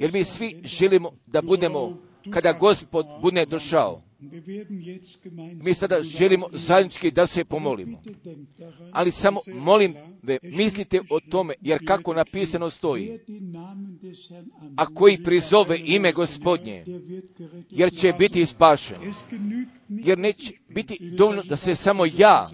Jer 0.00 0.12
mi 0.12 0.24
svi 0.24 0.60
želimo 0.64 1.12
da 1.26 1.42
budemo 1.42 1.98
kada 2.30 2.52
gospod 2.52 3.06
bude 3.22 3.46
došao. 3.46 4.05
Mi 5.54 5.74
sada 5.74 6.02
želimo 6.02 6.48
zajednički 6.52 7.10
da 7.10 7.26
se 7.26 7.44
pomolimo. 7.44 8.02
Ali 8.92 9.10
samo 9.10 9.40
molim 9.54 9.94
ve, 10.22 10.38
mislite 10.42 11.00
o 11.10 11.20
tome, 11.20 11.54
jer 11.60 11.86
kako 11.86 12.14
napisano 12.14 12.70
stoji, 12.70 13.18
a 14.76 14.86
koji 14.86 15.22
prizove 15.22 15.78
ime 15.84 16.12
gospodnje, 16.12 16.84
jer 17.70 17.92
će 17.92 18.12
biti 18.18 18.46
spašen. 18.46 18.96
Jer 19.88 20.18
neće 20.18 20.52
biti 20.68 21.10
dovoljno 21.10 21.42
da 21.42 21.56
se 21.56 21.74
samo 21.74 22.06
ja 22.18 22.48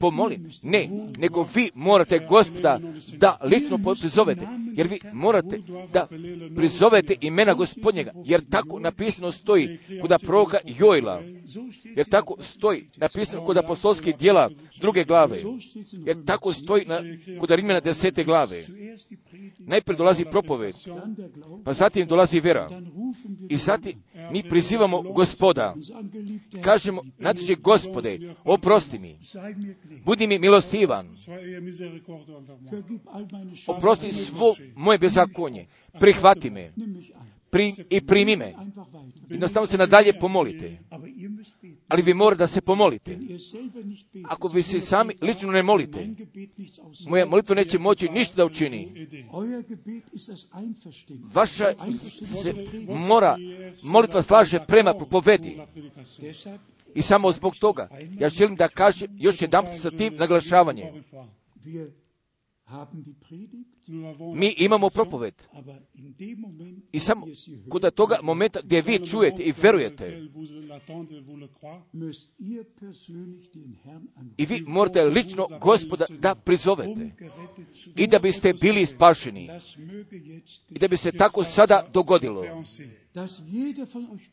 pomolim. 0.00 0.50
Ne, 0.62 0.88
nego 1.18 1.46
vi 1.54 1.70
morate 1.74 2.18
gospoda 2.28 2.80
da 3.16 3.38
lično 3.44 3.78
prizovete. 4.00 4.46
Jer 4.74 4.86
vi 4.86 4.98
morate 5.12 5.60
da 5.92 6.08
prizovete 6.56 7.14
imena 7.20 7.54
gospodnjega. 7.54 8.12
Jer 8.24 8.48
tako 8.50 8.78
napisano 8.80 9.32
stoji 9.32 9.78
kod 10.00 10.20
proroka 10.22 10.58
Jojla. 10.64 11.22
Jer 11.96 12.08
tako 12.08 12.34
stoji 12.40 12.90
napisano 12.96 13.46
kod 13.46 13.56
apostolskih 13.56 14.16
dijela 14.16 14.50
druge 14.80 15.04
glave. 15.04 15.42
Jer 16.06 16.24
tako 16.24 16.52
stoji 16.52 16.84
na, 16.84 17.00
kod 17.40 17.50
Rimljana 17.50 17.80
desete 17.80 18.24
glave. 18.24 18.64
Najprije 19.58 19.96
dolazi 19.96 20.24
propoved, 20.24 20.74
pa 21.64 21.72
zatim 21.72 22.06
dolazi 22.06 22.40
vera. 22.40 22.70
I 23.48 23.56
zatim 23.56 24.02
mi 24.32 24.42
prizivamo 24.42 25.02
gospoda. 25.02 25.74
Kažemo, 26.60 27.02
nadježe 27.18 27.54
gospode, 27.54 28.34
oprosti 28.44 28.98
mi. 28.98 29.18
Budi 30.04 30.26
mi 30.26 30.38
milostivan. 30.38 31.16
Oprosti 33.66 34.12
svo 34.12 34.54
moje 34.76 34.98
bezakonje. 34.98 35.66
Prihvati 36.00 36.50
me. 36.50 36.72
Pri, 37.50 37.72
I 37.90 38.00
primi 38.00 38.36
me. 38.36 38.54
Jednostavno 39.28 39.66
se 39.66 39.78
nadalje 39.78 40.12
pomolite. 40.20 40.78
Ali 41.88 42.02
vi 42.02 42.14
morate 42.14 42.38
da 42.38 42.46
se 42.46 42.60
pomolite. 42.60 43.18
Ako 44.24 44.48
vi 44.48 44.62
se 44.62 44.80
sami 44.80 45.14
lično 45.20 45.52
ne 45.52 45.62
molite, 45.62 46.08
moja 47.08 47.26
molitva 47.26 47.54
neće 47.54 47.78
moći 47.78 48.08
ništa 48.08 48.36
da 48.36 48.44
učini. 48.44 49.08
Vaša 51.34 51.74
se 52.24 52.54
mora 52.88 53.36
molitva 53.84 54.22
slaže 54.22 54.60
prema 54.66 54.94
propovedi. 54.94 55.58
I 56.94 57.02
samo 57.02 57.32
zbog 57.32 57.56
toga, 57.56 57.88
ja 58.18 58.28
želim 58.28 58.56
da 58.56 58.68
kažem 58.68 59.10
još 59.18 59.42
jedan 59.42 59.64
sa 59.78 59.90
tim 59.90 60.16
naglašavanjem. 60.16 60.88
Mi 64.34 64.54
imamo 64.58 64.90
propoved. 64.90 65.34
I 66.92 66.98
samo 66.98 67.26
kod 67.68 67.94
toga 67.94 68.16
momenta 68.22 68.60
gdje 68.64 68.82
vi 68.82 69.06
čujete 69.06 69.42
i 69.42 69.52
verujete, 69.62 70.28
i 74.36 74.46
vi 74.46 74.64
morate 74.66 75.04
lično 75.04 75.48
gospoda 75.60 76.04
da 76.18 76.34
prizovete. 76.34 77.10
i 77.96 78.06
da 78.06 78.18
biste 78.18 78.52
bili 78.52 78.86
spašeni. 78.86 79.48
I 80.68 80.78
da 80.78 80.88
bi 80.88 80.96
se 80.96 81.12
tako 81.12 81.44
sada 81.44 81.88
dogodilo 81.92 82.44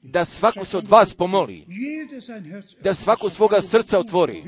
da 0.02 0.26
svako 0.26 0.66
se 0.66 0.78
od 0.78 0.88
vas 0.88 1.14
pomoli, 1.14 1.66
da 2.84 2.94
svako 2.94 3.30
svoga 3.30 3.62
srca 3.62 4.00
otvori, 4.00 4.44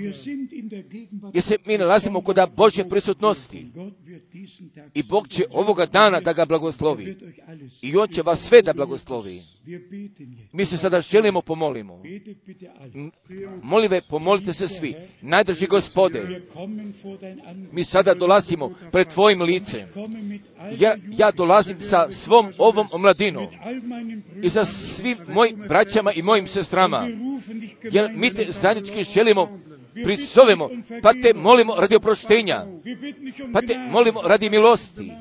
jer 1.33 1.43
se 1.43 1.57
mi 1.65 1.77
nalazimo 1.77 2.21
kod 2.21 2.37
Božje 2.55 2.89
prisutnosti? 2.89 3.67
I 4.93 5.03
Bog 5.03 5.27
će 5.27 5.45
ovoga 5.51 5.85
dana 5.85 6.19
da 6.19 6.33
ga 6.33 6.45
blagoslovi. 6.45 7.17
I 7.81 7.97
On 7.97 8.07
će 8.07 8.21
vas 8.21 8.39
sve 8.39 8.61
da 8.61 8.73
blagoslovi. 8.73 9.39
Mi 10.51 10.65
se 10.65 10.77
sada 10.77 11.01
želimo 11.01 11.41
pomolimo. 11.41 12.03
Molive, 13.63 14.01
pomolite 14.01 14.53
se 14.53 14.67
svi. 14.67 14.95
Najdrži 15.21 15.67
gospode, 15.67 16.41
mi 17.71 17.83
sada 17.83 18.13
dolazimo 18.13 18.73
pred 18.91 19.07
Tvojim 19.07 19.41
licem. 19.41 19.87
Ja, 20.79 20.95
ja 21.17 21.31
dolazim 21.31 21.81
sa 21.81 22.11
svom 22.11 22.51
ovom 22.57 22.87
mladinom 22.99 23.47
i 24.43 24.49
sa 24.49 24.65
svim 24.65 25.17
mojim 25.27 25.55
braćama 25.55 26.11
i 26.11 26.21
mojim 26.21 26.47
sestrama. 26.47 27.07
Jer 27.83 28.11
mi 28.15 28.33
te 28.33 28.51
zajednički 28.51 29.03
želimo 29.03 29.59
prisovemo, 30.03 30.69
pa 31.03 31.13
te 31.13 31.33
molimo 31.33 31.75
radi 31.75 31.95
oproštenja, 31.95 32.65
pa 33.53 33.61
te 33.61 33.77
molimo 33.77 34.21
radi 34.21 34.49
milosti. 34.49 35.11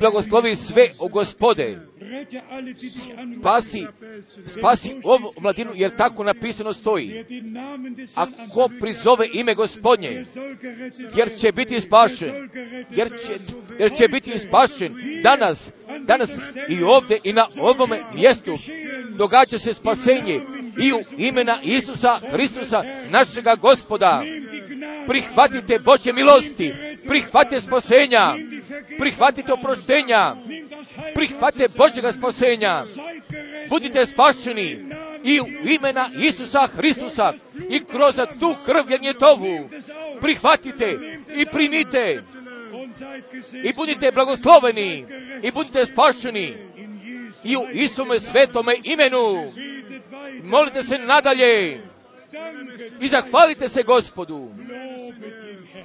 Blagoslovi 0.00 0.56
sve 0.56 0.88
o 0.98 1.08
gospode. 1.08 1.80
Spasi, 3.40 3.86
spasi 4.46 5.00
ovu 5.04 5.32
mladinu, 5.40 5.70
jer 5.74 5.96
tako 5.96 6.24
napisano 6.24 6.72
stoji. 6.72 7.24
Ako 8.14 8.70
prizove 8.80 9.28
ime 9.32 9.54
gospodnje, 9.54 10.24
jer 11.16 11.28
će 11.40 11.52
biti 11.52 11.80
spašen, 11.80 12.48
jer 12.90 13.08
će, 13.08 13.36
jer 13.78 13.96
će 13.98 14.08
biti 14.08 14.38
spašen 14.38 14.94
danas, 15.22 15.70
danas 16.00 16.30
i 16.68 16.82
ovdje 16.82 17.18
i 17.24 17.32
na 17.32 17.46
ovome 17.60 18.02
mjestu 18.14 18.58
događa 19.16 19.58
se 19.58 19.74
spasenje 19.74 20.40
i 20.82 20.92
u 20.92 21.00
imena 21.16 21.58
Isusa 21.62 22.20
Hristusa, 22.32 22.84
našega 23.10 23.54
gospoda. 23.54 24.22
Prihvatite 25.06 25.78
Bože 25.78 26.12
milosti, 26.12 26.74
prihvatite 27.08 27.60
spasenja, 27.60 28.34
prihvatite 28.98 29.52
oproštenja, 29.52 30.36
prihvatite 31.14 31.68
Božjega 31.76 32.12
spasenja. 32.12 32.84
Budite 33.68 34.06
spašeni 34.06 34.84
i 35.24 35.40
u 35.40 35.46
imena 35.68 36.10
Isusa 36.18 36.66
Hristusa 36.66 37.32
i 37.70 37.84
kroz 37.84 38.14
tu 38.40 38.54
krv 38.66 38.90
jagnjetovu. 38.90 39.68
Prihvatite 40.20 40.98
i 41.36 41.46
primite 41.52 42.22
i 43.64 43.72
budite 43.76 44.12
blagosloveni 44.12 45.06
i 45.42 45.50
budite 45.50 45.86
spašeni 45.86 46.54
i 47.44 47.56
u 47.56 47.66
Isume 47.72 48.20
svetome 48.20 48.74
imenu. 48.84 49.52
Molite 50.44 50.82
se 50.82 50.98
nadalje 50.98 51.80
i 53.00 53.08
zahvalite 53.08 53.68
se 53.68 53.82
gospodu. 53.82 54.50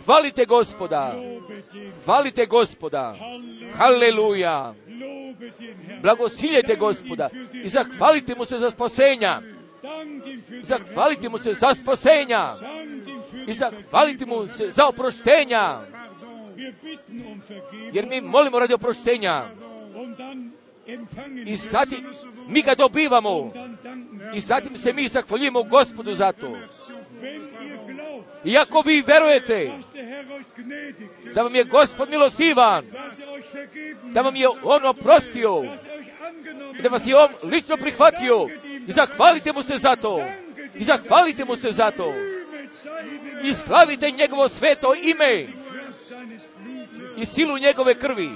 Hvalite 0.06 0.46
gospoda. 0.46 1.16
Hvalite 2.06 2.46
gospoda. 2.46 3.16
Haleluja. 3.78 4.74
Blagosiljete 6.02 6.76
gospoda 6.76 7.30
i 7.54 7.70
zahvalite 7.70 8.36
mu 8.36 8.46
se 8.46 8.58
za 8.58 8.72
spasenja. 8.72 9.42
Zahvalite 10.64 11.30
mu 11.30 11.38
se 11.38 11.54
za 11.54 11.76
spasenja. 11.76 12.50
I 13.48 13.54
zahvalite 13.54 14.26
mu 14.26 14.48
se 14.48 14.72
za 14.72 14.88
oproštenja. 14.88 15.80
Jer 17.94 18.06
mi 18.06 18.22
molimo 18.22 18.60
radi 18.60 18.74
oproštenja. 18.74 19.46
I 21.46 21.56
zatim 21.56 22.06
mi 22.48 22.62
ga 22.62 22.76
dobivamo. 22.76 23.54
I 24.34 24.40
zatim 24.40 24.78
se 24.78 24.94
mi 24.94 25.08
zahvaljujemo 25.08 25.64
gospodu 25.64 26.16
za 26.16 26.32
to. 26.32 26.58
I 28.46 28.58
ako 28.58 28.82
vi 28.82 29.04
verujete 29.08 29.72
da 31.36 31.42
vam 31.42 31.56
je 31.56 31.64
gospod 31.64 32.10
milostivan, 32.10 32.86
da 34.04 34.22
vam 34.22 34.36
je 34.36 34.48
on 34.64 34.86
oprostio, 34.86 35.64
da 36.80 36.90
vas 36.90 37.08
je 37.08 37.18
on 37.18 37.30
lično 37.44 37.78
prihvatio, 37.78 38.48
i 38.88 38.92
zahvalite 38.92 39.54
mu 39.54 39.64
se 39.64 39.78
za 39.78 39.96
to. 39.96 40.24
I 40.76 40.84
zahvalite 40.84 41.46
mu 41.46 41.56
se 41.56 41.72
za 41.72 41.92
to. 41.92 42.14
I 43.44 43.54
slavite 43.54 44.12
njegovo 44.12 44.50
sveto 44.50 44.94
ime 45.04 45.48
i 47.18 47.26
silu 47.26 47.58
njegove 47.58 47.96
krvi, 47.96 48.30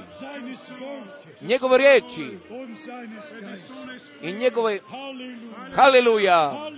njegove 1.42 1.78
riječi 1.78 2.38
i 4.22 4.32
njegove 4.32 4.80
haleluja, 5.76 6.72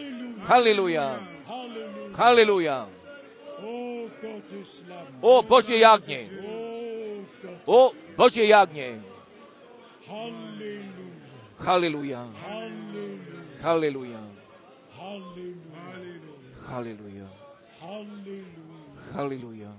haleluja, 0.47 1.19
haleluja. 2.19 2.87
O 5.21 5.41
Božje 5.43 5.77
jagnje, 5.79 6.29
o 7.65 7.93
Božje 8.17 8.47
jagnje, 8.47 8.99
haleluja, 11.65 12.21
haleluja, 13.63 14.21
haleluja, 16.67 17.27
haleluja. 19.15 19.71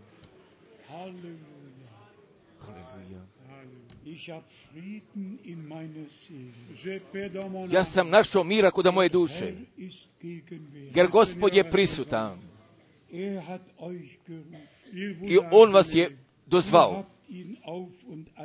Ja 7.71 7.85
sam 7.85 8.11
našao 8.11 8.45
mira 8.45 8.71
kod 8.71 8.95
moje 8.95 9.09
duše, 9.09 9.55
jer 10.95 11.09
gospod 11.09 11.55
je 11.55 11.71
prisutan. 11.71 12.39
I 15.23 15.39
on 15.51 15.73
vas 15.73 15.95
je 15.95 16.19
dozvao. 16.47 17.05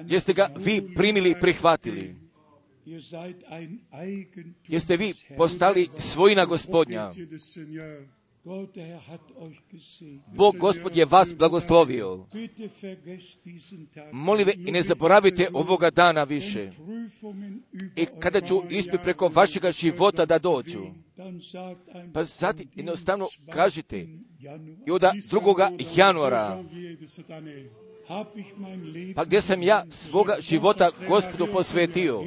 Jeste 0.05 0.33
ga 0.33 0.49
vi 0.57 0.93
primili 0.95 1.31
i 1.31 1.39
prihvatili. 1.41 2.15
Jeste 4.67 4.97
vi 4.97 5.13
postali 5.37 5.87
svojina 5.99 6.45
gospodnja. 6.45 7.11
Bog 10.35 10.57
gospod 10.57 10.97
je 10.97 11.05
vas 11.05 11.35
blagoslovio. 11.35 12.26
Molim 14.11 14.49
i 14.67 14.72
ne 14.72 14.84
zaboravite 14.84 15.47
ovoga 15.53 15.89
dana 15.89 16.23
više. 16.23 16.72
I 17.95 18.05
kada 18.19 18.41
ću 18.41 18.61
ispit 18.69 19.01
preko 19.03 19.27
vašega 19.27 19.72
života 19.72 20.26
da 20.26 20.39
dođu, 20.39 20.85
pa 22.13 22.23
zatim 22.23 22.69
jednostavno 22.76 23.27
kažite 23.49 24.07
i 24.88 24.91
od 24.91 25.01
2. 25.01 25.97
januara 25.97 26.63
pa 29.15 29.26
gdje 29.26 29.41
sam 29.41 29.63
ja 29.63 29.85
svoga 29.89 30.35
života 30.39 30.91
gospodu 31.07 31.47
posvetio. 31.53 32.23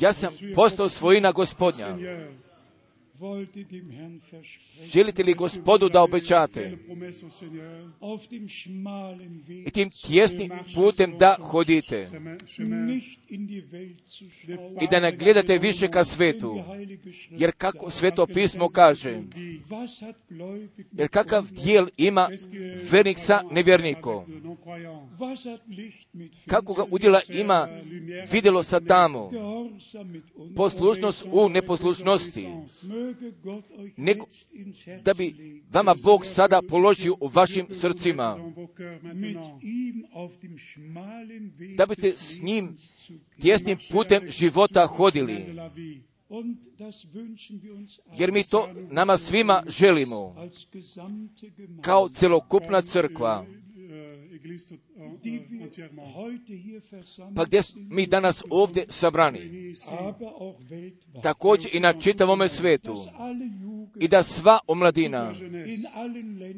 Ja 0.00 0.12
sam 0.12 0.30
postao 0.54 0.88
svojina 0.88 1.32
gospodnja. 1.32 1.96
Želite 4.84 5.22
li 5.22 5.34
gospodu 5.34 5.88
da 5.88 6.02
obećate? 6.02 6.78
I 9.66 9.70
tim 9.70 9.90
tjesnim 9.90 10.50
putem 10.74 11.18
da 11.18 11.36
hodite 11.40 12.08
i 14.80 14.86
da 14.90 15.00
ne 15.00 15.16
gledate 15.16 15.58
više 15.58 15.88
ka 15.88 16.04
svetu, 16.04 16.62
jer 17.30 17.52
kako 17.52 17.90
sveto 17.90 18.26
pismo 18.26 18.68
kaže, 18.68 19.22
jer 20.92 21.08
kakav 21.08 21.46
dijel 21.64 21.86
ima 21.96 22.28
vernik 22.90 23.18
sa 23.18 23.42
nevjernikom, 23.50 24.24
kako 26.46 26.74
ga 26.74 26.84
udjela 26.92 27.20
ima 27.28 27.68
vidjelo 28.32 28.62
sa 28.62 28.80
tamo, 28.80 29.30
poslušnost 30.56 31.26
u 31.32 31.48
neposlušnosti, 31.48 32.48
nego 33.96 34.26
da 35.02 35.14
bi 35.14 35.34
vama 35.72 35.94
Bog 36.04 36.26
sada 36.26 36.60
položio 36.68 37.16
u 37.20 37.28
vašim 37.28 37.66
srcima, 37.70 38.38
da 41.76 41.86
biste 41.86 42.12
s 42.16 42.42
njim 42.42 42.76
tjesnim 43.40 43.78
putem 43.92 44.30
života 44.30 44.86
hodili. 44.86 45.46
Jer 48.18 48.32
mi 48.32 48.44
to 48.44 48.68
nama 48.90 49.18
svima 49.18 49.62
želimo, 49.66 50.48
kao 51.80 52.08
celokupna 52.08 52.82
crkva, 52.82 53.46
pa 57.36 57.44
gdje 57.44 57.60
mi 57.76 58.06
danas 58.06 58.42
ovdje 58.50 58.84
sabrani, 58.88 59.74
također 61.22 61.70
i 61.74 61.80
na 61.80 62.00
čitavome 62.00 62.48
svetu, 62.48 63.06
i 64.00 64.08
da 64.08 64.22
sva 64.22 64.58
omladina 64.66 65.32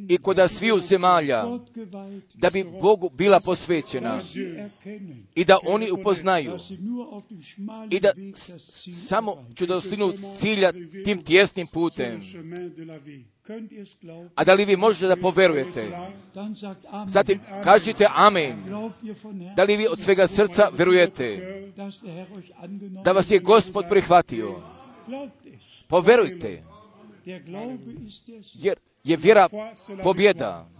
i 0.08 0.18
kod 0.18 0.36
sviju 0.50 0.80
zemalja, 0.80 1.44
da 2.34 2.50
bi 2.50 2.64
Bogu 2.82 3.10
bila 3.10 3.40
posvećena 3.40 4.20
i 5.34 5.44
da 5.44 5.58
oni 5.66 5.90
upoznaju 5.90 6.58
i 7.90 8.00
da 8.00 8.12
samo 9.08 9.44
ću 9.54 9.66
cilja 10.38 10.72
tim 11.04 11.22
tjesnim 11.22 11.66
putem? 11.66 12.20
A 14.34 14.44
da 14.44 14.54
li 14.54 14.64
vi 14.64 14.76
možete 14.76 15.06
da 15.06 15.16
poverujete? 15.16 15.86
Zatim 17.06 17.40
kažite 17.64 18.06
amen. 18.14 18.56
Da 19.56 19.64
li 19.64 19.76
vi 19.76 19.86
od 19.90 20.00
svega 20.00 20.26
srca 20.26 20.68
verujete 20.72 21.38
da 23.04 23.12
vas 23.12 23.30
je 23.30 23.38
Gospod 23.38 23.84
prihvatio? 23.90 24.62
Poverujte, 25.88 26.62
jer 28.54 28.76
je 29.06 29.16
vjera 29.16 29.48
pobjeda. 30.02 30.70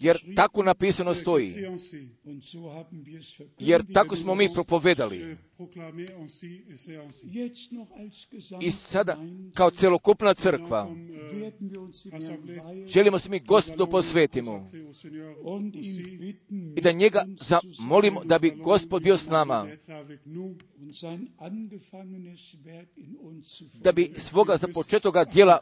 Jer 0.00 0.34
tako 0.36 0.62
napisano 0.62 1.14
stoji. 1.14 1.54
Jer 3.58 3.92
tako 3.94 4.16
smo 4.16 4.34
mi 4.34 4.48
propovedali. 4.54 5.36
I 8.60 8.70
sada, 8.70 9.16
kao 9.54 9.70
celokupna 9.70 10.34
crkva, 10.34 10.96
želimo 12.86 13.18
se 13.18 13.28
mi 13.28 13.40
gospodu 13.40 13.86
posvetimo 13.86 14.70
i 16.76 16.80
da 16.80 16.92
njega 16.92 17.24
zamolimo 17.40 18.24
da 18.24 18.38
bi 18.38 18.50
gospod 18.50 19.02
bio 19.02 19.16
s 19.16 19.26
nama, 19.26 19.66
da 23.74 23.92
bi 23.92 24.14
svoga 24.16 24.56
započetoga 24.56 25.24
dijela 25.24 25.58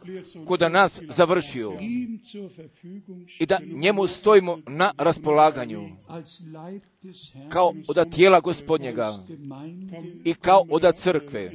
kod 0.47 0.61
nas 0.61 1.01
završio 1.17 1.73
i 3.39 3.47
da 3.47 3.59
njemu 3.75 4.07
stojimo 4.07 4.59
na 4.67 4.93
raspolaganju 4.99 5.89
kao 7.49 7.75
od 7.89 8.13
tijela 8.15 8.41
gospodnjega 8.41 9.25
i 10.25 10.35
kao 10.35 10.65
od 10.71 10.97
crkve, 10.97 11.53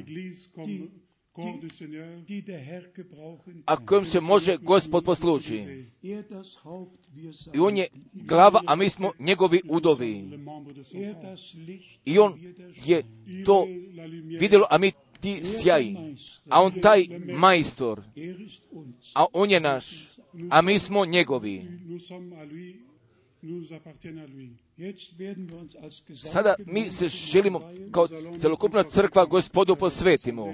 a 3.65 3.85
kojom 3.85 4.06
se 4.06 4.22
može 4.22 4.57
gospod 4.57 5.03
posluži. 5.03 5.85
I 7.53 7.60
on 7.60 7.77
je 7.77 7.88
glava, 8.14 8.61
a 8.65 8.76
mi 8.76 8.89
smo 8.89 9.11
njegovi 9.19 9.61
udovi. 9.69 10.39
I 12.06 12.19
on 12.19 12.39
je 12.85 13.03
to 13.45 13.68
vidjelo, 14.39 14.65
a 14.69 14.77
mi 14.77 14.91
ti 15.19 15.41
sjaji. 15.43 15.97
A 16.49 16.61
on 16.61 16.81
taj 16.81 17.06
majstor, 17.35 18.02
a 19.14 19.26
on 19.34 19.52
je 19.52 19.60
naš, 19.60 20.14
a 20.49 20.62
mi 20.62 20.80
smo 20.80 21.06
njegovi. 21.06 21.64
Nous 21.86 22.07
sommes 22.07 22.34
à 22.34 22.45
lui, 22.45 22.76
nous 23.41 23.74
appartiennent 23.74 24.20
à 24.20 24.28
lui. 24.28 24.49
Jetzt 24.78 25.18
werden 25.18 25.49
wir 25.49 25.57
uns 25.57 25.76
als 25.84 26.03
Sada 26.32 26.56
mi 26.66 26.91
se 26.91 27.07
želimo 27.07 27.62
kao 27.91 28.07
celokupna 28.41 28.84
crkva 28.84 29.26
gospodu 29.26 29.76
posvetimo. 29.76 30.53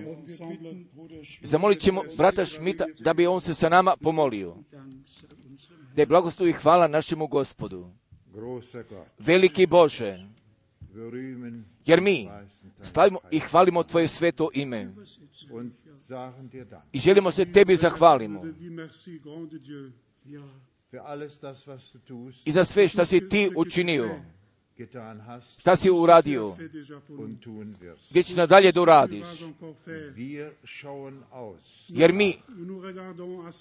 Zamolit 1.41 1.79
ćemo 1.79 2.01
brata 2.17 2.45
Šmita 2.45 2.85
da 2.99 3.13
bi 3.13 3.27
on 3.27 3.41
se 3.41 3.53
sa 3.53 3.69
nama 3.69 3.95
pomolio. 4.01 4.55
Da 5.95 6.01
je 6.01 6.05
blagoslov 6.05 6.49
i 6.49 6.53
hvala 6.53 6.87
našemu 6.87 7.27
gospodu. 7.27 7.89
Veliki 9.19 9.65
Bože, 9.65 10.27
jer 11.85 12.01
mi 12.01 12.29
slavimo 12.83 13.19
i 13.31 13.39
hvalimo 13.39 13.83
Tvoje 13.83 14.07
sveto 14.07 14.49
ime 14.53 14.93
i 16.91 16.99
želimo 16.99 17.31
se 17.31 17.51
Tebi 17.51 17.75
zahvalimo. 17.75 18.45
Dis 18.45 18.71
merci, 18.71 19.19
grand 19.19 19.51
de 19.51 19.59
Dieu. 19.59 19.91
für 20.91 21.01
alles 21.05 21.39
das, 21.41 21.67
was 21.67 21.93
du 21.93 21.99
tust, 21.99 22.47
i 22.47 22.51
za 22.51 22.65
sve 22.65 22.87
što 22.87 23.05
si 23.05 23.29
Ti 23.29 23.49
učinio, 23.55 24.19
šta 25.59 25.75
si 25.75 25.89
uradio, 25.89 26.55
gdje 28.09 28.23
ćeš 28.23 28.35
nadalje 28.35 28.71
da 28.71 28.81
uradiš. 28.81 29.27
Jer 31.89 32.13
mi 32.13 32.33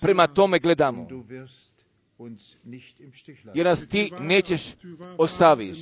prema 0.01 0.27
tome 0.27 0.59
gledamo, 0.59 1.07
Du 1.09 1.25
wirst 1.29 1.71
uns 2.19 2.55
nicht 2.65 3.01
im 3.01 3.13
Stich 3.13 3.39
jer 3.55 3.67
lassen. 3.67 3.83
nas 3.83 3.89
Ti 3.89 4.11
nećeš 4.21 4.75
ostaviš. 5.19 5.79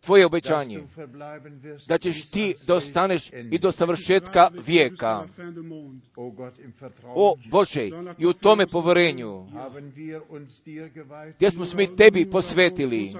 Tvoje 0.00 0.26
obećanje, 0.26 0.82
da 1.88 1.98
ćeš 1.98 2.30
Ti 2.30 2.54
ans 2.56 2.66
da 2.66 2.74
ostaneš 2.74 3.32
Ende. 3.32 3.56
i 3.56 3.58
do 3.58 3.72
savršetka 3.72 4.50
vijeka. 4.66 5.26
O 7.04 7.36
Bože, 7.50 7.90
i 8.18 8.26
u 8.26 8.32
tome 8.32 8.66
geweiht, 10.88 11.36
gdje 11.36 11.50
smo 11.50 11.66
se 11.66 11.76
mi 11.76 11.96
Tebi 11.96 12.30
posvetili, 12.30 13.12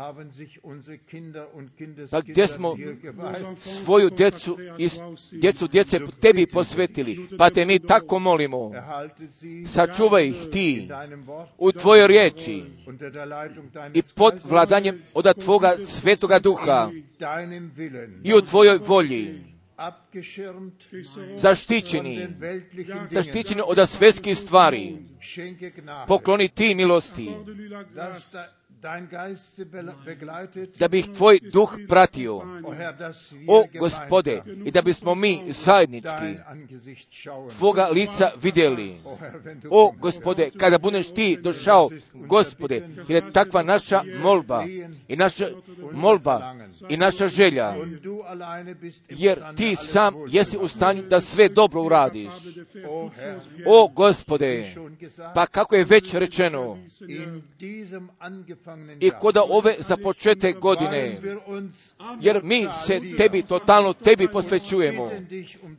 Consacré 0.00 0.08
à 0.08 0.08
toi. 0.08 0.08
haben 0.08 0.30
sich 0.30 0.64
unsere 0.64 0.98
Kinder 0.98 1.46
und 1.54 1.70
pa 2.10 2.20
gdje 2.20 2.46
smo 2.46 2.76
svoju 3.56 4.10
djecu 4.10 4.58
djecu 5.32 5.66
djece 5.68 6.00
Tebi 6.20 6.46
posvetili, 6.46 7.28
pa 7.38 7.50
te 7.50 7.66
mi 7.66 7.78
tako 7.78 8.18
molimo, 8.18 8.72
sačuvaj 9.66 10.26
ih 10.26 10.36
Ti 10.52 10.88
u 11.58 11.72
Tvojoj 11.72 12.06
riječi 12.06 12.64
i 13.94 14.02
pod 14.14 14.34
vladanjem 14.44 15.02
od 15.14 15.40
Tvoga 15.44 15.76
svetoga 15.78 16.38
duha. 16.38 16.90
I 18.24 18.34
u 18.34 18.40
Tvojoj 18.40 18.78
volji, 18.78 19.44
zaštićeni, 21.36 22.28
zaštićeni 23.10 23.62
od 23.66 23.88
svjetskih 23.88 24.38
stvari. 24.38 24.96
Pokloni 26.06 26.48
Ti 26.48 26.74
milosti, 26.74 27.30
Da, 28.82 28.88
dein 28.88 29.08
Geist 29.08 29.56
sie 29.56 29.64
be- 29.64 29.94
begleitet, 30.04 30.80
da 30.80 30.88
bi 30.88 30.98
ih 30.98 31.12
Tvoj 31.12 31.40
duh 31.52 31.70
pratio. 31.88 32.36
o 33.48 33.64
Gospode, 33.78 34.42
i 34.64 34.70
da 34.70 34.82
bismo 34.82 35.14
mi 35.14 35.52
zajednički. 35.52 36.36
Tvoga 37.58 37.88
lica 37.88 38.30
vidjeli. 38.42 38.92
O 39.70 39.92
Gospode, 39.98 40.50
kada 40.58 40.78
budeš 40.78 41.14
ti 41.14 41.38
došao, 41.42 41.90
Gospode, 42.14 42.88
jer 43.08 43.24
je 43.24 43.30
takva 43.30 43.62
naša 43.62 44.02
molba 44.22 44.64
i 45.08 45.16
naša 45.16 45.46
molba 45.92 46.54
i 46.88 46.96
naša 46.96 47.28
želja, 47.28 47.74
jer 49.08 49.54
ti 49.56 49.76
sam 49.76 50.14
jesi 50.28 50.58
u 50.58 50.68
stanju 50.68 51.02
da 51.02 51.20
sve 51.20 51.48
dobro 51.48 51.82
uradiš. 51.82 52.32
O 53.66 53.88
Gospode, 53.88 54.74
pa 55.34 55.46
kako 55.46 55.74
je 55.74 55.84
već 55.84 56.14
rečeno, 56.14 56.78
in 57.08 57.42
diesem 57.58 58.08
angefangenen 58.18 58.69
i 59.00 59.06
Jahr 59.06 59.18
koda 59.18 59.42
ove 59.48 59.76
započete 59.78 60.52
godine, 60.52 61.12
jer 62.20 62.40
mi 62.44 62.66
se 62.86 63.00
tebi, 63.16 63.42
totalno 63.42 63.92
tebi 63.92 64.28
posvećujemo, 64.28 65.10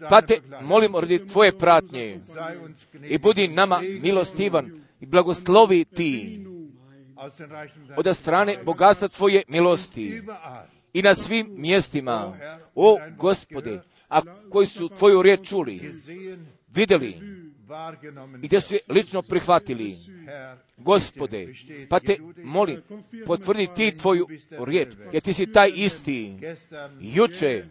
pa 0.09 0.21
te 0.21 0.41
molimo 0.61 0.99
radi 0.99 1.27
tvoje 1.27 1.57
pratnje 1.57 2.19
i 3.03 3.17
budi 3.17 3.47
nama 3.47 3.81
milostivan 4.01 4.81
i 4.99 5.05
blagoslovi 5.05 5.85
ti 5.85 6.45
od 7.97 8.17
strane 8.17 8.57
bogatstva 8.65 9.07
tvoje 9.07 9.43
milosti 9.47 10.21
i 10.93 11.01
na 11.01 11.15
svim 11.15 11.47
mjestima. 11.57 12.37
O 12.75 12.97
Gospode, 13.17 13.81
a 14.09 14.21
koji 14.49 14.67
su 14.67 14.89
tvoju 14.89 15.21
riječ 15.21 15.49
čuli, 15.49 15.91
vidjeli. 16.67 17.41
I 18.41 18.47
gdje 18.47 18.61
su 18.61 18.73
je 18.73 18.79
lično 18.89 19.21
prihvatili. 19.21 19.95
Gospode, 20.77 21.53
pa 21.89 21.99
te 21.99 22.17
molim, 22.43 22.81
potvrdi 23.25 23.67
ti 23.75 23.97
tvoju 23.97 24.27
riječ, 24.65 24.93
jer 25.13 25.23
ti 25.23 25.33
si 25.33 25.51
taj 25.51 25.71
isti, 25.75 26.33
juče, 26.99 27.65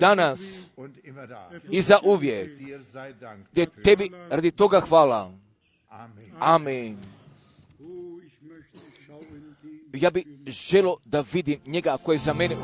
danas 0.00 0.40
i 1.70 1.82
za 1.82 1.98
uvijek, 2.04 2.50
gdje 3.52 3.66
tebi 3.84 4.10
radi 4.30 4.50
toga 4.50 4.80
hvala. 4.80 5.32
Amen. 6.38 6.96
Ja 9.92 10.10
bi 10.10 10.24
želo 10.46 10.96
da 11.04 11.24
vidim 11.32 11.60
njega 11.66 11.96
koji 12.04 12.16
je 12.16 12.20
za 12.20 12.34
mene 12.34 12.56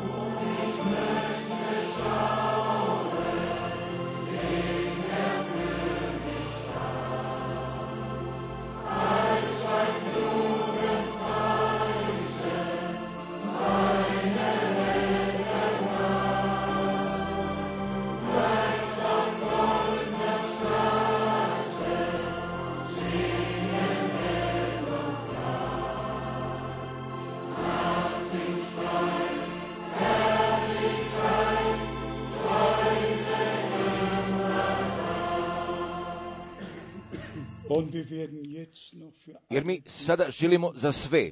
Jer 39.49 39.65
mi 39.65 39.81
sada 39.85 40.25
želimo 40.29 40.73
za 40.75 40.91
sve 40.91 41.31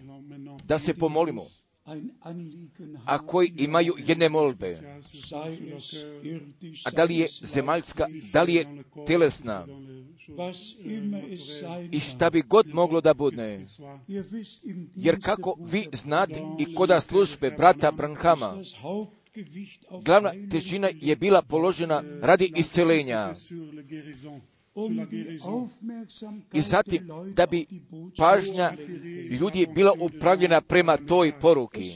da 0.64 0.80
se 0.80 0.94
pomolimo. 0.94 1.44
a 3.06 3.26
koji 3.26 3.54
imaju 3.58 3.94
jedne 3.98 4.30
molbe. 4.30 5.00
A 6.86 6.92
da 6.92 7.04
li 7.04 7.18
je 7.18 7.28
zemaljska, 7.42 8.06
da 8.34 8.44
li 8.44 8.54
je 8.54 8.84
telesna 9.08 9.66
i 11.92 12.00
šta 12.00 12.30
bi 12.30 12.42
god 12.42 12.68
moglo 12.74 13.02
da 13.02 13.14
bude. 13.14 13.66
Jer 14.96 15.22
kako 15.22 15.58
vi 15.60 15.88
znate 15.94 16.42
i 16.60 16.76
koda 16.76 17.02
službe 17.02 17.52
brata 17.52 17.92
Branhama, 17.92 18.54
glavna 20.06 20.32
težina 20.52 20.90
je 21.02 21.16
bila 21.16 21.42
položena 21.42 22.04
radi 22.22 22.54
iscelenja 22.56 23.34
um 24.76 25.08
i 26.54 26.62
zatim 26.62 27.08
da 27.34 27.46
bi 27.46 27.66
pažnja 28.18 28.74
ljudi 29.40 29.68
bila 29.76 29.92
upravljena 30.00 30.62
prema 30.62 30.98
toj 30.98 31.40
poruki. 31.40 31.92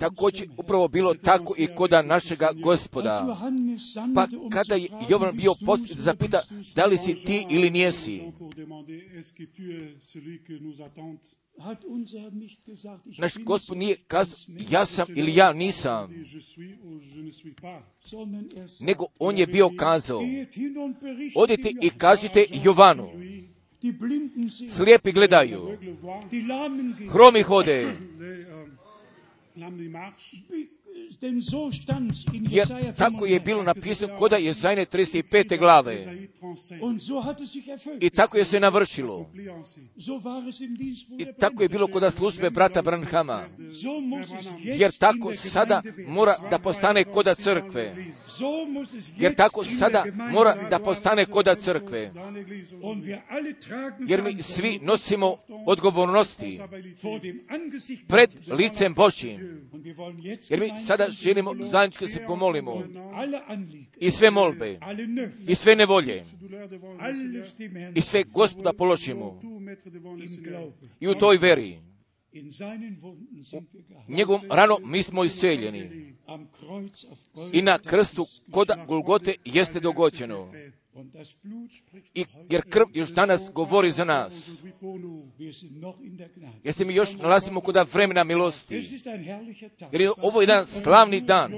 Također 0.00 0.48
upravo 0.56 0.88
bilo 0.88 1.14
tako 1.14 1.54
i 1.58 1.66
koda 1.66 2.02
našega 2.02 2.48
gospoda. 2.62 3.36
Pa 4.14 4.26
kada 4.50 4.74
je 4.74 4.88
Jovan 5.08 5.36
bio 5.36 5.54
bist 5.54 5.62
du's 5.62 5.66
post 5.66 5.90
oder 5.90 6.02
zapita 6.02 6.42
da 6.74 6.86
li 6.86 6.98
si 6.98 7.14
ti 7.14 7.46
ili 7.50 7.70
nijesi, 7.70 8.22
Naš 13.18 13.34
gospod 13.38 13.76
nije 13.76 13.96
kazao 13.96 14.38
ja 14.70 14.86
sam 14.86 15.06
ili 15.16 15.34
ja 15.34 15.52
nisam, 15.52 16.10
sondern 18.04 18.44
er 18.56 18.68
nego 18.80 19.06
on 19.18 19.38
je 19.38 19.46
bio 19.46 19.70
kazao, 19.76 20.22
odite 21.34 21.72
i 21.82 21.90
kažite 21.90 22.46
Jovanu, 22.64 23.08
slijepi 24.68 25.12
gledaju, 25.12 25.78
hromi 27.12 27.42
hode, 27.42 27.92
jer 32.50 32.94
tako 32.96 33.26
je 33.26 33.40
35. 33.40 33.44
bilo 33.44 33.62
napisano 33.62 34.18
koda 34.18 34.36
je 34.36 34.52
Zajne 34.52 34.86
35. 34.86 35.58
glave. 35.58 35.94
Isaïe 35.94 36.28
37. 36.40 36.80
Und 36.80 37.00
so 37.00 37.20
hat 37.20 37.40
es 37.40 37.50
sich 37.52 37.68
erfüllt. 37.68 38.02
I 38.02 38.10
tako 38.10 38.38
je 38.38 38.44
se 38.44 38.60
navršilo. 38.60 39.30
I 41.18 41.26
tako 41.40 41.62
je 41.62 41.68
bilo 41.68 41.86
koda 41.86 42.10
službe 42.10 42.50
brata 42.50 42.82
Branhama. 42.82 43.44
Jer 44.62 44.92
tako 44.98 45.34
sada 45.34 45.82
mora 46.06 46.34
da 46.50 46.58
postane 46.58 47.04
koda 47.04 47.34
crkve. 47.34 47.94
Jer 49.16 49.34
tako 49.34 49.64
sada 49.64 50.04
mora 50.32 50.68
da 50.70 50.78
postane 50.78 51.24
koda 51.24 51.54
crkve. 51.54 52.12
Jer 54.08 54.22
mi 54.22 54.42
svi 54.42 54.78
nosimo 54.82 55.36
odgovornosti 55.66 56.60
pred 58.08 58.30
licem 58.58 58.94
Božjim. 58.94 59.66
Jer 60.48 60.60
mi 60.60 60.70
sada 60.86 60.95
bitten 60.96 61.12
želimo 61.12 61.54
zajednički 61.60 62.08
se 62.08 62.24
pomolimo. 62.26 62.82
I 64.00 64.10
sve 64.10 64.30
molbe, 64.30 64.78
i 65.48 65.54
sve 65.54 65.76
nevolje, 65.76 66.24
i 67.94 68.00
sve 68.00 68.24
gospoda 68.24 68.72
položimo. 68.72 69.40
I 71.00 71.08
u 71.08 71.14
toj 71.14 71.36
veri, 71.36 71.80
geheilt. 72.32 73.54
njegovom 74.08 74.40
rano 74.50 74.78
mi 74.84 75.02
smo 75.02 75.24
isceljeni. 75.24 76.14
I 77.52 77.62
na 77.62 77.78
krstu 77.78 78.26
koda 78.50 78.84
Golgote 78.88 79.34
jeste 79.44 79.80
dogođeno. 79.80 80.52
Jer 82.50 82.62
krv 82.70 82.84
još 82.94 83.10
danas 83.10 83.50
govori 83.52 83.92
za 83.92 84.04
nas. 84.04 84.50
Jer 86.64 86.74
se 86.74 86.84
mi 86.84 86.94
još 86.94 87.14
nalazimo 87.14 87.60
koda 87.60 87.86
vremena 87.92 88.24
milosti. 88.24 88.74
Jer 89.92 90.00
je 90.00 90.10
ovo 90.22 90.40
jedan 90.40 90.66
slavni 90.66 91.20
dan. 91.20 91.52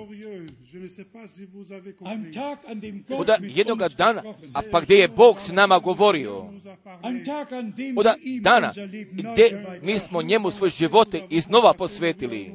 Oda 3.18 3.36
jednoga 3.40 3.88
dana, 3.88 4.22
a 4.54 4.60
pa 4.72 4.80
gdje 4.80 4.94
je 4.94 5.08
Bog 5.08 5.40
s 5.40 5.48
nama 5.48 5.78
govorio. 5.78 6.52
Oda 7.96 8.14
dana 8.40 8.72
gdje 9.12 9.66
mi 9.82 9.98
smo 9.98 10.22
njemu 10.22 10.50
svoje 10.50 10.70
živote 10.70 11.22
iznova 11.30 11.74
posvetili. 11.74 12.52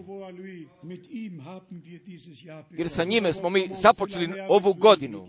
Jer 2.72 2.90
sa 2.90 3.04
njime 3.04 3.34
smo 3.34 3.50
mi 3.50 3.70
započeli 3.82 4.34
ovu 4.50 4.74
godinu. 4.74 5.28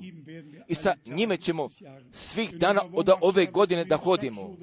I 0.68 0.74
sa 0.74 0.94
njime 1.06 1.36
ćemo 1.44 1.68
svih 2.12 2.54
dana 2.54 2.80
od 2.92 3.08
ove 3.20 3.46
godine 3.46 3.84
da 3.84 3.96
hodimo. 3.96 4.56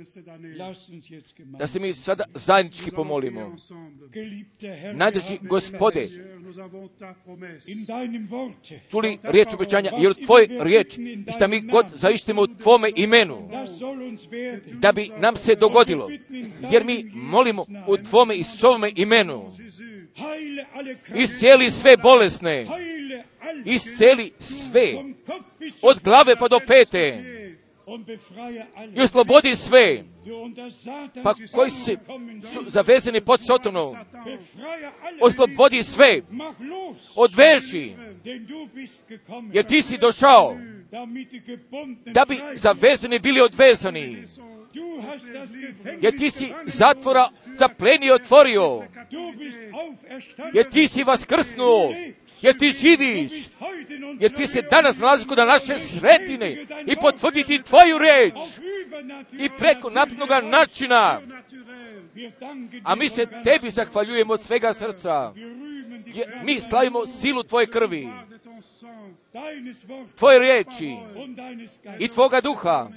Da 1.60 1.68
se 1.68 1.80
mi 1.80 1.94
sada 1.94 2.24
zajednički 2.34 2.92
pomolimo. 2.92 3.56
haben 5.00 5.38
gospode, 5.42 6.08
čuli 8.90 9.18
riječ 9.24 9.54
obećanja, 9.54 9.92
jer 9.98 10.14
tvoj 10.26 10.48
riječ, 10.60 10.98
šta 11.36 11.48
mi 11.48 11.62
god 11.62 11.86
zaištimo 11.96 12.42
u 12.42 12.48
tvome 12.48 12.92
imenu, 12.96 13.50
da 14.74 14.92
bi 14.92 15.12
nam 15.20 15.36
se 15.36 15.56
dogodilo, 15.56 16.10
jer 16.72 16.86
mi 16.86 17.12
molimo 17.14 17.66
u 17.88 17.98
tvome 17.98 18.36
i 18.36 18.44
svome 18.44 18.92
imenu, 18.96 19.52
iscijeli 21.16 21.72
sve 21.72 21.98
bolesne, 21.98 22.68
Iscijeli 23.66 24.32
sve, 24.40 24.94
od 25.82 26.00
glave 26.04 26.36
pa 26.36 26.48
do 26.48 26.60
pete, 26.68 27.24
i 28.96 29.02
oslobodi 29.02 29.56
sve, 29.56 30.04
pa 31.24 31.34
koji 31.54 31.72
gekommen 31.86 32.42
su 32.42 32.66
zavezani 32.68 33.22
pod 33.22 33.42
alle. 35.04 35.16
oslobodi 35.22 35.84
sve, 35.84 36.22
odveži, 37.16 37.96
jer 39.54 39.66
ti 39.66 39.82
si 39.82 39.98
došao, 39.98 40.58
da 42.06 42.26
bi 42.30 42.40
zavezani 42.56 43.20
bili 43.20 43.42
odvezani, 43.42 44.24
jer 46.02 46.18
ti 46.18 46.32
si 46.32 46.54
zatvora 46.66 47.30
otvorio, 48.12 48.84
Du 49.12 49.34
bist 49.38 49.58
auferstanden. 49.74 50.56
jer 50.56 50.70
ti 50.70 50.88
si 50.88 51.04
vaskrsnuo, 51.04 51.94
jer 52.42 52.58
ti 52.58 52.74
živiš, 52.82 53.32
jer 54.20 54.36
ti 54.36 54.48
se 54.48 54.62
danas 54.62 54.98
nalazi 54.98 55.26
kod 55.26 55.38
naše 55.38 55.80
sretine 55.80 56.52
i 56.88 56.96
potvrditi 57.02 57.64
tvoju 57.64 57.98
reč 57.98 58.34
i 59.40 59.50
preko 59.58 59.90
napnoga 59.90 60.42
načina, 60.42 61.22
a 62.84 62.96
mi 62.96 63.10
se 63.10 63.28
tebi 63.44 63.72
zahvaljujemo 63.72 64.34
od 64.34 64.42
svega 64.42 64.74
srca. 64.74 65.34
Mi 66.44 66.60
slavimo 66.70 67.06
silu 67.06 67.44
tvoje 67.44 67.68
krvi, 67.68 68.10
Tvoje 70.16 70.40
riječi 70.40 70.96
i 72.00 72.08
tvoga 72.08 72.42
duha. 72.42 72.90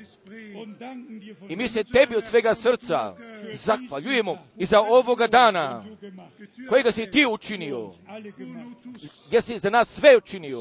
I 1.49 1.57
mi 1.57 1.69
se 1.69 1.85
tebi 1.85 2.17
od 2.17 2.25
svega 2.25 2.55
srca 2.55 3.17
zahvaljujemo 3.55 4.39
i 4.59 4.67
za 4.67 4.81
ovoga 4.81 5.27
dana 5.27 5.85
kojega 6.69 6.93
si 6.93 7.11
ti 7.11 7.27
učinio, 7.27 7.91
gdje 9.27 9.43
si 9.43 9.59
za 9.59 9.71
nas 9.71 9.89
sve 9.89 10.17
učinio. 10.17 10.61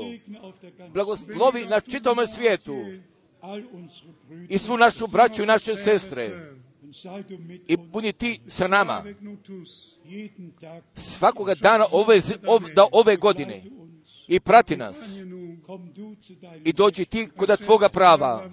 Blagoslovi 0.89 1.65
na 1.65 1.79
čitome 1.79 2.27
svijetu 2.27 2.75
i 4.49 4.57
svu 4.57 4.77
našu 4.77 5.07
braću 5.07 5.43
i 5.43 5.45
naše 5.45 5.75
sestre 5.75 6.29
i 7.67 7.77
budi 7.77 8.13
ti 8.13 8.39
sa 8.47 8.67
nama 8.67 9.03
svakoga 10.95 11.53
dana 11.55 11.85
ove, 11.91 12.21
ov- 12.47 12.73
da 12.73 12.87
ove 12.91 13.15
godine 13.15 13.63
i 14.27 14.39
prati 14.39 14.77
nas 14.77 14.95
i 16.65 16.73
dođi 16.73 17.05
ti 17.05 17.29
koda 17.37 17.57
tvoga 17.57 17.89
prava. 17.89 18.49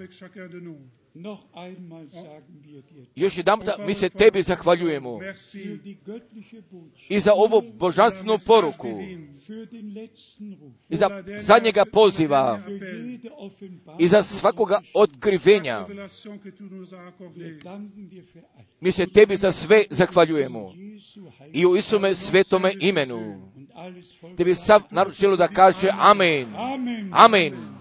Još 3.15 3.37
jedan 3.37 3.61
mi 3.87 3.95
se 3.95 4.09
tebi 4.09 4.43
zahvaljujemo 4.43 5.19
i 7.09 7.21
za 7.21 7.33
ovu 7.35 7.63
božanstvenu 7.75 8.39
poruku 8.47 9.01
i 10.89 10.97
za 10.97 11.23
zadnjega 11.39 11.85
poziva 11.93 12.61
i 13.99 14.09
za 14.09 14.23
svakoga 14.23 14.81
otkrivenja. 14.95 15.87
Mi 18.81 18.93
se 18.93 19.07
tebi 19.07 19.37
za 19.37 19.53
sve 19.53 19.85
zahvaljujemo 19.91 20.75
i 21.53 21.67
u 21.67 21.77
Isume 21.77 22.15
svetome 22.15 22.73
imenu. 22.81 23.51
Tebi 24.37 24.55
sav 24.55 24.83
naručilo 24.91 25.37
da 25.37 25.49
kaže. 25.49 25.89
Amen. 25.99 26.49
Amen. 27.13 27.80